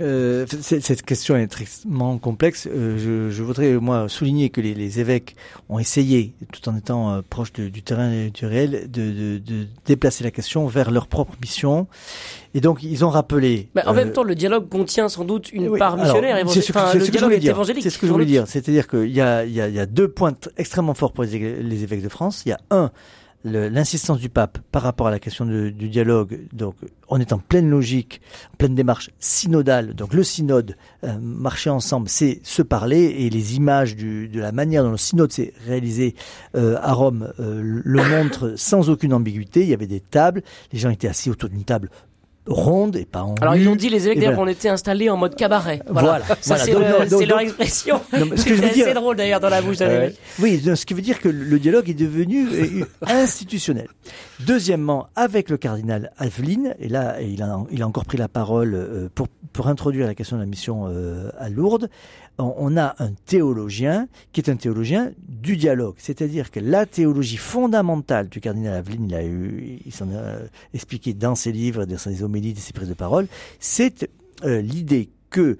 euh 0.00 0.46
cette 0.60 1.02
question 1.02 1.36
est 1.36 1.60
extrêmement 1.60 2.18
complexe. 2.18 2.66
Euh, 2.66 2.98
je, 2.98 3.34
je, 3.34 3.42
voudrais 3.44 3.74
moi 3.74 4.08
souligner 4.08 4.50
que 4.50 4.60
les, 4.60 4.74
les, 4.74 4.98
évêques 4.98 5.36
ont 5.68 5.78
essayé, 5.78 6.34
tout 6.52 6.68
en 6.68 6.76
étant 6.76 7.12
euh, 7.12 7.20
proches 7.28 7.52
du 7.52 7.82
terrain 7.82 8.28
du 8.34 8.44
réel, 8.44 8.90
de, 8.90 9.12
de, 9.12 9.38
de, 9.38 9.66
déplacer 9.86 10.24
la 10.24 10.32
question 10.32 10.66
vers 10.66 10.90
leur 10.90 11.06
propre 11.06 11.34
mission. 11.40 11.86
Et 12.54 12.60
donc 12.60 12.82
ils 12.82 13.04
ont 13.04 13.10
rappelé. 13.10 13.68
Mais 13.76 13.86
en 13.86 13.94
même 13.94 14.10
temps, 14.10 14.24
le 14.24 14.34
dialogue 14.34 14.68
contient 14.68 15.08
sans 15.08 15.24
doute 15.24 15.52
une 15.52 15.78
part 15.78 15.96
missionnaire. 15.96 16.36
C'est 16.48 16.60
ce, 16.60 16.72
que, 16.72 17.10
dialogue 17.10 17.32
est 17.34 17.44
évangélique. 17.44 17.84
C'est 17.84 17.90
ce 17.90 17.98
que 17.98 18.08
je 18.08 18.12
voulais 18.12 18.26
dire. 18.26 18.48
C'est-à-dire 18.48 18.88
qu'il 18.88 19.14
y 19.14 19.20
a, 19.20 19.44
y, 19.44 19.60
a, 19.60 19.68
y 19.68 19.78
a 19.78 19.86
deux 19.86 20.08
points 20.08 20.34
extrêmement 20.56 20.94
forts 20.94 21.12
pour 21.12 21.22
les, 21.22 21.62
les 21.62 21.82
évêques 21.84 22.02
de 22.02 22.08
France. 22.08 22.42
Il 22.46 22.48
y 22.48 22.52
a 22.52 22.58
un 22.70 22.90
l'insistance 23.44 24.18
du 24.18 24.30
pape 24.30 24.58
par 24.72 24.82
rapport 24.82 25.06
à 25.06 25.10
la 25.10 25.18
question 25.18 25.44
du 25.44 25.88
dialogue, 25.88 26.46
donc 26.52 26.76
on 27.08 27.20
est 27.20 27.32
en 27.32 27.38
pleine 27.38 27.68
logique, 27.68 28.22
en 28.54 28.56
pleine 28.56 28.74
démarche 28.74 29.10
synodale. 29.18 29.94
Donc 29.94 30.14
le 30.14 30.22
synode, 30.22 30.76
euh, 31.04 31.18
marcher 31.20 31.70
ensemble, 31.70 32.08
c'est 32.08 32.40
se 32.42 32.62
parler 32.62 33.02
et 33.18 33.30
les 33.30 33.56
images 33.56 33.96
de 33.96 34.40
la 34.40 34.52
manière 34.52 34.82
dont 34.82 34.92
le 34.92 34.96
synode 34.96 35.32
s'est 35.32 35.52
réalisé 35.66 36.14
euh, 36.56 36.76
à 36.80 36.94
Rome 36.94 37.32
euh, 37.38 37.60
le 37.62 38.02
montrent 38.08 38.54
sans 38.56 38.88
aucune 38.88 39.12
ambiguïté. 39.12 39.60
Il 39.60 39.68
y 39.68 39.74
avait 39.74 39.86
des 39.86 40.00
tables, 40.00 40.42
les 40.72 40.78
gens 40.78 40.90
étaient 40.90 41.08
assis 41.08 41.30
autour 41.30 41.50
d'une 41.50 41.64
table 41.64 41.90
ronde 42.46 42.96
et 42.96 43.04
pas 43.04 43.22
en 43.22 43.34
Alors 43.40 43.56
ils 43.56 43.68
ont 43.68 43.76
dit 43.76 43.88
les 43.88 44.08
évêques 44.08 44.34
qu'on 44.34 44.46
était 44.46 44.68
installés 44.68 45.10
en 45.10 45.16
mode 45.16 45.34
cabaret. 45.34 45.80
Voilà, 45.88 46.24
ça 46.40 46.56
c'est 46.58 46.72
leur 47.26 47.40
expression. 47.40 48.00
C'est 48.36 48.94
drôle 48.94 49.16
d'ailleurs 49.16 49.40
dans 49.40 49.48
la 49.48 49.62
bouche 49.62 49.78
d'un 49.78 49.90
évêque. 49.90 50.18
Oui, 50.40 50.60
ce 50.62 50.84
qui 50.86 50.94
veut 50.94 51.02
dire 51.02 51.20
que 51.20 51.28
le 51.28 51.58
dialogue 51.58 51.88
est 51.88 51.94
devenu 51.94 52.46
euh, 52.48 52.84
institutionnel. 53.06 53.88
Deuxièmement, 54.40 55.08
avec 55.16 55.48
le 55.48 55.56
cardinal 55.56 56.10
Aveline, 56.18 56.74
et 56.78 56.88
là 56.88 57.20
il 57.20 57.42
a, 57.42 57.58
il 57.70 57.82
a 57.82 57.86
encore 57.86 58.04
pris 58.04 58.18
la 58.18 58.28
parole 58.28 58.74
euh, 58.74 59.08
pour, 59.14 59.28
pour 59.52 59.68
introduire 59.68 60.06
la 60.06 60.14
question 60.14 60.36
de 60.36 60.42
la 60.42 60.46
mission 60.46 60.86
euh, 60.88 61.30
à 61.38 61.48
Lourdes, 61.48 61.88
on 62.38 62.76
a 62.76 62.96
un 62.98 63.12
théologien 63.26 64.08
qui 64.32 64.40
est 64.40 64.50
un 64.50 64.56
théologien 64.56 65.12
du 65.28 65.56
dialogue. 65.56 65.94
C'est-à-dire 65.98 66.50
que 66.50 66.60
la 66.60 66.86
théologie 66.86 67.36
fondamentale 67.36 68.28
du 68.28 68.40
cardinal 68.40 68.74
Aveline, 68.74 69.10
il 69.10 69.80
il 69.86 69.94
s'en 69.94 70.10
a 70.12 70.38
expliqué 70.72 71.14
dans 71.14 71.34
ses 71.34 71.52
livres, 71.52 71.84
dans 71.84 71.98
ses 71.98 72.22
homélies, 72.22 72.52
dans 72.52 72.60
ses 72.60 72.72
prises 72.72 72.88
de 72.88 72.94
parole, 72.94 73.28
c'est 73.60 74.08
euh, 74.44 74.60
l'idée 74.60 75.10
que 75.30 75.58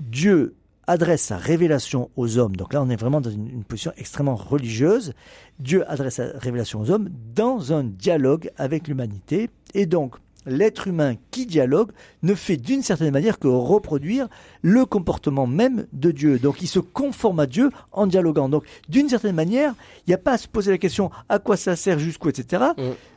Dieu 0.00 0.54
adresse 0.86 1.22
sa 1.22 1.36
révélation 1.36 2.10
aux 2.16 2.38
hommes. 2.38 2.56
Donc 2.56 2.72
là, 2.72 2.82
on 2.82 2.90
est 2.90 2.96
vraiment 2.96 3.20
dans 3.20 3.30
une, 3.30 3.48
une, 3.48 3.64
position 3.64 3.92
extrêmement 3.96 4.36
religieuse. 4.36 5.12
Dieu 5.58 5.88
adresse 5.90 6.14
sa 6.14 6.26
révélation 6.38 6.80
aux 6.80 6.90
hommes 6.90 7.08
dans 7.34 7.72
un 7.72 7.84
dialogue 7.84 8.50
avec 8.56 8.88
l'humanité. 8.88 9.50
Et 9.72 9.86
donc, 9.86 10.16
l'être 10.46 10.88
humain 10.88 11.14
qui 11.30 11.46
dialogue 11.46 11.90
ne 12.22 12.34
fait 12.34 12.56
d'une 12.56 12.82
certaine 12.82 13.12
manière 13.12 13.38
que 13.38 13.48
reproduire 13.48 14.28
le 14.62 14.84
comportement 14.84 15.46
même 15.46 15.86
de 15.92 16.10
Dieu. 16.10 16.38
Donc 16.38 16.62
il 16.62 16.68
se 16.68 16.78
conforme 16.78 17.40
à 17.40 17.46
Dieu 17.46 17.70
en 17.92 18.06
dialoguant. 18.06 18.48
Donc 18.48 18.64
d'une 18.88 19.08
certaine 19.08 19.34
manière, 19.34 19.74
il 20.06 20.10
n'y 20.10 20.14
a 20.14 20.18
pas 20.18 20.32
à 20.32 20.38
se 20.38 20.48
poser 20.48 20.70
la 20.70 20.78
question 20.78 21.10
à 21.28 21.38
quoi 21.38 21.56
ça 21.56 21.76
sert, 21.76 21.98
jusqu'où, 21.98 22.28
etc. 22.28 22.64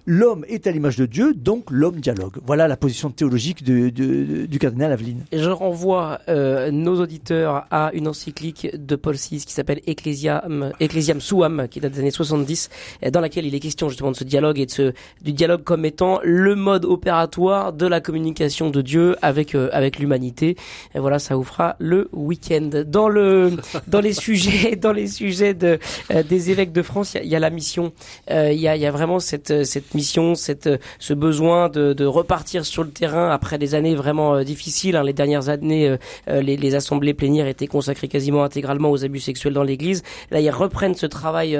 L'homme 0.09 0.45
est 0.47 0.67
à 0.67 0.71
l'image 0.71 0.95
de 0.95 1.05
Dieu, 1.05 1.33
donc 1.33 1.69
l'homme 1.69 1.99
dialogue. 1.99 2.37
Voilà 2.45 2.69
la 2.69 2.77
position 2.77 3.09
théologique 3.09 3.65
de, 3.65 3.89
de, 3.89 4.45
du 4.45 4.57
cardinal 4.57 4.93
Aveline. 4.93 5.25
Je 5.33 5.49
renvoie 5.49 6.19
euh, 6.29 6.71
nos 6.71 7.01
auditeurs 7.01 7.65
à 7.71 7.91
une 7.93 8.07
encyclique 8.07 8.69
de 8.73 8.95
Paul 8.95 9.15
VI 9.15 9.43
qui 9.45 9.51
s'appelle 9.51 9.81
Ecclesiam, 9.85 10.71
Ecclesiam 10.79 11.19
Suam, 11.19 11.67
qui 11.69 11.81
date 11.81 11.91
des 11.91 11.99
années 11.99 12.11
70, 12.11 12.69
dans 13.11 13.19
laquelle 13.19 13.45
il 13.45 13.53
est 13.53 13.59
question 13.59 13.89
justement 13.89 14.11
de 14.11 14.15
ce 14.15 14.23
dialogue 14.23 14.59
et 14.59 14.65
de 14.65 14.71
ce, 14.71 14.93
du 15.23 15.33
dialogue 15.33 15.63
comme 15.63 15.83
étant 15.83 16.21
le 16.23 16.55
mode 16.55 16.85
opératoire 16.85 17.73
de 17.73 17.85
la 17.85 17.99
communication 17.99 18.69
de 18.69 18.81
Dieu 18.81 19.17
avec, 19.21 19.55
euh, 19.55 19.67
avec 19.73 19.99
l'humanité. 19.99 20.55
Et 20.95 20.99
voilà, 20.99 21.19
ça 21.19 21.35
vous 21.35 21.43
fera 21.43 21.75
le 21.79 22.07
week-end. 22.13 22.69
Dans 22.85 23.09
le, 23.09 23.57
dans 23.87 23.99
les 23.99 24.13
sujets, 24.13 24.77
dans 24.77 24.93
les 24.93 25.07
sujets 25.07 25.53
de, 25.53 25.79
euh, 26.11 26.23
des 26.23 26.49
évêques 26.49 26.71
de 26.71 26.81
France, 26.81 27.17
il 27.21 27.27
y, 27.27 27.31
y, 27.31 27.35
a 27.35 27.39
la 27.39 27.49
mission. 27.49 27.91
Il 28.29 28.53
y, 28.53 28.69
a, 28.69 28.77
y 28.77 28.85
a 28.85 28.91
vraiment 28.91 29.19
cette, 29.19 29.65
cette 29.65 29.96
mission, 29.97 30.35
cette, 30.35 30.67
euh, 30.67 30.77
ce 30.99 31.13
besoin 31.13 31.69
de, 31.69 32.05
repartir 32.05 32.65
sur 32.65 32.83
le 32.83 32.91
terrain 32.91 33.29
après 33.29 33.57
des 33.57 33.75
années 33.75 33.95
vraiment 33.95 34.35
euh, 34.35 34.43
difficiles. 34.43 34.95
Hein. 34.95 35.03
Les 35.03 35.13
dernières 35.13 35.49
années, 35.49 35.97
euh, 36.29 36.41
les, 36.41 36.75
assemblées 36.75 37.13
plénières 37.13 37.47
étaient 37.47 37.67
consacrées 37.67 38.07
quasiment 38.07 38.43
intégralement 38.43 38.91
aux 38.91 39.03
abus 39.03 39.19
sexuels 39.19 39.53
dans 39.53 39.63
l'Église. 39.63 40.03
Là, 40.31 40.39
ils 40.39 40.51
reprennent 40.51 40.95
ce 40.95 41.05
travail 41.05 41.57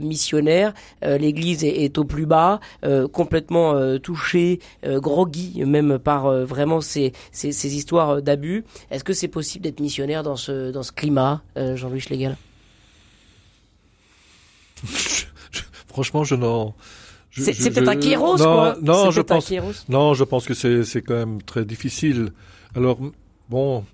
missionnaire. 0.00 0.74
L'Église 1.02 1.64
est, 1.64 1.96
au 1.98 2.04
plus 2.04 2.26
bas, 2.26 2.58
complètement 3.12 3.98
touchée, 4.00 4.58
groggy 4.84 5.62
même 5.64 5.98
par 5.98 6.30
vraiment 6.44 6.80
ces 6.80 7.12
histoires 7.76 8.20
d'abus. 8.22 8.64
Est-ce 8.90 9.04
que 9.04 9.12
c'est 9.12 9.28
possible 9.28 9.62
d'être 9.62 9.80
missionnaire 9.80 10.24
dans 10.24 10.36
ce, 10.36 10.72
dans 10.72 10.82
ce 10.82 10.92
climat, 10.92 11.42
Jean-Louis 11.56 12.00
Schlegel? 12.00 12.36
Franchement, 15.88 16.24
je 16.24 16.34
n'en 16.34 16.74
c'est 17.36 17.70
peut-être 17.70 17.88
un 17.88 17.96
kéros, 17.96 18.36
quoi. 18.36 18.76
Non, 18.82 19.10
je 19.10 19.20
pense, 19.20 19.52
non, 19.88 20.14
je 20.14 20.24
pense 20.24 20.46
que 20.46 20.54
c'est 20.54 21.02
quand 21.02 21.14
même 21.14 21.42
très 21.42 21.64
difficile. 21.64 22.30
Alors, 22.76 22.98
bon, 23.48 23.84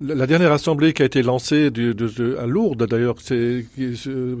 la 0.00 0.26
dernière 0.26 0.52
assemblée 0.52 0.92
qui 0.92 1.02
a 1.02 1.04
été 1.04 1.22
lancée 1.22 1.70
du- 1.70 1.94
de, 1.94 2.08
de- 2.08 2.36
à 2.36 2.46
Lourdes, 2.46 2.86
d'ailleurs, 2.86 3.16
c'est 3.22 3.64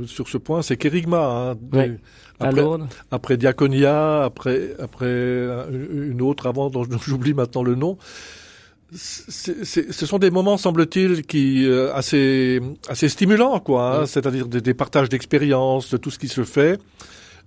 sur 0.06 0.28
ce 0.28 0.36
point, 0.38 0.62
c'est 0.62 0.76
Kérigma. 0.76 1.52
Hein, 1.52 1.54
Ouais. 1.72 1.88
Des- 1.88 1.94
À 2.40 2.48
après, 2.48 2.62
Lourdes. 2.62 2.88
après 3.12 3.36
Diaconia, 3.36 4.24
après, 4.24 4.74
après 4.80 5.46
une 5.92 6.20
autre 6.20 6.46
avant 6.48 6.68
dont 6.70 6.84
j'oublie 7.06 7.32
maintenant 7.34 7.62
le 7.62 7.76
nom. 7.76 7.96
Ce 8.92 10.06
sont 10.06 10.18
des 10.18 10.30
moments, 10.30 10.56
semble-t-il, 10.56 11.22
qui 11.22 11.64
euh, 11.66 11.92
assez 11.94 12.60
assez 12.88 13.08
stimulants, 13.08 13.58
quoi. 13.60 14.00
hein, 14.02 14.06
C'est-à-dire 14.06 14.46
des, 14.46 14.60
des 14.60 14.74
partages 14.74 15.08
d'expériences, 15.08 15.90
de 15.90 15.96
tout 15.96 16.10
ce 16.10 16.18
qui 16.18 16.28
se 16.28 16.44
fait. 16.44 16.78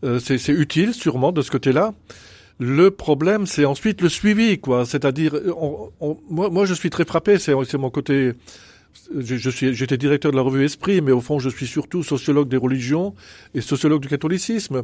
Euh, 0.03 0.19
c'est 0.19 0.49
utile, 0.49 0.93
sûrement, 0.93 1.31
de 1.31 1.41
ce 1.41 1.49
côté-là. 1.51 1.93
Le 2.59 2.89
problème, 2.91 3.45
c'est 3.45 3.65
ensuite 3.65 4.01
le 4.01 4.09
suivi, 4.09 4.59
quoi. 4.59 4.85
C'est-à-dire, 4.85 5.35
on- 5.59 5.91
on- 5.99 6.17
moi, 6.29 6.65
je 6.65 6.73
suis 6.73 6.89
très 6.89 7.05
frappé. 7.05 7.37
C'est 7.39 7.53
mon 7.77 7.89
côté. 7.89 8.33
Je, 9.15 9.49
suis, 9.51 9.75
j'étais 9.75 9.95
directeur 9.97 10.31
de 10.31 10.35
la 10.37 10.41
revue 10.41 10.65
Esprit, 10.65 11.01
mais 11.01 11.11
au 11.11 11.21
fond, 11.21 11.37
je 11.39 11.49
suis 11.49 11.67
surtout 11.67 12.03
sociologue 12.03 12.49
des 12.49 12.57
religions 12.57 13.13
et 13.53 13.61
sociologue 13.61 14.01
du 14.01 14.07
catholicisme. 14.07 14.81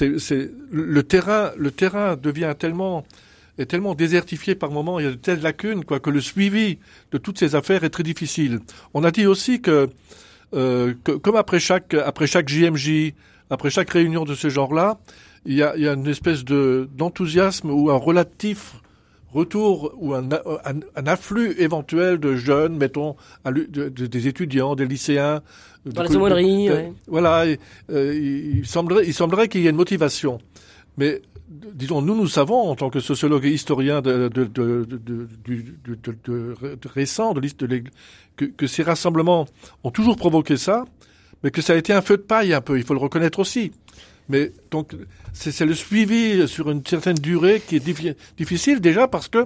Le 0.00 1.00
terrain, 1.02 1.52
le 1.56 1.70
terrain 1.70 2.16
devient 2.16 2.54
tellement 2.58 3.04
est 3.58 3.64
tellement 3.64 3.94
désertifié 3.94 4.54
par 4.54 4.70
moments, 4.70 5.00
il 5.00 5.04
y 5.06 5.08
a 5.08 5.12
de 5.12 5.16
telles 5.16 5.40
lacunes, 5.40 5.82
quoi, 5.82 5.98
que 5.98 6.10
le 6.10 6.20
suivi 6.20 6.76
de 7.10 7.16
toutes 7.16 7.38
ces 7.38 7.54
affaires 7.54 7.84
est 7.84 7.88
très 7.88 8.02
difficile. 8.02 8.60
On 8.92 9.02
a 9.02 9.10
dit 9.10 9.24
aussi 9.24 9.62
que, 9.62 9.88
euh, 10.52 10.92
que 11.04 11.12
comme 11.12 11.36
après 11.36 11.58
chaque 11.58 11.94
après 11.94 12.26
chaque 12.26 12.50
JMJ, 12.50 13.14
après 13.50 13.70
chaque 13.70 13.90
réunion 13.90 14.24
de 14.24 14.34
ce 14.34 14.48
genre-là, 14.48 14.98
il 15.44 15.54
y 15.54 15.62
a, 15.62 15.76
il 15.76 15.82
y 15.82 15.88
a 15.88 15.92
une 15.94 16.06
espèce 16.08 16.44
de 16.44 16.88
d'enthousiasme 16.96 17.70
ou 17.70 17.90
un 17.90 17.96
relatif 17.96 18.80
retour 19.32 19.92
ou 19.98 20.14
un, 20.14 20.28
un, 20.32 20.80
un 20.96 21.06
afflux 21.06 21.54
éventuel 21.58 22.18
de 22.18 22.36
jeunes, 22.36 22.76
mettons, 22.76 23.16
de- 23.44 23.66
de- 23.88 24.06
des 24.06 24.28
étudiants, 24.28 24.74
des 24.76 24.86
lycéens. 24.86 25.42
Dans 25.84 26.02
de- 26.08 26.14
de- 26.68 26.74
ouais. 26.74 26.92
Voilà, 27.06 27.46
et, 27.46 27.58
euh, 27.90 28.14
il, 28.14 28.66
semblerait, 28.66 29.04
il 29.06 29.12
semblerait 29.14 29.48
qu'il 29.48 29.60
y 29.60 29.66
ait 29.66 29.70
une 29.70 29.76
motivation. 29.76 30.38
Mais 30.96 31.20
disons, 31.74 32.00
nous, 32.02 32.16
nous 32.16 32.26
savons, 32.28 32.70
en 32.70 32.74
tant 32.76 32.88
que 32.90 32.98
sociologues 33.00 33.44
et 33.44 33.50
historiens 33.52 34.00
de, 34.00 34.28
que 38.56 38.66
ces 38.66 38.82
rassemblements 38.82 39.46
ont 39.84 39.90
toujours 39.90 40.16
provoqué 40.16 40.56
ça, 40.56 40.84
mais 41.42 41.50
que 41.50 41.62
ça 41.62 41.72
a 41.72 41.76
été 41.76 41.92
un 41.92 42.02
feu 42.02 42.16
de 42.16 42.22
paille 42.22 42.52
un 42.54 42.60
peu, 42.60 42.78
il 42.78 42.84
faut 42.84 42.94
le 42.94 43.00
reconnaître 43.00 43.38
aussi. 43.38 43.72
Mais 44.28 44.52
donc, 44.72 44.92
c'est 45.32 45.64
le 45.64 45.74
suivi 45.74 46.48
sur 46.48 46.70
une 46.70 46.84
certaine 46.84 47.14
durée 47.16 47.62
qui 47.64 47.76
est 47.76 47.86
diffi- 47.86 48.14
difficile 48.36 48.80
déjà 48.80 49.06
parce 49.06 49.28
que, 49.28 49.44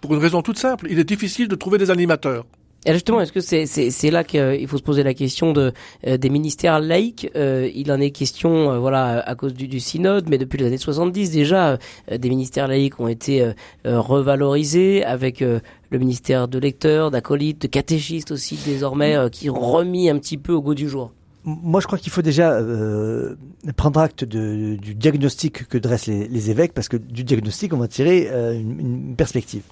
pour 0.00 0.14
une 0.14 0.20
raison 0.20 0.40
toute 0.42 0.58
simple, 0.58 0.86
il 0.90 0.98
est 0.98 1.04
difficile 1.04 1.48
de 1.48 1.54
trouver 1.54 1.76
des 1.78 1.90
animateurs. 1.90 2.46
Et 2.84 2.92
justement, 2.94 3.20
est-ce 3.20 3.30
que 3.30 3.40
c'est 3.40 4.10
là 4.10 4.24
qu'il 4.24 4.66
faut 4.66 4.76
se 4.78 4.82
poser 4.82 5.04
la 5.04 5.14
question 5.14 5.52
euh, 5.56 5.70
des 6.16 6.30
ministères 6.30 6.80
laïques 6.80 7.30
Euh, 7.36 7.70
Il 7.72 7.92
en 7.92 8.00
est 8.00 8.10
question, 8.10 8.72
euh, 8.72 8.78
voilà, 8.78 9.20
à 9.20 9.34
cause 9.36 9.54
du, 9.54 9.78
synode, 9.78 10.28
mais 10.28 10.36
depuis 10.36 10.58
les 10.58 10.66
années 10.66 10.78
70 10.78 11.30
déjà, 11.30 11.78
euh, 12.10 12.18
des 12.18 12.28
ministères 12.28 12.66
laïques 12.66 12.98
ont 12.98 13.06
été 13.06 13.40
euh, 13.42 13.52
euh, 13.86 14.00
revalorisés 14.00 15.04
avec 15.04 15.42
euh, 15.42 15.60
le 15.90 15.98
ministère 15.98 16.48
de 16.48 16.58
lecteurs, 16.58 17.10
d'acolytes, 17.12 17.62
de 17.62 17.66
catéchistes 17.68 18.32
aussi 18.32 18.58
désormais, 18.64 19.14
euh, 19.14 19.28
qui 19.28 19.48
ont 19.50 19.60
remis 19.60 20.08
un 20.10 20.18
petit 20.18 20.38
peu 20.38 20.52
au 20.52 20.60
goût 20.62 20.74
du 20.74 20.88
jour. 20.88 21.12
Moi, 21.44 21.80
je 21.80 21.86
crois 21.86 21.98
qu'il 21.98 22.12
faut 22.12 22.22
déjà 22.22 22.52
euh, 22.52 23.34
prendre 23.76 23.98
acte 23.98 24.22
du 24.24 24.94
diagnostic 24.94 25.66
que 25.66 25.76
dressent 25.78 26.06
les, 26.06 26.50
évêques, 26.50 26.72
parce 26.72 26.88
que 26.88 26.96
du 26.96 27.24
diagnostic, 27.24 27.72
on 27.74 27.78
va 27.78 27.88
tirer 27.88 28.28
euh, 28.30 28.52
une, 28.54 29.16
perspective. 29.16 29.62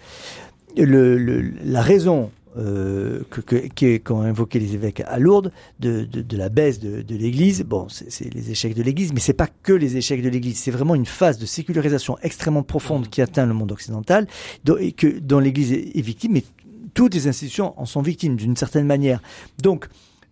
Le, 0.77 1.17
le- 1.17 1.53
la 1.65 1.81
raison 1.83 2.31
euh, 2.59 3.21
que, 3.31 3.41
que, 3.41 3.97
qu'ont 3.99 4.23
invoqué 4.23 4.59
les 4.59 4.75
évêques 4.75 5.03
à 5.07 5.21
Lourdes 5.21 5.53
de, 5.79 6.05
de, 6.05 6.23
de 6.23 6.37
la 6.37 6.49
baisse 6.49 6.81
de, 6.81 7.03
de 7.03 7.15
l'Église, 7.17 7.63
bon, 7.63 7.89
c'est, 7.89 8.11
c'est 8.11 8.33
les 8.35 8.51
échecs 8.51 8.75
de 8.75 8.83
l'Église, 8.83 9.13
mais 9.13 9.21
c'est 9.21 9.33
pas 9.33 9.47
que 9.63 9.73
les 9.73 9.97
échecs 9.97 10.23
de 10.23 10.29
l'Église, 10.29 10.59
c'est 10.59 10.73
vraiment 10.73 10.97
une 10.97 11.07
phase 11.07 11.39
de 11.39 11.47
sécularisation 11.47 12.19
extrêmement 12.23 12.65
profonde 12.65 13.09
qui 13.09 13.23
atteint 13.23 13.47
le 13.47 13.55
monde 13.55 13.71
occidental, 13.71 14.27
dont, 14.65 14.77
et 14.77 14.91
que, 14.91 15.07
dont 15.21 15.39
l'Église 15.39 15.73
est, 15.73 15.97
est 15.97 16.03
victime, 16.03 16.33
mais 16.33 16.43
toutes 16.95 17.15
les 17.15 17.29
institutions 17.29 17.81
en 17.81 17.87
sont 17.87 18.03
victimes 18.03 18.35
d'une 18.35 18.57
certaine 18.57 18.87
manière. 18.87 19.23
Donc, 19.63 19.87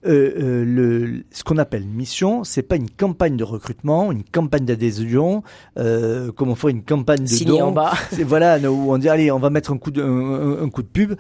euh, 0.07 0.33
euh, 0.39 0.65
le, 0.65 1.25
ce 1.31 1.43
qu'on 1.43 1.59
appelle 1.59 1.85
mission, 1.85 2.45
c'est 2.45 2.63
pas 2.63 2.77
une 2.77 2.89
campagne 2.91 3.37
de 3.37 3.45
recrutement, 3.45 4.13
une 4.13 4.23
campagne 4.23 4.65
d'adhésion, 4.65 5.43
euh, 5.79 6.31
comme 6.33 6.51
on 6.51 6.55
ferait 6.55 6.73
une 6.73 6.85
campagne 6.85 7.23
de 7.23 7.27
Signé 7.27 7.61
en 7.63 7.73
bas. 7.73 7.93
C'est 8.13 8.23
voilà, 8.23 8.59
où 8.71 8.93
on 8.93 8.99
dit 8.99 9.09
allez, 9.09 9.31
on 9.33 9.39
va 9.41 9.51
mettre 9.51 9.73
un 9.73 9.79
coup 9.79 9.91
de, 9.91 10.03
un, 10.03 10.63
un 10.63 10.69
coup 10.71 10.83
de 10.83 10.89
pub, 10.89 11.15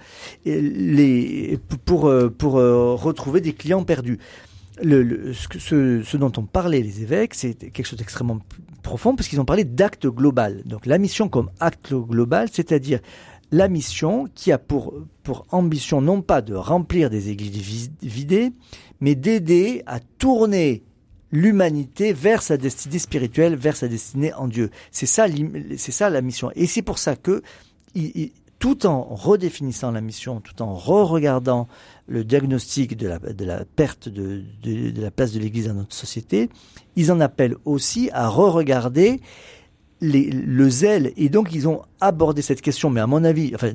et 0.47 0.61
les, 0.61 1.59
pour 1.85 2.07
euh, 2.09 2.29
pour 2.29 2.59
euh, 2.59 2.95
retrouver 2.95 3.41
des 3.41 3.53
clients 3.53 3.83
perdus. 3.85 4.18
Le, 4.81 5.03
le- 5.03 5.33
ce, 5.33 6.03
ce, 6.05 6.16
dont 6.16 6.31
on 6.37 6.45
parlait 6.45 6.81
les 6.81 7.03
évêques, 7.03 7.35
c'est 7.35 7.55
quelque 7.55 7.85
chose 7.85 7.99
d'extrêmement 7.99 8.39
profond 8.85 9.16
parce 9.16 9.26
qu'ils 9.29 9.41
ont 9.41 9.45
parlé 9.45 9.64
d'acte 9.64 10.07
global. 10.07 10.62
Donc 10.66 10.87
la 10.87 10.99
mission 10.99 11.29
comme 11.29 11.51
acte 11.59 11.93
global, 11.93 12.47
c'est-à-dire 12.53 13.01
la 13.51 13.68
mission 13.68 14.26
qui 14.34 14.53
a 14.53 14.59
pour, 14.59 14.94
pour 15.22 15.46
ambition 15.51 16.01
non 16.01 16.22
pas 16.22 16.42
de 16.42 16.55
remplir 16.55 17.11
des 17.11 17.30
églises 17.30 17.90
vidées, 18.03 18.53
mais 19.01 19.14
d'aider 19.14 19.82
à 19.86 20.01
tourner 20.01 20.82
l'humanité 21.30 22.12
vers 22.12 22.42
sa 22.42 22.57
destinée 22.57 22.99
spirituelle, 22.99 23.55
vers 23.55 23.76
sa 23.76 23.88
destinée 23.88 24.32
en 24.34 24.49
Dieu. 24.49 24.70
C'est 24.90 25.07
ça, 25.07 25.26
c'est 25.76 25.92
ça 25.92 26.11
la 26.11 26.22
mission. 26.22 26.51
Et 26.55 26.66
c'est 26.66 26.82
pour 26.82 26.99
ça 26.99 27.16
que, 27.16 27.42
tout 28.59 28.86
en 28.86 29.03
redéfinissant 29.03 29.92
la 29.92 30.01
mission, 30.01 30.40
tout 30.40 30.62
en 30.62 30.74
re-regardant 30.74 31.68
le 32.07 32.24
diagnostic 32.24 32.96
de 32.96 33.09
la, 33.09 33.18
de 33.18 33.44
la 33.44 33.64
perte 33.64 34.09
de, 34.09 34.42
de, 34.62 34.90
de 34.90 35.03
la 35.03 35.11
place 35.11 35.32
de 35.32 35.38
l'Église 35.38 35.68
dans 35.68 35.74
notre 35.74 35.94
société, 35.94 36.49
ils 36.96 37.12
en 37.12 37.20
appellent 37.20 37.57
aussi 37.64 38.11
à 38.12 38.28
re-regarder 38.28 39.20
le 40.01 40.68
zèle. 40.70 41.12
Et 41.16 41.28
donc, 41.28 41.53
ils 41.53 41.68
ont 41.68 41.82
abordé 42.01 42.42
cette 42.42 42.61
question, 42.61 42.90
mais 42.90 43.01
à 43.01 43.07
mon 43.07 43.24
avis, 43.24 43.53
enfin, 43.55 43.72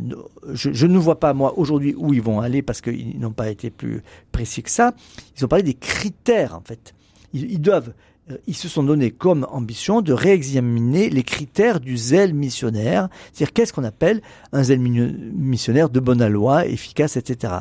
je, 0.54 0.88
ne 0.88 0.98
vois 0.98 1.20
pas, 1.20 1.34
moi, 1.34 1.58
aujourd'hui, 1.58 1.96
où 1.98 2.14
ils 2.14 2.22
vont 2.22 2.40
aller, 2.40 2.62
parce 2.62 2.82
qu'ils 2.82 3.20
n'ont 3.20 3.32
pas 3.32 3.50
été 3.50 3.70
plus 3.70 4.02
précis 4.32 4.64
que 4.64 4.70
ça. 4.70 4.94
Ils 5.38 5.46
ont 5.46 5.48
parlé 5.48 5.64
des 5.64 5.74
critères, 5.74 6.56
en 6.56 6.62
fait. 6.62 6.94
Ils, 7.34 7.60
doivent, 7.60 7.94
euh, 8.32 8.38
ils 8.46 8.56
se 8.56 8.70
sont 8.70 8.84
donnés 8.84 9.12
comme 9.12 9.48
ambition 9.50 10.02
de 10.02 10.14
réexaminer 10.14 11.10
les 11.10 11.24
critères 11.24 11.80
du 11.80 11.98
zèle 11.98 12.34
missionnaire, 12.34 13.10
c'est-à-dire 13.32 13.54
qu'est-ce 13.54 13.74
qu'on 13.74 13.84
appelle 13.84 14.22
un 14.52 14.64
zèle 14.64 14.80
missionnaire 14.80 15.90
de 15.90 16.00
bonne 16.00 16.26
loi, 16.28 16.68
efficace, 16.68 17.18
etc. 17.18 17.54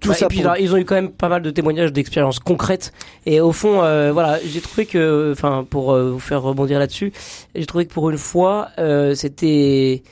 Tout 0.00 0.08
Ouais, 0.08 0.14
ça 0.14 0.26
et 0.26 0.28
puis 0.28 0.40
pour- 0.42 0.56
ils 0.58 0.72
ont 0.74 0.78
eu 0.78 0.84
quand 0.86 0.94
même 0.94 1.10
pas 1.10 1.28
mal 1.28 1.42
de 1.42 1.50
témoignages 1.50 1.92
d'expériences 1.92 2.38
concrètes. 2.38 2.92
Et 3.26 3.40
au 3.40 3.52
fond, 3.52 3.82
euh, 3.82 4.12
voilà, 4.12 4.38
j'ai 4.46 4.60
trouvé 4.62 4.86
que, 4.86 5.30
enfin, 5.32 5.66
pour 5.68 5.92
euh, 5.92 6.10
vous 6.10 6.18
faire 6.20 6.40
rebondir 6.42 6.78
là-dessus, 6.78 7.12
j'ai 7.54 7.66
trouvé 7.66 7.84
que 7.86 7.92
pour 7.92 8.08
une 8.08 8.16
fois, 8.18 8.68
euh, 8.78 9.14
c'était 9.14 10.02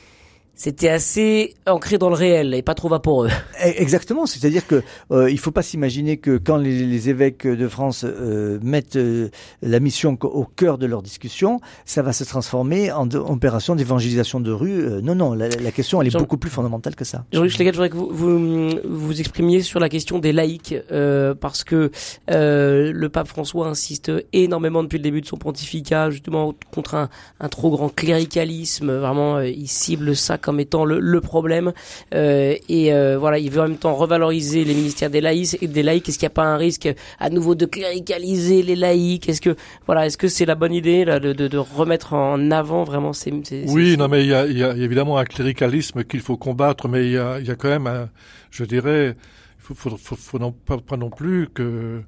c'était 0.61 0.89
assez 0.89 1.55
ancré 1.69 1.99
dans 1.99 2.09
le 2.09 2.17
réel 2.17 2.53
et 2.53 2.63
pas 2.63 2.75
trop 2.75 2.89
vaporeux. 2.89 3.29
Eh, 3.65 3.81
Exactement, 3.83 4.25
c'est-à-dire 4.27 4.67
que 4.69 4.83
euh, 5.11 5.29
il 5.31 5.39
faut 5.39 5.51
pas 5.51 5.63
s'imaginer 5.63 6.17
que 6.19 6.37
quand 6.39 6.57
les, 6.59 6.85
les 6.87 7.09
évêques 7.09 7.45
de 7.47 7.67
France 7.69 8.05
euh, 8.05 8.59
mettent 8.63 8.95
euh, 8.97 9.31
la 9.63 9.81
mission 9.81 10.17
au 10.23 10.45
cœur 10.45 10.79
de 10.79 10.87
leur 10.87 11.03
discussion, 11.03 11.61
ça 11.85 12.03
va 12.03 12.13
se 12.13 12.23
transformer 12.25 12.93
en 12.93 13.07
de- 13.07 13.19
opération 13.19 13.75
d'évangélisation 13.75 14.39
de 14.41 14.53
rue. 14.53 14.81
Euh, 14.85 15.01
non, 15.01 15.15
non, 15.17 15.33
la, 15.35 15.49
la 15.49 15.71
question 15.73 16.01
elle 16.01 16.07
est 16.09 16.11
Jean- 16.11 16.21
beaucoup 16.21 16.37
plus 16.39 16.51
fondamentale 16.51 16.95
que 16.95 17.05
ça. 17.05 17.25
Jean-Luc 17.33 17.51
Schlegel, 17.51 17.73
je 17.75 17.79
voudrais 17.79 17.91
que 17.91 17.97
vous, 17.97 18.11
vous 18.13 18.71
vous 18.85 19.21
exprimiez 19.21 19.63
sur 19.63 19.81
la 19.81 19.89
question 19.89 20.19
des 20.21 20.33
laïcs, 20.33 20.75
euh, 20.93 21.35
parce 21.35 21.65
que 21.65 21.91
euh, 22.31 22.93
le 22.95 23.09
pape 23.09 23.27
François 23.29 23.67
insiste 23.69 24.13
énormément 24.33 24.83
depuis 24.85 24.99
le 24.99 25.03
début 25.05 25.21
de 25.21 25.27
son 25.27 25.37
pontificat, 25.37 26.11
justement 26.11 26.55
contre 26.73 26.95
un, 26.95 27.09
un 27.41 27.49
trop 27.49 27.71
grand 27.71 27.89
cléricalisme. 27.89 28.93
Vraiment, 28.93 29.41
il 29.41 29.67
cible 29.69 30.15
ça 30.17 30.39
comme 30.49 30.61
étant 30.61 30.87
le, 30.87 30.99
le 30.99 31.21
problème. 31.21 31.73
Euh, 32.15 32.55
et 32.71 32.95
euh, 32.95 33.19
voilà, 33.19 33.39
il 33.39 33.51
veut 33.51 33.61
en 33.61 33.69
même 33.69 33.77
temps 33.77 33.95
revaloriser 33.95 34.65
les 34.65 34.73
ministères 34.73 35.11
des 35.11 35.21
laïcs. 35.21 35.59
Et 35.61 35.67
des 35.67 35.83
laïcs, 35.83 36.09
est-ce 36.09 36.19
qu'il 36.19 36.25
n'y 36.25 36.33
a 36.33 36.41
pas 36.43 36.47
un 36.47 36.57
risque 36.57 36.89
à 37.19 37.29
nouveau 37.29 37.55
de 37.55 37.67
cléricaliser 37.67 38.63
les 38.63 38.77
laïcs? 38.77 39.29
Est-ce 39.29 39.43
que 39.43 39.57
voilà, 39.85 40.07
est-ce 40.07 40.17
que 40.17 40.27
c'est 40.29 40.47
la 40.47 40.55
bonne 40.55 40.73
idée 40.73 41.05
là, 41.05 41.21
de, 41.21 41.35
de, 41.35 41.49
de 41.49 41.59
remettre 41.59 42.15
en 42.15 42.51
avant 42.51 42.83
vraiment 42.85 43.13
ces, 43.13 43.31
ces 43.45 43.65
Oui, 43.69 43.91
ces- 43.91 43.97
non, 43.99 44.09
mais 44.09 44.25
il 44.25 44.31
y 44.31 44.35
a, 44.35 44.47
il 44.47 44.57
y 44.57 44.65
a 44.65 44.75
évidemment 44.75 45.19
un 45.19 45.25
cléricalisme 45.25 46.03
qu'il 46.05 46.21
faut 46.21 46.39
combattre, 46.39 46.89
mais 46.89 47.05
il 47.05 47.13
y 47.13 47.19
a, 47.19 47.39
il 47.41 47.47
y 47.47 47.51
a 47.51 47.57
quand 47.57 47.69
même, 47.69 47.87
un, 47.87 48.09
je 48.51 48.65
dirais, 48.65 49.17
il 49.59 49.63
faut, 49.63 49.75
faut, 49.75 49.99
faut, 49.99 50.17
faut 50.17 50.39
non, 50.39 50.53
pas, 50.53 50.79
pas 50.79 50.97
non 50.97 51.11
plus 51.11 51.49
que, 51.53 52.01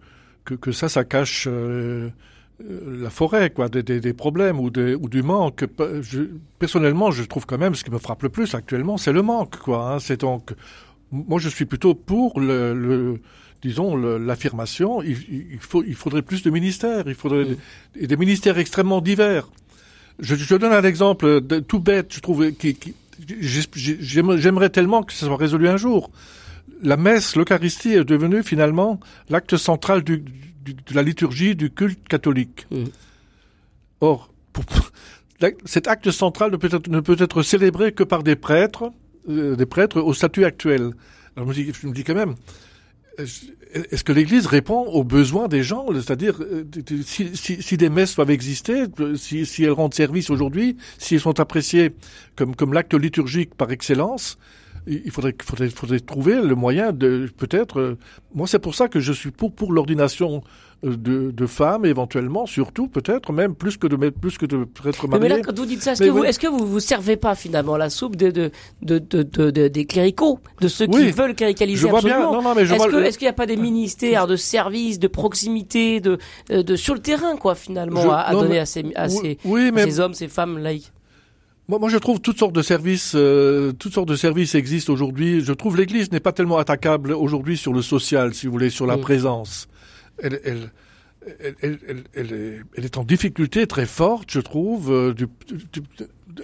que, 0.46 0.54
que 0.54 0.72
ça, 0.72 0.88
ça 0.88 1.04
cache 1.04 1.46
euh, 1.46 2.08
la 2.68 3.10
forêt, 3.10 3.50
quoi, 3.50 3.68
des, 3.68 3.82
des, 3.82 4.00
des 4.00 4.12
problèmes 4.12 4.60
ou, 4.60 4.70
des, 4.70 4.94
ou 4.94 5.08
du 5.08 5.22
manque. 5.22 5.64
Je, 6.02 6.22
personnellement, 6.58 7.10
je 7.10 7.22
trouve 7.24 7.46
quand 7.46 7.58
même 7.58 7.74
ce 7.74 7.84
qui 7.84 7.90
me 7.90 7.98
frappe 7.98 8.22
le 8.22 8.28
plus 8.28 8.54
actuellement, 8.54 8.96
c'est 8.98 9.12
le 9.12 9.22
manque, 9.22 9.56
quoi. 9.58 9.92
Hein, 9.94 9.98
c'est 9.98 10.20
donc, 10.20 10.50
moi, 11.10 11.38
je 11.40 11.48
suis 11.48 11.64
plutôt 11.64 11.94
pour 11.94 12.38
le, 12.40 12.74
le 12.74 13.20
disons, 13.62 13.96
l'affirmation. 13.96 15.02
Il, 15.02 15.16
il 15.52 15.58
faut, 15.58 15.82
il 15.84 15.94
faudrait 15.94 16.22
plus 16.22 16.42
de 16.42 16.50
ministères. 16.50 17.04
Il 17.06 17.14
faudrait 17.14 17.46
des 18.00 18.16
ministères 18.16 18.58
extrêmement 18.58 19.00
divers. 19.00 19.48
Je, 20.18 20.34
je 20.34 20.54
donne 20.54 20.72
un 20.72 20.84
exemple 20.84 21.40
de, 21.40 21.60
tout 21.60 21.80
bête, 21.80 22.12
je 22.14 22.20
trouve, 22.20 22.52
qui, 22.52 22.74
qui- 22.74 22.94
j'ai- 23.40 23.62
j'ai- 23.74 23.98
j'aimerais 24.00 24.70
tellement 24.70 25.02
que 25.02 25.12
ça 25.12 25.26
soit 25.26 25.36
résolu 25.36 25.68
un 25.68 25.76
jour. 25.76 26.10
la 26.82 26.96
messe, 26.96 27.36
l'Eucharistie 27.36 27.92
est 27.92 28.04
devenue 28.04 28.42
finalement 28.42 29.00
l'acte 29.28 29.56
central 29.58 30.02
du- 30.02 30.24
de 30.74 30.94
la 30.94 31.02
liturgie 31.02 31.54
du 31.56 31.70
culte 31.70 32.06
catholique. 32.08 32.66
Mhm. 32.70 32.88
Or, 34.00 34.32
pour- 34.52 34.64
cet 35.64 35.88
acte 35.88 36.10
central 36.10 36.50
ne 36.52 36.56
peut 36.56 36.68
être, 36.70 36.88
ne 36.88 37.00
peut 37.00 37.16
être 37.18 37.42
célébré 37.42 37.92
que 37.92 38.02
par 38.04 38.22
des 38.22 38.36
prêtres, 38.36 38.90
euh, 39.28 39.56
des 39.56 39.66
prêtres 39.66 40.00
au 40.00 40.12
statut 40.12 40.44
actuel. 40.44 40.90
Alors 41.36 41.50
je 41.52 41.60
me 41.60 41.64
dis, 41.66 41.72
je 41.80 41.86
me 41.86 41.92
dis 41.94 42.04
quand 42.04 42.14
même, 42.14 42.34
est-ce 43.18 44.04
que 44.04 44.12
l'Église 44.12 44.46
répond 44.46 44.80
aux 44.86 45.04
besoins 45.04 45.48
des 45.48 45.62
gens? 45.62 45.86
C'est-à-dire, 45.94 46.36
euh, 46.40 46.64
si, 47.04 47.36
si, 47.36 47.62
si 47.62 47.76
des 47.76 47.88
messes 47.88 48.16
doivent 48.16 48.30
exister, 48.30 48.84
si, 49.16 49.46
si 49.46 49.64
elles 49.64 49.70
rendent 49.72 49.94
service 49.94 50.28
aujourd'hui, 50.30 50.76
si 50.98 51.14
elles 51.14 51.20
sont 51.20 51.38
appréciées 51.40 51.92
comme, 52.36 52.54
comme 52.56 52.72
l'acte 52.72 52.94
liturgique 52.94 53.54
par 53.54 53.70
excellence, 53.70 54.38
il 54.86 55.10
faudrait, 55.10 55.34
faudrait, 55.42 55.68
faudrait 55.70 56.00
trouver 56.00 56.40
le 56.42 56.54
moyen 56.54 56.92
de 56.92 57.28
peut-être. 57.36 57.80
euh, 57.80 57.98
moi, 58.34 58.46
c'est 58.46 58.58
pour 58.58 58.74
ça 58.74 58.88
que 58.88 59.00
je 59.00 59.12
suis 59.12 59.30
pour 59.30 59.52
pour 59.52 59.72
l'ordination 59.72 60.42
euh, 60.84 60.96
de, 60.96 61.30
de 61.30 61.46
femmes, 61.46 61.84
éventuellement, 61.84 62.46
surtout 62.46 62.88
peut-être 62.88 63.32
même 63.32 63.54
plus 63.54 63.76
que 63.76 63.86
de 63.86 63.96
mettre- 63.96 64.18
plus 64.18 64.38
que 64.38 64.46
de 64.46 64.64
prêtres 64.64 65.06
Mais, 65.08 65.28
là, 65.28 65.40
quand 65.40 65.58
vous 65.58 65.66
dites 65.66 65.82
ça, 65.82 65.92
est-ce 65.92 66.02
que, 66.04 66.08
vous, 66.08 66.20
oui. 66.20 66.26
est-ce 66.26 66.38
que 66.38 66.46
vous 66.46 66.66
vous 66.66 66.80
servez 66.80 67.16
pas 67.16 67.34
finalement 67.34 67.76
la 67.76 67.90
soupe 67.90 68.16
de, 68.16 68.30
de, 68.30 68.50
de, 68.82 68.98
de, 68.98 69.22
de- 69.22 69.50
de- 69.50 69.68
des 69.68 69.84
cléricaux, 69.84 70.38
de 70.62 70.68
ceux 70.68 70.86
qui 70.86 70.96
Oui. 70.96 71.10
veulent 71.10 71.34
cléricaliser 71.34 71.82
Je 71.82 71.86
vois 71.86 72.00
bien. 72.00 72.14
absolument 72.16 72.42
Non, 72.42 72.48
non, 72.48 72.54
mais 72.54 72.64
je 72.64 72.72
Est-ce 72.74 72.82
vois. 72.88 72.90
que- 72.90 73.04
est-ce 73.04 73.18
qu'il 73.18 73.26
n'y 73.26 73.30
a 73.30 73.34
pas 73.34 73.46
des 73.46 73.56
ministères 73.58 74.26
de 74.26 74.36
services, 74.36 74.98
de 74.98 75.08
proximité, 75.08 76.00
de, 76.00 76.16
euh, 76.50 76.62
de 76.62 76.76
sur 76.76 76.94
le 76.94 77.00
terrain, 77.00 77.36
quoi, 77.36 77.54
finalement, 77.54 78.02
Je- 78.02 78.08
à, 78.08 78.20
à 78.20 78.32
non, 78.32 78.40
donner 78.42 78.54
mais- 78.54 78.58
à 78.60 78.66
ces, 78.66 78.84
à 78.94 79.08
ces, 79.10 79.36
oui, 79.44 79.70
mais 79.72 79.84
ces 79.84 80.00
hommes, 80.00 80.14
ces 80.14 80.28
femmes 80.28 80.56
laïques? 80.58 80.92
Moi, 81.70 81.78
moi, 81.78 81.88
je 81.88 81.98
trouve 81.98 82.20
toutes 82.20 82.36
sortes 82.40 82.52
de 82.52 82.62
services, 82.62 83.12
euh, 83.14 83.70
toutes 83.70 83.92
sortes 83.94 84.08
de 84.08 84.16
services 84.16 84.56
existent 84.56 84.92
aujourd'hui. 84.92 85.40
Je 85.40 85.52
trouve 85.52 85.76
l'Église 85.76 86.10
n'est 86.10 86.18
pas 86.18 86.32
tellement 86.32 86.58
attaquable 86.58 87.12
aujourd'hui 87.12 87.56
sur 87.56 87.72
le 87.72 87.80
social, 87.80 88.34
si 88.34 88.46
vous 88.46 88.52
voulez, 88.52 88.70
sur 88.70 88.86
la 88.88 88.96
Mm. 88.96 89.00
présence. 89.02 89.68
Elle, 90.18 90.40
elle, 90.44 90.72
elle, 91.62 92.02
elle, 92.12 92.32
est, 92.32 92.60
elle 92.76 92.84
est 92.84 92.98
en 92.98 93.04
difficulté 93.04 93.68
très 93.68 93.86
forte, 93.86 94.32
je 94.32 94.40
trouve, 94.40 94.90
euh, 94.90 95.14
du, 95.14 95.28
du- 95.46 95.82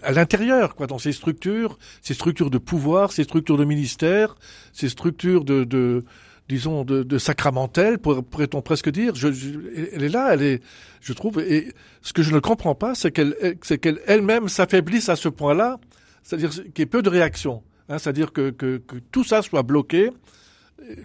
à 0.04 0.12
l'intérieur, 0.12 0.76
quoi, 0.76 0.86
dans 0.86 0.98
ses 1.00 1.10
structures, 1.10 1.76
ses 2.02 2.14
structures 2.14 2.50
de 2.50 2.58
pouvoir, 2.58 3.10
ses 3.10 3.24
structures 3.24 3.56
de 3.56 3.64
ministère, 3.64 4.36
ses 4.72 4.88
structures 4.88 5.44
de, 5.44 5.64
de 5.64 6.04
disons, 6.48 6.84
de, 6.84 7.02
de 7.02 7.18
sacramentelle, 7.18 7.98
pour- 7.98 8.22
pourrait-on 8.24 8.62
presque 8.62 8.88
dire. 8.90 9.14
Je, 9.14 9.32
je- 9.32 9.50
elle 9.92 10.04
est 10.04 10.08
là, 10.08 10.34
elle 10.34 10.42
est, 10.42 10.62
je 11.00 11.12
trouve, 11.12 11.40
et 11.40 11.72
ce 12.02 12.12
que 12.12 12.22
je 12.22 12.32
ne 12.32 12.38
comprends 12.38 12.74
pas, 12.74 12.94
c'est 12.94 13.10
qu'elle, 13.10 13.34
c'est 13.62 13.78
qu'elle 13.78 14.00
elle-même 14.06 14.48
s'affaiblisse 14.48 15.08
à 15.08 15.16
ce 15.16 15.28
point-là, 15.28 15.78
c'est-à-dire 16.22 16.50
qu'il 16.50 16.78
y 16.78 16.82
ait 16.82 16.86
peu 16.86 17.02
de 17.02 17.08
réaction, 17.08 17.62
hein, 17.88 17.98
c'est-à-dire 17.98 18.32
que, 18.32 18.50
que, 18.50 18.78
que 18.78 18.96
tout 19.12 19.24
ça 19.24 19.42
soit 19.42 19.62
bloqué. 19.62 20.10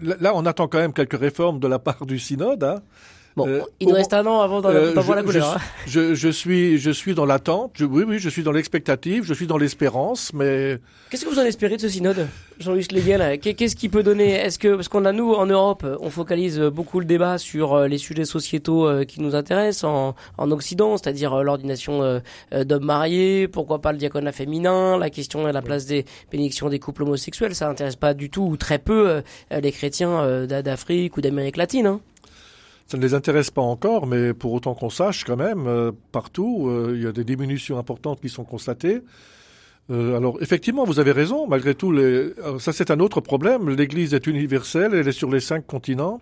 Là, 0.00 0.32
on 0.34 0.44
attend 0.46 0.68
quand 0.68 0.78
même 0.78 0.92
quelques 0.92 1.18
réformes 1.18 1.58
de 1.58 1.66
la 1.66 1.78
part 1.78 2.04
du 2.06 2.18
synode. 2.18 2.62
Hein. 2.62 2.82
Bon, 3.34 3.48
Euh, 3.48 3.62
il 3.80 3.88
nous 3.88 3.94
reste 3.94 4.12
un 4.12 4.26
an 4.26 4.40
avant 4.40 4.60
d'en 4.60 4.68
Euh, 4.68 4.92
la 4.94 5.00
je- 5.02 5.22
couleur. 5.24 5.56
hein. 5.56 5.60
Je, 5.86 6.14
je 6.14 6.28
suis, 6.28 6.76
je 6.78 6.90
suis 6.90 7.14
dans 7.14 7.24
l'attente. 7.24 7.76
Oui, 7.80 8.04
oui, 8.06 8.18
je 8.18 8.28
suis 8.28 8.42
dans 8.42 8.52
l'expectative. 8.52 9.24
Je 9.24 9.32
suis 9.32 9.46
dans 9.46 9.56
l'espérance, 9.56 10.32
mais 10.34 10.78
Qu'est-ce 11.10 11.24
que 11.24 11.30
vous 11.30 11.38
en 11.38 11.44
espérez 11.44 11.76
de 11.76 11.80
ce 11.82 11.88
synode, 11.88 12.26
Jean-Louis 12.60 12.82
Schlegel 12.84 13.38
Qu'est- 13.40 13.54
Qu'est-ce 13.54 13.76
qui 13.76 13.88
peut 13.88 14.02
donner? 14.02 14.32
Est-ce 14.32 14.58
que 14.58 14.74
parce 14.74 14.88
qu'on 14.88 15.04
a 15.06 15.12
nous 15.12 15.32
en 15.32 15.46
Europe, 15.46 15.86
on 16.00 16.10
focalise 16.10 16.58
beaucoup 16.60 17.00
le 17.00 17.06
débat 17.06 17.38
sur 17.38 17.74
euh, 17.74 17.88
les 17.88 17.98
sujets 17.98 18.24
sociétaux 18.26 18.88
qui 19.06 19.20
nous 19.22 19.34
intéressent 19.34 19.84
en, 19.84 20.14
en 20.38 20.50
Occident, 20.50 20.96
c'est-à-dire 20.98 21.42
l'ordination 21.42 22.20
d'hommes 22.54 22.84
mariés, 22.84 23.48
pourquoi 23.48 23.80
pas 23.80 23.92
le 23.92 23.98
diaconat 23.98 24.32
féminin, 24.32 24.98
la 24.98 25.08
question 25.10 25.48
et 25.48 25.52
la 25.52 25.62
place 25.62 25.86
des 25.86 26.04
bénédictions 26.30 26.68
des 26.68 26.78
couples 26.78 27.02
homosexuels, 27.04 27.54
ça 27.54 27.66
n'intéresse 27.68 27.96
pas 27.96 28.12
du 28.14 28.28
tout 28.30 28.42
ou 28.42 28.56
très 28.58 28.78
peu 28.78 29.22
les 29.50 29.72
chrétiens 29.72 30.46
d'A- 30.46 30.62
d'Afrique 30.62 31.16
ou 31.16 31.20
d'Amérique 31.22 31.56
latine. 31.56 31.86
Hein. 31.86 32.00
Ça 32.92 32.98
ne 32.98 33.02
les 33.02 33.14
intéresse 33.14 33.50
pas 33.50 33.62
encore. 33.62 34.06
Mais 34.06 34.34
pour 34.34 34.52
autant 34.52 34.74
qu'on 34.74 34.90
sache, 34.90 35.24
quand 35.24 35.36
même, 35.36 35.66
euh, 35.66 35.92
partout, 36.12 36.68
euh, 36.68 36.92
il 36.94 37.02
y 37.02 37.06
a 37.06 37.12
des 37.12 37.24
diminutions 37.24 37.78
importantes 37.78 38.20
qui 38.20 38.28
sont 38.28 38.44
constatées. 38.44 39.00
Euh, 39.90 40.18
alors, 40.18 40.36
effectivement, 40.42 40.84
vous 40.84 41.00
avez 41.00 41.12
raison. 41.12 41.46
Malgré 41.48 41.74
tout, 41.74 41.98
ça 42.58 42.72
c'est 42.74 42.90
un 42.90 43.00
autre 43.00 43.22
problème. 43.22 43.70
L'Église 43.70 44.12
est 44.12 44.26
universelle. 44.26 44.92
Elle 44.92 45.08
est 45.08 45.12
sur 45.12 45.30
les 45.30 45.40
cinq 45.40 45.66
continents. 45.66 46.20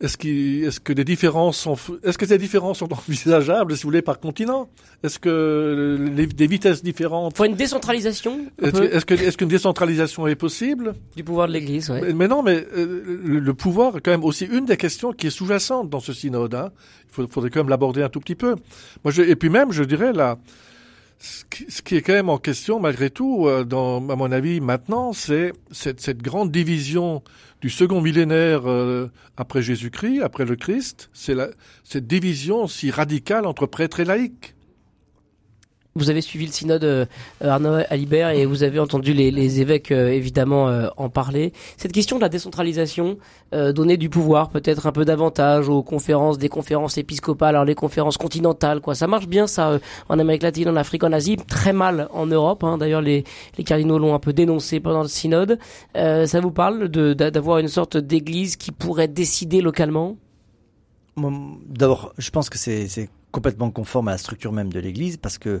Est-ce 0.00 0.80
que 0.80 0.92
des 0.92 1.04
différences 1.04 1.56
sont, 1.56 1.74
f- 1.74 1.98
est-ce 2.02 2.18
que 2.18 2.26
ces 2.26 2.36
différences 2.36 2.78
sont 2.80 2.92
envisageables, 3.08 3.76
si 3.76 3.84
vous 3.84 3.88
voulez, 3.90 4.02
par 4.02 4.18
continent? 4.18 4.68
Est-ce 5.04 5.18
que 5.20 6.10
les- 6.16 6.26
des 6.26 6.46
vitesses 6.48 6.82
différentes 6.82 7.32
Il 7.34 7.36
faut 7.38 7.44
une 7.44 7.54
décentralisation 7.54 8.40
Est-ce 8.60 9.04
que- 9.06 9.36
qu'une 9.36 9.48
décentralisation 9.48 10.26
est 10.26 10.34
possible? 10.34 10.94
Du 11.16 11.22
pouvoir 11.22 11.46
de 11.48 11.52
l'Église. 11.52 11.90
Ouais. 11.90 12.00
mais, 12.02 12.12
mais 12.12 12.28
non, 12.28 12.42
mais 12.42 12.66
euh, 12.76 13.20
le, 13.24 13.38
le 13.38 13.54
pouvoir 13.54 13.96
est 13.96 14.00
quand 14.00 14.10
même 14.10 14.24
aussi 14.24 14.46
une 14.46 14.64
des 14.66 14.76
questions 14.76 15.12
qui 15.12 15.28
est 15.28 15.30
sous-jacente 15.30 15.88
dans 15.90 16.00
ce 16.00 16.12
synode. 16.12 16.54
Hein. 16.54 16.70
Il 17.16 17.28
faudrait 17.28 17.50
quand 17.50 17.60
même 17.60 17.68
l'aborder 17.70 18.02
un 18.02 18.08
tout 18.08 18.20
petit 18.20 18.34
peu. 18.34 18.56
Moi, 19.04 19.12
je, 19.12 19.22
et 19.22 19.36
puis 19.36 19.48
même, 19.48 19.70
je 19.72 19.84
dirais 19.84 20.12
là, 20.12 20.38
ce 21.20 21.44
qui, 21.48 21.70
ce 21.70 21.80
qui 21.80 21.94
est 21.96 22.02
quand 22.02 22.12
même 22.12 22.28
en 22.28 22.38
question 22.38 22.80
malgré 22.80 23.08
tout, 23.10 23.46
euh, 23.46 23.62
dans, 23.64 23.98
à 24.10 24.16
mon 24.16 24.32
avis, 24.32 24.60
maintenant, 24.60 25.12
c'est 25.12 25.52
cette, 25.70 26.00
cette 26.00 26.20
grande 26.20 26.50
division 26.50 27.22
du 27.64 27.70
second 27.70 28.02
millénaire 28.02 28.68
euh, 28.68 29.10
après 29.38 29.62
Jésus-Christ, 29.62 30.20
après 30.20 30.44
le 30.44 30.54
Christ. 30.54 31.08
C'est 31.14 31.34
cette 31.82 32.06
division 32.06 32.66
si 32.66 32.90
radicale 32.90 33.46
entre 33.46 33.64
prêtres 33.64 34.00
et 34.00 34.04
laïcs. 34.04 34.54
Vous 35.96 36.10
avez 36.10 36.22
suivi 36.22 36.46
le 36.46 36.50
synode 36.50 36.82
euh, 36.82 37.06
Arnaud 37.40 37.78
Alibert 37.88 38.30
et 38.30 38.46
vous 38.46 38.64
avez 38.64 38.80
entendu 38.80 39.12
les, 39.12 39.30
les 39.30 39.60
évêques 39.60 39.92
euh, 39.92 40.08
évidemment 40.08 40.68
euh, 40.68 40.88
en 40.96 41.08
parler. 41.08 41.52
Cette 41.76 41.92
question 41.92 42.16
de 42.16 42.22
la 42.22 42.28
décentralisation, 42.28 43.16
euh, 43.54 43.72
donner 43.72 43.96
du 43.96 44.08
pouvoir, 44.08 44.50
peut-être 44.50 44.88
un 44.88 44.92
peu 44.92 45.04
davantage 45.04 45.68
aux 45.68 45.84
conférences, 45.84 46.36
des 46.36 46.48
conférences 46.48 46.98
épiscopales, 46.98 47.54
alors 47.54 47.64
les 47.64 47.76
conférences 47.76 48.16
continentales, 48.18 48.80
quoi. 48.80 48.96
Ça 48.96 49.06
marche 49.06 49.28
bien 49.28 49.46
ça 49.46 49.70
euh, 49.70 49.78
en 50.08 50.18
Amérique 50.18 50.42
latine, 50.42 50.68
en 50.68 50.74
Afrique, 50.74 51.04
en 51.04 51.12
Asie, 51.12 51.36
très 51.36 51.72
mal 51.72 52.08
en 52.12 52.26
Europe. 52.26 52.64
Hein. 52.64 52.76
D'ailleurs, 52.76 53.00
les, 53.02 53.22
les 53.56 53.62
cardinaux 53.62 53.98
l'ont 54.00 54.14
un 54.14 54.18
peu 54.18 54.32
dénoncé 54.32 54.80
pendant 54.80 55.02
le 55.02 55.08
synode. 55.08 55.60
Euh, 55.96 56.26
ça 56.26 56.40
vous 56.40 56.50
parle 56.50 56.88
de 56.88 57.12
d'a- 57.14 57.30
d'avoir 57.30 57.58
une 57.58 57.68
sorte 57.68 57.96
d'église 57.96 58.56
qui 58.56 58.72
pourrait 58.72 59.06
décider 59.06 59.60
localement? 59.60 60.16
D'abord, 61.16 62.12
je 62.18 62.30
pense 62.30 62.50
que 62.50 62.58
c'est 62.58 63.08
complètement 63.34 63.70
conforme 63.72 64.08
à 64.08 64.12
la 64.12 64.18
structure 64.18 64.52
même 64.52 64.72
de 64.72 64.78
l'Église 64.80 65.16
parce 65.16 65.38
que 65.38 65.60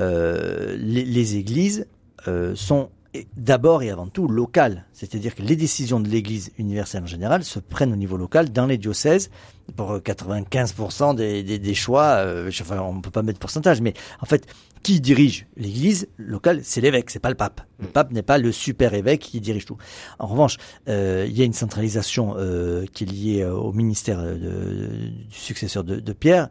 euh, 0.00 0.76
les, 0.78 1.04
les 1.04 1.36
églises 1.36 1.86
euh, 2.26 2.54
sont 2.56 2.90
d'abord 3.36 3.82
et 3.82 3.90
avant 3.90 4.06
tout 4.08 4.26
locales. 4.26 4.86
C'est-à-dire 4.94 5.34
que 5.34 5.42
les 5.42 5.54
décisions 5.54 6.00
de 6.00 6.08
l'Église 6.08 6.50
universelle 6.58 7.02
en 7.02 7.06
général 7.06 7.44
se 7.44 7.58
prennent 7.60 7.92
au 7.92 7.96
niveau 7.96 8.16
local 8.16 8.50
dans 8.52 8.64
les 8.66 8.78
diocèses 8.78 9.30
pour 9.76 9.92
euh, 9.92 10.00
95% 10.00 11.14
des, 11.14 11.42
des, 11.42 11.58
des 11.58 11.74
choix. 11.74 12.16
Euh, 12.24 12.48
enfin, 12.60 12.80
on 12.80 12.94
ne 12.94 13.00
peut 13.02 13.10
pas 13.10 13.22
mettre 13.22 13.38
pourcentage, 13.38 13.80
mais 13.82 13.92
en 14.20 14.24
fait, 14.26 14.46
qui 14.82 14.98
dirige 15.00 15.46
l'Église 15.58 16.08
locale, 16.16 16.60
c'est 16.64 16.80
l'évêque, 16.80 17.10
c'est 17.10 17.20
pas 17.20 17.28
le 17.28 17.36
pape. 17.36 17.60
Le 17.80 17.86
pape 17.86 18.12
n'est 18.12 18.22
pas 18.22 18.38
le 18.38 18.50
super 18.50 18.94
évêque 18.94 19.20
qui 19.20 19.40
dirige 19.40 19.66
tout. 19.66 19.76
En 20.18 20.26
revanche, 20.26 20.56
euh, 20.88 21.26
il 21.28 21.36
y 21.36 21.42
a 21.42 21.44
une 21.44 21.52
centralisation 21.52 22.34
euh, 22.38 22.86
qui 22.92 23.04
est 23.04 23.06
liée 23.06 23.42
euh, 23.42 23.52
au 23.54 23.72
ministère 23.72 24.22
de- 24.22 25.10
du 25.28 25.36
successeur 25.36 25.84
de, 25.84 26.00
de 26.00 26.12
Pierre, 26.14 26.48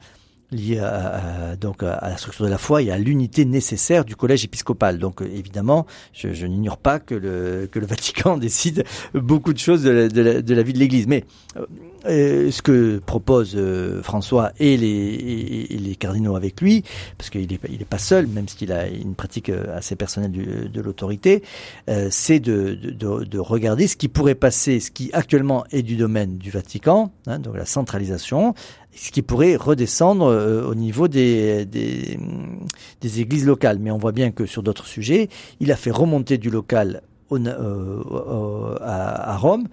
liée 0.51 0.79
à, 0.79 1.51
à- 1.51 1.55
donc 1.55 1.83
à 1.83 1.99
la 2.09 2.17
structure 2.17 2.45
de 2.45 2.49
la 2.51 2.57
foi 2.57 2.81
et 2.81 2.91
à 2.91 2.97
l'unité 2.97 3.45
nécessaire 3.45 4.05
du 4.05 4.15
collège 4.15 4.43
épiscopal. 4.45 4.97
Donc 4.99 5.21
euh, 5.21 5.25
évidemment, 5.33 5.85
je, 6.13 6.33
je 6.33 6.45
n'ignore 6.45 6.77
pas 6.77 6.99
que 6.99 7.15
le, 7.15 7.67
que 7.71 7.79
le 7.79 7.85
Vatican 7.95 8.37
décide 8.37 8.83
beaucoup 9.13 9.53
de 9.53 9.59
choses 9.59 9.83
de 9.83 9.89
la, 9.91 10.07
de 10.07 10.21
la, 10.21 10.41
de 10.41 10.53
la 10.53 10.63
vie 10.63 10.73
de 10.73 10.79
l'Église. 10.79 11.07
Mais 11.07 11.23
euh, 11.57 11.65
euh, 12.07 12.51
ce 12.51 12.61
que 12.63 12.97
propose 12.97 13.53
euh, 13.55 14.01
François 14.01 14.51
et 14.59 14.75
les, 14.75 15.67
et, 15.69 15.77
les 15.77 15.95
cardinaux 15.95 16.35
avec 16.35 16.59
lui, 16.59 16.83
parce 17.17 17.29
qu'il 17.29 17.41
n'est 17.47 17.59
il 17.69 17.81
est 17.81 17.85
pas 17.85 17.99
seul, 17.99 18.25
même 18.27 18.47
s'il 18.47 18.71
a 18.71 18.87
une 18.87 19.13
pratique 19.13 19.49
euh, 19.49 19.77
assez 19.77 19.95
personnelle 19.95 20.31
du- 20.31 20.67
de 20.67 20.81
l'autorité, 20.81 21.43
euh, 21.89 22.07
c'est 22.09 22.39
de, 22.39 22.73
de- 22.73 23.23
de 23.23 23.39
regarder 23.39 23.85
ce 23.87 23.95
qui 23.95 24.07
pourrait 24.07 24.33
passer, 24.35 24.79
ce 24.79 24.89
qui 24.89 25.11
actuellement 25.13 25.63
est 25.71 25.83
du 25.83 25.95
domaine 25.95 26.37
du 26.39 26.49
Vatican, 26.49 27.11
hein, 27.27 27.37
donc 27.37 27.55
la 27.55 27.65
centralisation, 27.67 28.55
ce 28.93 29.11
qui 29.11 29.21
pourrait 29.21 29.55
redescendre 29.55 30.25
euh, 30.25 30.63
au 30.65 30.75
niveau 30.75 31.07
des, 31.07 31.65
des, 31.65 33.19
églises 33.19 33.45
locales. 33.45 33.79
Mais 33.79 33.91
on 33.91 33.97
voit 33.97 34.11
bien 34.11 34.31
que 34.31 34.45
sur 34.45 34.63
d'autres 34.63 34.85
sujets, 34.85 35.29
il 35.59 35.71
a 35.71 35.75
fait 35.75 35.91
remonter 35.91 36.37
du 36.37 36.49
local 36.49 37.01
euh, 37.31 38.75
à, 38.81 39.37
Rome, 39.37 39.67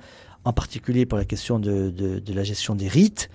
en 0.45 0.53
particulier 0.53 1.07
pour 1.07 1.19
la 1.19 1.25
question 1.25 1.59
de, 1.59 1.91
de 1.91 2.33
la 2.33 2.45
gestion 2.45 2.75
des 2.75 2.89
rites, 2.89 3.29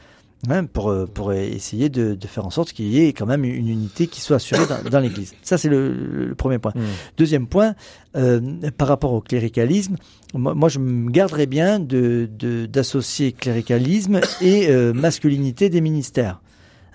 hein, 0.50 0.66
pour, 0.66 0.90
euh, 0.90 1.06
pour 1.06 1.34
essayer 1.34 1.90
de, 1.90 2.16
de 2.16 2.28
faire 2.28 2.46
en 2.46 2.50
sorte 2.50 2.74
qu'il 2.74 2.88
y 2.88 3.06
ait 3.06 3.14
quand 3.14 3.26
même 3.26 3.44
une 3.44 3.68
unité 3.70 4.08
qui 4.08 4.22
soit 4.22 4.36
assurée 4.38 4.66
dans, 4.68 4.90
dans 4.90 5.00
l'Église. 5.00 5.34
Ça, 5.42 5.58
c'est 5.58 5.70
le, 5.70 5.92
le 6.28 6.36
premier 6.36 6.60
point. 6.60 6.74
Deuxième 7.18 7.48
point, 7.48 7.76
euh, 8.16 8.40
par 8.78 8.88
rapport 8.88 9.14
au 9.14 9.22
cléricalisme, 9.22 9.96
moi, 10.34 10.54
moi, 10.54 10.70
je 10.70 10.80
me 10.80 11.10
garderais 11.12 11.46
bien 11.48 11.80
de 11.80 12.30
de- 12.38 12.66
d'associer 12.66 13.32
cléricalisme 13.32 14.20
et 14.42 14.68
euh, 14.70 14.94
masculinité 14.94 15.70
des 15.70 15.82
ministères. 15.82 16.42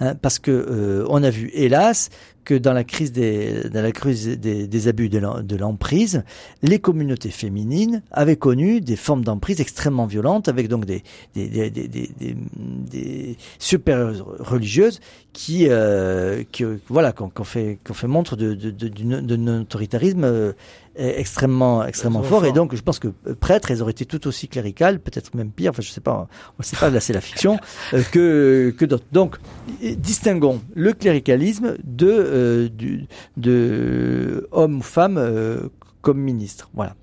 Hein, 0.01 0.15
parce 0.15 0.39
que 0.39 0.53
euh, 0.53 1.05
on 1.09 1.25
a 1.25 1.31
vu, 1.31 1.51
hélas, 1.55 2.11
que 2.49 2.55
dans 2.55 2.73
la 2.73 2.83
crise 2.83 3.13
des, 3.13 3.69
dans 3.69 3.83
la 3.83 3.93
crise 3.93 4.27
des, 4.39 4.67
des 4.67 4.89
abus 4.89 5.11
de 5.11 5.19
l'em- 5.19 5.43
de 5.43 5.57
l'emprise, 5.57 6.25
les 6.63 6.79
communautés 6.79 7.29
féminines 7.31 8.01
avaient 8.11 8.37
connu 8.37 8.81
des 8.81 8.97
formes 8.97 9.23
d'emprise 9.23 9.61
extrêmement 9.61 10.07
violentes, 10.07 10.49
avec 10.49 10.69
donc 10.69 10.87
des, 10.87 11.03
des, 11.35 11.49
des, 11.69 13.37
supérieures 13.59 14.25
religieuses 14.39 15.01
qui, 15.35 15.67
euh, 15.69 16.43
qui 16.51 16.65
voilà, 16.89 17.13
qu'on 17.13 17.45
fait, 17.45 17.79
qu'on 17.85 17.93
fait 17.93 18.07
montre 18.07 18.35
de, 18.35 18.55
de, 18.55 18.71
de, 18.71 18.89
d'un 19.21 19.61
autoritarisme 19.61 20.25
euh, 20.25 20.53
extrêmement, 20.99 21.85
extrêmement 21.85 22.23
fort. 22.23 22.45
Et 22.45 22.53
donc, 22.53 22.75
je 22.75 22.83
pense 22.83 22.99
que 22.99 23.09
euh, 23.27 23.35
prêtres, 23.35 23.71
elles 23.71 23.83
auraient 23.83 23.93
été 23.93 24.05
tout 24.05 24.27
aussi 24.27 24.49
cléricales, 24.49 25.01
peut-être 25.01 25.35
même 25.35 25.51
pire. 25.51 25.71
Enfin, 25.71 25.83
je 25.83 25.91
sais 25.91 26.01
pas, 26.01 26.29
on 26.59 26.63
sait 26.63 26.77
pas, 26.77 26.91
là, 26.91 27.01
c'est 27.01 27.13
la 27.13 27.21
fiction, 27.21 27.59
euh, 27.95 28.03
que, 28.11 28.75
que 28.77 28.85
d'autres. 28.85 29.05
Donc, 29.13 29.37
distinguons 29.81 30.61
le 30.75 30.93
cléricalisme 30.93 31.77
de, 31.85 32.09
euh, 32.09 32.69
du, 32.69 33.07
de 33.37 34.49
homme 34.51 34.79
ou 34.79 34.83
femme 34.83 35.17
euh, 35.19 35.69
comme 36.03 36.19
ministre. 36.19 36.71
Voilà. 36.75 36.95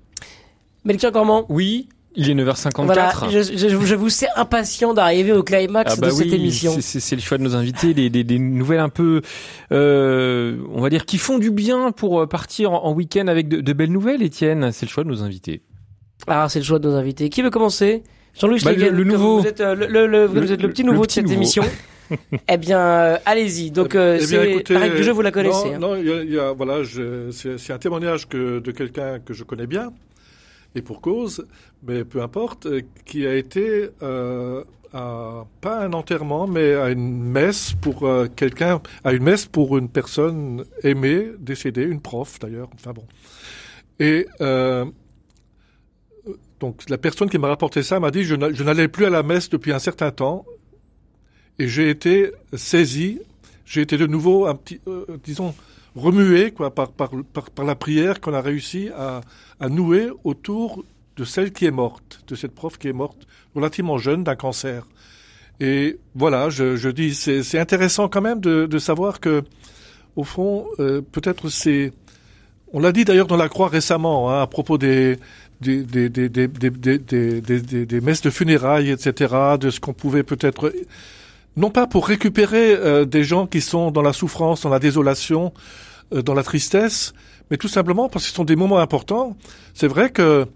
Melchior 0.84 1.10
Gormand? 1.10 1.46
Oui, 1.48 1.88
il 2.16 2.30
est 2.30 2.34
9h54. 2.34 2.84
Voilà, 2.86 3.12
je, 3.30 3.42
je, 3.42 3.68
je 3.68 3.94
vous 3.94 4.08
sais 4.08 4.26
impatient 4.36 4.94
d'arriver 4.94 5.32
au 5.32 5.42
climax 5.42 5.92
Ah 5.94 6.00
bah 6.00 6.08
de 6.08 6.12
cette 6.12 6.32
émission. 6.32 6.76
c'est- 6.80 7.14
le 7.14 7.20
choix 7.22 7.38
de 7.38 7.42
nos 7.42 7.54
invités, 7.54 7.94
des, 7.94 8.10
des, 8.10 8.24
des 8.24 8.38
nouvelles 8.38 8.80
un 8.80 8.88
peu, 8.88 9.20
euh, 9.72 10.56
on 10.72 10.80
va 10.80 10.90
dire, 10.90 11.04
qui 11.04 11.18
font 11.18 11.38
du 11.38 11.50
bien 11.50 11.92
pour 11.92 12.20
euh, 12.22 12.26
partir 12.26 12.72
en, 12.72 12.84
en 12.84 12.92
week-end 12.92 13.26
avec 13.28 13.48
de, 13.48 13.60
de 13.60 13.72
belles 13.72 13.92
nouvelles, 13.92 14.22
Étienne. 14.22 14.70
C'est 14.72 14.86
le 14.86 14.90
choix 14.90 15.04
de 15.04 15.08
nos 15.08 15.22
invités. 15.22 15.62
Ah, 16.26 16.48
c'est 16.48 16.58
le 16.58 16.64
choix 16.64 16.78
de 16.78 16.88
nos 16.88 16.94
invités. 16.96 17.28
Qui 17.28 17.42
veut 17.42 17.50
commencer? 17.50 18.02
Jean-Louis 18.38 18.60
Bah, 18.64 18.72
Schlegel, 18.72 18.90
le- 18.92 18.98
le 18.98 19.04
nouveau. 19.04 19.40
Vous 19.40 19.46
êtes, 19.46 19.60
euh, 19.60 19.74
le, 19.74 19.86
le- 19.86 20.06
le- 20.06 20.26
vous 20.26 20.34
Le- 20.34 20.52
êtes 20.52 20.62
le 20.62 20.68
petit 20.68 20.82
le 20.82 20.90
nouveau 20.92 21.02
petit 21.02 21.22
de 21.22 21.28
cette 21.28 21.36
nouveau. 21.36 21.36
émission. 21.36 21.64
eh 22.48 22.56
bien, 22.56 22.78
euh, 22.78 23.16
allez-y. 23.26 23.70
Donc, 23.70 23.94
euh, 23.94 24.18
Eh 24.20 24.26
bien, 24.26 24.42
écoutez, 24.42 24.74
la 24.74 24.80
règle 24.80 24.96
du 24.96 25.02
jeu, 25.04 25.12
vous 25.12 25.22
la 25.22 25.32
connaissez. 25.32 25.70
Non, 25.78 25.94
hein. 25.94 25.96
non, 25.96 26.02
y 26.02 26.10
a, 26.12 26.22
il 26.22 26.32
y 26.32 26.38
a- 26.38 26.52
voilà, 26.52 26.76
c'est 27.32 27.58
c'est 27.58 27.72
un 27.72 27.78
témoignage 27.78 28.28
que, 28.28 28.60
de 28.60 28.70
quelqu'un 28.72 29.18
que 29.18 29.32
je 29.34 29.42
connais 29.44 29.66
bien, 29.66 29.92
et 30.74 30.82
pour 30.82 31.00
cause, 31.00 31.46
mais 31.82 32.04
peu 32.04 32.20
importe, 32.22 32.66
euh, 32.66 32.82
qui 33.04 33.26
a 33.26 33.34
été 33.34 33.88
euh, 34.02 34.62
à, 34.92 35.46
pas 35.60 35.84
un 35.84 35.92
enterrement, 35.92 36.46
mais 36.46 36.74
à 36.74 36.90
une 36.90 37.22
messe 37.22 37.72
pour 37.80 38.06
euh, 38.06 38.26
quelqu'un, 38.34 38.80
à 39.04 39.12
une 39.12 39.22
messe 39.22 39.46
pour 39.46 39.78
une 39.78 39.88
personne 39.88 40.64
aimée, 40.82 41.28
décédée, 41.38 41.82
une 41.84 42.00
prof 42.00 42.38
d'ailleurs, 42.38 42.68
enfin 42.74 42.92
bon. 42.92 43.04
Et 44.00 44.26
donc 46.60 46.88
la 46.88 46.98
personne 46.98 47.28
qui 47.30 47.38
m'a 47.38 47.48
rapporté 47.48 47.82
ça 47.82 48.00
m'a 48.00 48.10
dit 48.10 48.24
je 48.24 48.34
n'a- 48.34 48.52
je 48.52 48.62
n'allais 48.64 48.88
plus 48.88 49.04
à 49.04 49.10
la 49.10 49.22
messe 49.22 49.48
depuis 49.50 49.72
un 49.72 49.78
certain 49.78 50.10
temps 50.10 50.44
et 51.58 51.68
j'ai 51.68 51.88
été 51.90 52.32
saisi, 52.54 53.20
j'ai 53.64 53.82
été 53.82 53.96
de 53.96 54.06
nouveau 54.06 54.46
un 54.46 54.54
petit, 54.54 54.80
disons, 55.24 55.54
remué 55.96 56.52
quoi 56.52 56.74
par 56.74 56.92
par 56.92 57.10
par, 57.32 57.50
par 57.50 57.64
la 57.64 57.74
prière 57.74 58.20
qu'on 58.20 58.34
a 58.34 58.40
réussi 58.40 58.90
à, 58.96 59.22
à 59.60 59.68
nouer 59.68 60.08
autour 60.24 60.84
de 61.16 61.24
celle 61.24 61.52
qui 61.52 61.64
est 61.64 61.70
morte, 61.70 62.20
de 62.28 62.34
cette 62.34 62.54
prof 62.54 62.78
qui 62.78 62.88
est 62.88 62.92
morte 62.92 63.26
relativement 63.54 63.96
jeune 63.96 64.22
d'un 64.22 64.36
cancer. 64.36 64.86
Et 65.60 65.98
voilà, 66.14 66.50
je, 66.50 66.76
je 66.76 66.90
dis 66.90 67.14
c'est 67.14 67.58
intéressant 67.58 68.08
quand 68.08 68.20
même 68.20 68.40
de, 68.40 68.66
de 68.66 68.78
savoir 68.78 69.20
que 69.20 69.42
au 70.14 70.24
fond 70.24 70.66
euh, 70.78 71.00
peut-être 71.00 71.48
c'est 71.48 71.92
on 72.72 72.80
l'a 72.80 72.92
dit 72.92 73.04
d'ailleurs 73.06 73.26
dans 73.26 73.36
la 73.36 73.48
Croix 73.48 73.68
récemment 73.68 74.30
hein, 74.30 74.42
à 74.42 74.46
propos 74.46 74.76
des 74.76 75.16
des, 75.62 75.82
des, 75.82 76.08
des, 76.10 76.28
des, 76.28 78.00
messes 78.02 78.20
de 78.20 78.28
funérailles, 78.28 78.90
etc., 78.90 79.34
de 79.58 79.70
ce 79.70 79.80
qu'on 79.80 79.94
pouvait 79.94 80.22
peut-être, 80.22 80.70
non 81.56 81.70
pas 81.70 81.86
pour 81.86 82.06
récupérer 82.06 82.74
euh, 82.74 83.06
des 83.06 83.24
gens 83.24 83.46
qui 83.46 83.62
sont 83.62 83.90
dans 83.90 84.02
la 84.02 84.12
souffrance, 84.12 84.60
dans 84.62 84.68
la 84.68 84.78
désolation, 84.78 85.54
euh, 85.54 85.85
dans 86.10 86.34
la 86.34 86.42
tristesse, 86.42 87.12
mais 87.50 87.56
tout 87.56 87.68
simplement 87.68 88.08
parce 88.08 88.24
que 88.24 88.30
ce 88.30 88.36
sont 88.36 88.44
des 88.44 88.56
moments 88.56 88.78
importants. 88.78 89.36
C'est 89.74 89.88
vrai 89.88 90.10
que 90.10 90.46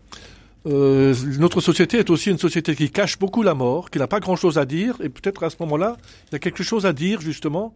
euh, 0.67 1.15
notre 1.39 1.61
société 1.61 1.99
est 1.99 2.11
aussi 2.11 2.31
une 2.31 2.39
société 2.39 2.75
qui 2.75 2.91
cache 2.91 3.19
beaucoup 3.19 3.43
la 3.43 3.55
mort, 3.55 3.91
qui 3.91 3.99
n'a 3.99 4.07
pas 4.07 4.21
grand-chose 4.21 4.59
à 4.59 4.65
dire, 4.65 4.97
et 5.03 5.09
peut-être 5.09 5.43
à 5.43 5.51
ce 5.51 5.57
moment-là, 5.61 5.97
il 6.29 6.33
y 6.33 6.37
a 6.37 6.39
quelque 6.39 6.63
chose 6.63 6.85
à 6.87 6.93
dire 6.93 7.21
justement 7.21 7.73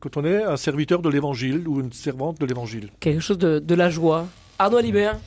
quand 0.00 0.16
on 0.16 0.24
est 0.24 0.42
un 0.42 0.56
serviteur 0.56 1.02
de 1.02 1.08
l'Évangile 1.10 1.68
ou 1.68 1.80
une 1.80 1.92
servante 1.92 2.40
de 2.40 2.46
l'Évangile. 2.46 2.88
Quelque 3.00 3.20
chose 3.20 3.38
de, 3.38 3.74
la 3.74 3.90
joie. 3.90 4.26
Arnaud 4.58 4.78
Alibert. 4.78 5.18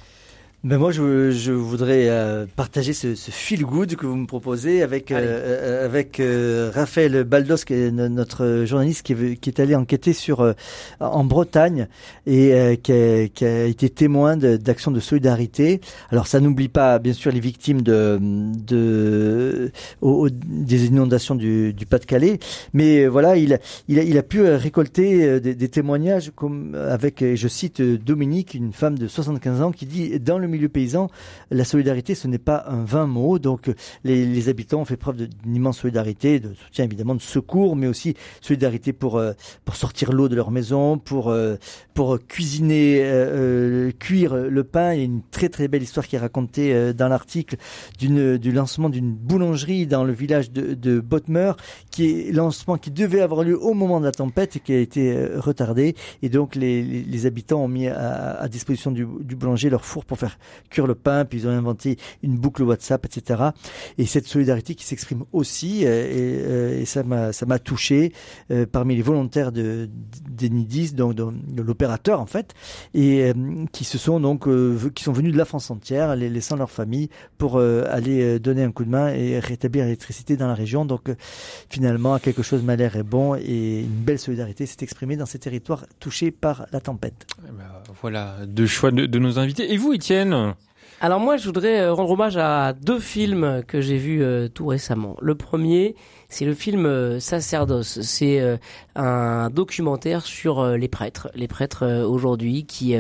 Ben 0.63 0.77
moi, 0.77 0.91
je, 0.91 1.31
je 1.31 1.51
voudrais 1.51 2.07
euh, 2.07 2.45
partager 2.55 2.93
ce, 2.93 3.15
ce 3.15 3.31
feel 3.31 3.65
good 3.65 3.97
que 3.97 4.05
vous 4.05 4.15
me 4.15 4.25
proposez 4.25 4.81
avec 4.81 5.11
euh, 5.11 5.17
euh, 5.19 5.85
avec 5.85 6.21
euh, 6.21 6.71
Raphaël 6.73 7.25
Baldos, 7.25 7.57
qui 7.65 7.73
est 7.73 7.91
no- 7.91 8.07
notre 8.07 8.63
journaliste 8.65 9.01
qui 9.05 9.11
est, 9.11 9.35
qui 9.35 9.49
est 9.49 9.59
allé 9.59 9.75
enquêter 9.75 10.13
sur 10.13 10.39
euh, 10.39 10.53
en 11.01 11.25
Bretagne 11.25 11.89
et 12.25 12.53
euh, 12.53 12.75
qui, 12.77 12.93
a, 12.93 13.27
qui 13.27 13.43
a 13.43 13.65
été 13.65 13.89
témoin 13.89 14.37
d'actions 14.37 14.91
de, 14.91 15.01
solidarité. 15.01 15.81
Alors, 16.11 16.27
ça 16.27 16.39
n'oublie 16.39 16.69
pas, 16.69 16.97
bien 16.97 17.11
sûr, 17.11 17.33
les 17.33 17.41
victimes 17.41 17.81
de, 17.81 18.17
de 18.21 19.69
au- 19.99 20.27
au- 20.27 20.29
des 20.29 20.85
inondations 20.85 21.35
du, 21.35 21.73
du 21.73 21.85
Pas-de-Calais, 21.85 22.39
mais 22.71 23.05
voilà, 23.07 23.35
il 23.35 23.53
a, 23.53 23.57
il 23.89 23.99
a, 23.99 24.03
il 24.03 24.17
a 24.17 24.23
pu 24.23 24.41
récolter 24.41 25.41
des, 25.41 25.55
des 25.55 25.67
témoignages 25.67 26.31
comme 26.33 26.73
avec, 26.75 27.21
je 27.35 27.47
cite 27.49 27.81
Dominique, 27.81 28.53
une 28.53 28.71
femme 28.71 28.97
de 28.97 29.09
75 29.09 29.61
ans, 29.61 29.71
qui 29.73 29.85
dit 29.85 30.21
dans 30.21 30.37
le 30.37 30.52
milieu 30.53 30.69
paysan, 30.69 31.09
la 31.51 31.65
solidarité, 31.65 32.15
ce 32.15 32.27
n'est 32.27 32.37
pas 32.37 32.65
un 32.67 32.83
vain 32.83 33.07
mot. 33.07 33.39
Donc, 33.39 33.69
les, 34.03 34.49
habitants 34.49 34.81
ont 34.81 34.85
fait 34.85 34.97
preuve 34.97 35.17
d'une 35.17 35.55
immense 35.55 35.79
solidarité, 35.79 36.39
de 36.39 36.53
soutien 36.53 36.85
évidemment, 36.85 37.15
de 37.15 37.21
secours, 37.21 37.75
mais 37.75 37.87
aussi 37.87 38.15
solidarité 38.41 38.93
pour 38.93 39.17
euh, 39.17 39.33
pour 39.65 39.75
sortir 39.75 40.11
l'eau 40.11 40.27
de 40.29 40.35
leur 40.35 40.51
maison, 40.51 40.97
pour 40.97 41.29
euh, 41.29 41.55
pour 41.93 42.19
cuisiner, 42.27 42.99
euh, 43.03 43.91
cuire 43.99 44.35
le 44.35 44.63
pain. 44.63 44.93
Il 44.93 44.99
y 44.99 45.01
a 45.01 45.05
une 45.05 45.21
très 45.31 45.49
très 45.49 45.67
belle 45.67 45.83
histoire 45.83 46.07
qui 46.07 46.15
est 46.15 46.19
racontée 46.19 46.93
dans 46.93 47.07
l'article 47.07 47.55
du 47.99 48.51
lancement 48.51 48.89
d'une 48.89 49.13
boulangerie 49.13 49.87
dans 49.87 50.03
le 50.03 50.13
village 50.13 50.51
de, 50.51 50.73
de 50.73 50.99
Bottmer, 50.99 51.53
qui 51.91 52.09
est 52.09 52.31
lancement 52.31 52.77
qui 52.77 52.91
devait 52.91 53.21
avoir 53.21 53.43
lieu 53.43 53.59
au 53.59 53.73
moment 53.73 53.99
de 53.99 54.05
la 54.05 54.11
tempête 54.11 54.55
et 54.57 54.59
qui 54.59 54.73
a 54.73 54.79
été 54.79 55.27
retardé. 55.35 55.95
Et 56.21 56.29
donc 56.29 56.55
les, 56.55 57.25
habitants 57.25 57.63
ont 57.63 57.67
mis 57.67 57.87
à, 57.87 58.47
disposition 58.49 58.91
du 58.91 59.05
boulanger 59.05 59.69
leur 59.69 59.85
four 59.85 60.05
pour 60.05 60.17
faire 60.17 60.37
cuire 60.69 60.87
le 60.87 60.95
pain, 60.95 61.25
puis 61.25 61.39
ils 61.39 61.47
ont 61.47 61.51
inventé 61.51 61.97
une 62.21 62.37
boucle 62.37 62.63
WhatsApp, 62.63 63.05
etc. 63.05 63.41
Et 63.97 64.05
cette 64.05 64.27
solidarité 64.27 64.75
qui 64.75 64.85
s'exprime 64.85 65.23
aussi, 65.31 65.85
euh, 65.85 65.87
et, 65.87 66.43
euh, 66.45 66.81
et 66.81 66.85
ça 66.85 67.03
m'a 67.03 67.59
touché 67.59 68.13
euh, 68.51 68.65
parmi 68.65 68.95
les 68.95 69.01
volontaires 69.01 69.51
de 69.51 69.89
d'Enidis, 70.29 70.93
donc 70.93 71.15
de, 71.15 71.61
l'opérateur 71.61 72.19
en 72.19 72.25
fait, 72.25 72.53
et 72.93 73.31
qui 73.71 73.83
se 73.83 73.97
sont 73.97 74.19
donc 74.19 74.47
qui 74.93 75.03
sont 75.03 75.13
venus 75.13 75.33
de 75.33 75.37
la 75.37 75.45
France 75.45 75.69
entière, 75.71 76.15
laissant 76.15 76.55
leur 76.55 76.69
famille 76.69 77.09
pour 77.37 77.59
aller 77.59 78.39
donner 78.39 78.63
un 78.63 78.71
coup 78.71 78.83
de 78.83 78.89
main 78.89 79.09
et 79.09 79.39
rétablir 79.39 79.85
l'électricité 79.85 80.37
dans 80.37 80.47
la 80.47 80.53
région. 80.53 80.85
Donc 80.85 81.11
finalement, 81.69 82.17
quelque 82.19 82.43
chose 82.43 82.63
m'a 82.63 82.75
l'air 82.75 82.95
est 82.95 83.03
bon 83.03 83.35
et 83.35 83.81
une 83.81 84.03
belle 84.03 84.19
solidarité 84.19 84.65
s'est 84.65 84.77
exprimée 84.81 85.15
dans 85.15 85.25
ces 85.25 85.39
territoires 85.39 85.85
touchés 85.99 86.31
par 86.31 86.65
la 86.71 86.79
tempête. 86.79 87.27
Eh 87.39 87.51
ben, 87.51 87.65
voilà, 88.01 88.37
deux 88.45 88.67
choix 88.67 88.91
de, 88.91 89.05
de 89.05 89.19
nos 89.19 89.39
invités. 89.39 89.73
Et 89.73 89.77
vous, 89.77 89.93
Étienne 89.93 90.32
Alors 91.01 91.19
moi, 91.19 91.35
je 91.35 91.45
voudrais 91.45 91.89
rendre 91.89 92.11
hommage 92.11 92.37
à 92.37 92.71
deux 92.71 92.99
films 92.99 93.63
que 93.67 93.81
j'ai 93.81 93.97
vus 93.97 94.23
euh, 94.23 94.47
tout 94.47 94.67
récemment. 94.67 95.17
Le 95.21 95.35
premier, 95.35 95.95
c'est 96.33 96.45
le 96.45 96.55
film 96.55 96.87
euh, 96.87 97.19
Sacerdoce. 97.19 98.01
C'est 98.01 98.39
euh, 98.41 98.57
un 98.95 99.51
documentaire 99.51 100.25
sur 100.25 100.61
euh, 100.61 100.77
les 100.77 100.87
prêtres, 100.87 101.29
les 101.35 101.47
prêtres 101.47 101.85
aujourd'hui 102.07 102.65
qui, 102.65 102.95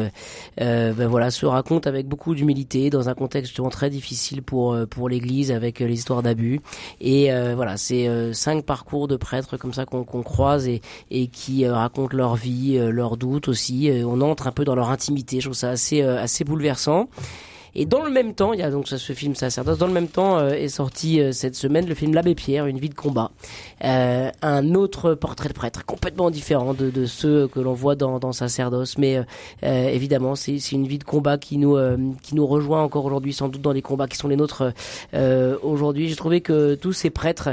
ben 0.57 1.07
voilà, 1.07 1.31
se 1.31 1.45
racontent 1.45 1.89
avec 1.89 2.07
beaucoup 2.07 2.35
d'humilité 2.35 2.91
dans 2.91 3.09
un 3.09 3.15
contexte 3.15 3.59
très 3.71 3.89
difficile 3.89 4.43
pour 4.43 4.77
pour 4.89 5.09
l'Église 5.09 5.51
avec 5.51 5.79
l'histoire 5.79 6.21
d'abus. 6.21 6.61
Et 7.01 7.31
voilà, 7.55 7.77
c'est 7.77 8.33
cinq 8.33 8.65
parcours 8.65 9.07
de 9.07 9.15
prêtres 9.15 9.57
comme 9.57 9.73
ça 9.73 9.85
qu'on 9.85 10.03
qu'on 10.03 10.23
croise 10.23 10.67
et 10.67 10.81
et 11.09 11.27
qui 11.27 11.67
racontent 11.67 12.15
leur 12.15 12.35
vie, 12.35 12.77
leurs 12.77 13.17
doutes 13.17 13.47
aussi. 13.47 13.89
On 14.05 14.21
entre 14.21 14.47
un 14.47 14.51
peu 14.51 14.65
dans 14.65 14.75
leur 14.75 14.89
intimité. 14.89 15.39
Je 15.39 15.47
trouve 15.47 15.57
ça 15.57 15.71
assez 15.71 16.01
assez 16.01 16.43
bouleversant. 16.43 17.07
Et 17.75 17.85
dans 17.85 18.03
le 18.03 18.11
même 18.11 18.33
temps, 18.33 18.53
il 18.53 18.59
y 18.59 18.63
a 18.63 18.69
donc 18.69 18.87
ce, 18.87 19.13
film 19.13 19.35
Sacerdoce. 19.35 19.77
Dans 19.77 19.87
le 19.87 19.93
même 19.93 20.07
temps 20.07 20.37
euh, 20.37 20.51
est 20.51 20.69
sorti 20.69 21.19
euh, 21.19 21.31
cette 21.31 21.55
semaine 21.55 21.87
le 21.87 21.95
film 21.95 22.13
L'Abbé 22.13 22.35
Pierre, 22.35 22.67
une 22.67 22.79
vie 22.79 22.89
de 22.89 22.95
combat, 22.95 23.31
Euh, 23.83 24.29
un 24.41 24.75
autre 24.75 25.13
portrait 25.13 25.49
de 25.49 25.53
prêtre 25.53 25.85
complètement 25.85 26.29
différent 26.29 26.73
de, 26.73 26.89
de 26.89 27.05
ceux 27.05 27.47
que 27.47 27.59
l'on 27.59 27.73
voit 27.73 27.95
dans, 27.95 28.19
dans 28.19 28.31
Sacerdoce. 28.31 28.97
Mais 28.97 29.17
euh, 29.17 29.23
euh, 29.63 29.89
évidemment, 29.89 30.35
c'est 30.35 30.71
une 30.71 30.87
vie 30.87 30.99
de 30.99 31.03
combat 31.03 31.37
qui 31.37 31.57
nous 31.57 31.75
euh, 31.75 31.97
qui 32.21 32.35
nous 32.35 32.45
rejoint 32.45 32.81
encore 32.83 33.05
aujourd'hui, 33.05 33.33
sans 33.33 33.49
doute 33.49 33.61
dans 33.61 33.71
les 33.71 33.81
combats 33.81 34.07
qui 34.07 34.17
sont 34.17 34.27
les 34.27 34.35
nôtres 34.35 34.73
aujourd'hui. 35.61 36.09
J'ai 36.09 36.15
trouvé 36.15 36.41
que 36.41 36.75
tous 36.75 36.93
ces 36.93 37.09
prêtres, 37.09 37.49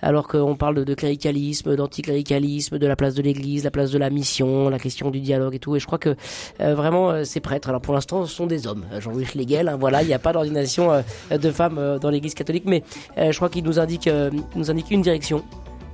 alors 0.00 0.28
qu'on 0.28 0.56
parle 0.56 0.84
de, 0.84 0.94
cléricalisme, 0.94 1.76
d'anticléricalisme, 1.76 2.78
de 2.78 2.86
la 2.86 2.96
place 2.96 3.14
de 3.14 3.22
l'Église, 3.22 3.64
la 3.64 3.70
place 3.70 3.90
de 3.90 3.98
la 3.98 4.10
mission, 4.10 4.68
la 4.68 4.78
question 4.78 5.10
du 5.10 5.20
dialogue 5.20 5.54
et 5.54 5.58
tout, 5.58 5.76
et 5.76 5.80
je 5.80 5.86
crois 5.86 5.98
que 5.98 6.16
vraiment 6.58 7.24
ces 7.24 7.40
prêtres, 7.40 7.68
alors 7.68 7.80
pour 7.80 7.94
l'instant, 7.94 8.24
ce 8.26 8.34
sont 8.34 8.46
des 8.46 8.66
hommes. 8.66 8.84
Jean-Louis 8.98 9.24
Schlegel, 9.24 9.61
hein, 9.68 9.76
voilà, 9.78 10.02
il 10.02 10.08
n'y 10.08 10.14
a 10.14 10.18
pas 10.18 10.32
d'ordination 10.32 10.92
euh, 10.92 11.02
de 11.38 11.50
femmes 11.50 11.78
euh, 11.78 11.98
dans 11.98 12.10
l'Église 12.10 12.34
catholique, 12.34 12.64
mais 12.66 12.82
euh, 13.18 13.32
je 13.32 13.36
crois 13.36 13.48
qu'il 13.48 13.64
nous 13.64 13.78
indique, 13.78 14.06
euh, 14.06 14.30
nous 14.54 14.70
indique 14.70 14.90
une 14.90 15.02
direction, 15.02 15.44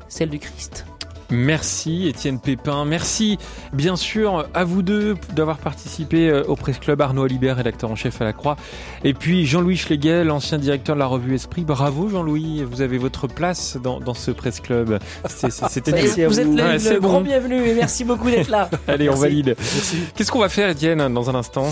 celle 0.08 0.30
du 0.30 0.38
Christ. 0.38 0.84
Merci 1.30 2.08
Étienne 2.08 2.40
Pépin, 2.40 2.86
merci 2.86 3.36
bien 3.74 3.96
sûr 3.96 4.48
à 4.54 4.64
vous 4.64 4.80
deux 4.80 5.14
d'avoir 5.36 5.58
participé 5.58 6.32
au 6.32 6.56
Presse 6.56 6.78
Club, 6.78 7.02
Arnaud 7.02 7.24
Alibert, 7.24 7.56
rédacteur 7.56 7.90
en 7.90 7.96
chef 7.96 8.22
à 8.22 8.24
la 8.24 8.32
Croix, 8.32 8.56
et 9.04 9.12
puis 9.12 9.44
Jean-Louis 9.44 9.76
Schlegel, 9.76 10.30
ancien 10.30 10.56
directeur 10.56 10.94
de 10.96 11.00
la 11.00 11.06
revue 11.06 11.34
Esprit. 11.34 11.64
Bravo 11.64 12.08
Jean-Louis, 12.08 12.62
vous 12.62 12.80
avez 12.80 12.96
votre 12.96 13.26
place 13.26 13.76
dans, 13.76 14.00
dans 14.00 14.14
ce 14.14 14.30
Presse 14.30 14.60
Club. 14.60 14.98
C'était 15.26 15.90
vous, 15.90 16.30
vous 16.30 16.40
êtes 16.40 16.46
le, 16.46 16.62
Ouais, 16.62 16.72
le 16.72 16.78
c'est 16.78 16.98
grand 16.98 17.20
bienvenu 17.20 17.56
et 17.56 17.74
merci 17.74 18.04
beaucoup 18.04 18.30
d'être 18.30 18.48
là. 18.48 18.70
Allez, 18.88 19.10
on 19.10 19.14
valide. 19.14 19.54
Qu'est-ce 20.14 20.32
qu'on 20.32 20.40
va 20.40 20.48
faire 20.48 20.70
Étienne 20.70 21.12
dans 21.12 21.28
un 21.28 21.34
instant? 21.34 21.66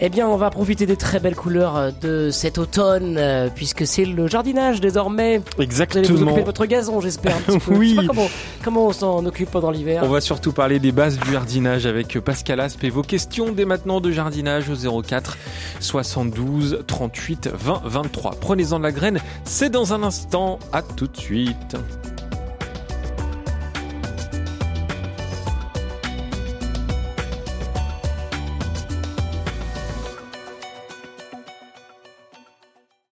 Eh 0.00 0.08
bien, 0.10 0.28
on 0.28 0.36
va 0.36 0.50
profiter 0.50 0.86
des 0.86 0.96
très 0.96 1.18
belles 1.18 1.34
couleurs 1.34 1.76
euh, 1.76 1.90
de 2.00 2.30
cet 2.30 2.58
automne, 2.58 3.16
euh, 3.18 3.48
puisque 3.52 3.84
c'est 3.86 4.04
le 4.04 4.28
jardinage 4.28 4.80
désormais. 4.80 5.38
Vous 5.38 5.44
allez 5.44 5.56
vous 5.56 5.62
Exactement. 5.62 6.22
occuper 6.22 6.40
de 6.40 6.46
votre 6.46 6.66
gazon, 6.66 7.00
j'espère. 7.00 7.36
Oui. 7.68 7.90
Je 7.96 8.00
sais 8.02 8.06
pas 8.06 8.14
comment, 8.14 8.30
comment 8.62 8.86
on 8.86 8.92
s'en 8.92 9.26
occupe 9.26 9.50
pendant 9.50 9.70
l'hiver. 9.72 10.02
On 10.04 10.08
va 10.08 10.20
surtout 10.20 10.52
parler 10.52 10.78
des 10.78 10.92
bases 10.92 11.18
du 11.18 11.32
jardinage 11.32 11.86
avec 11.86 12.18
Pascal 12.20 12.60
Aspe 12.60 12.84
et 12.84 12.90
vos 12.90 13.02
questions 13.02 13.50
dès 13.52 13.64
maintenant 13.64 14.00
de 14.00 14.12
jardinage 14.12 14.66
au 14.68 15.02
04 15.02 15.36
72 15.80 16.84
38 16.86 17.50
20 17.52 17.82
23. 17.84 18.36
Prenez-en 18.40 18.78
de 18.78 18.84
la 18.84 18.92
graine, 18.92 19.18
c'est 19.44 19.70
dans 19.70 19.94
un 19.94 20.02
instant. 20.02 20.58
À 20.72 20.82
tout 20.82 21.06
de 21.06 21.16
suite. 21.16 21.76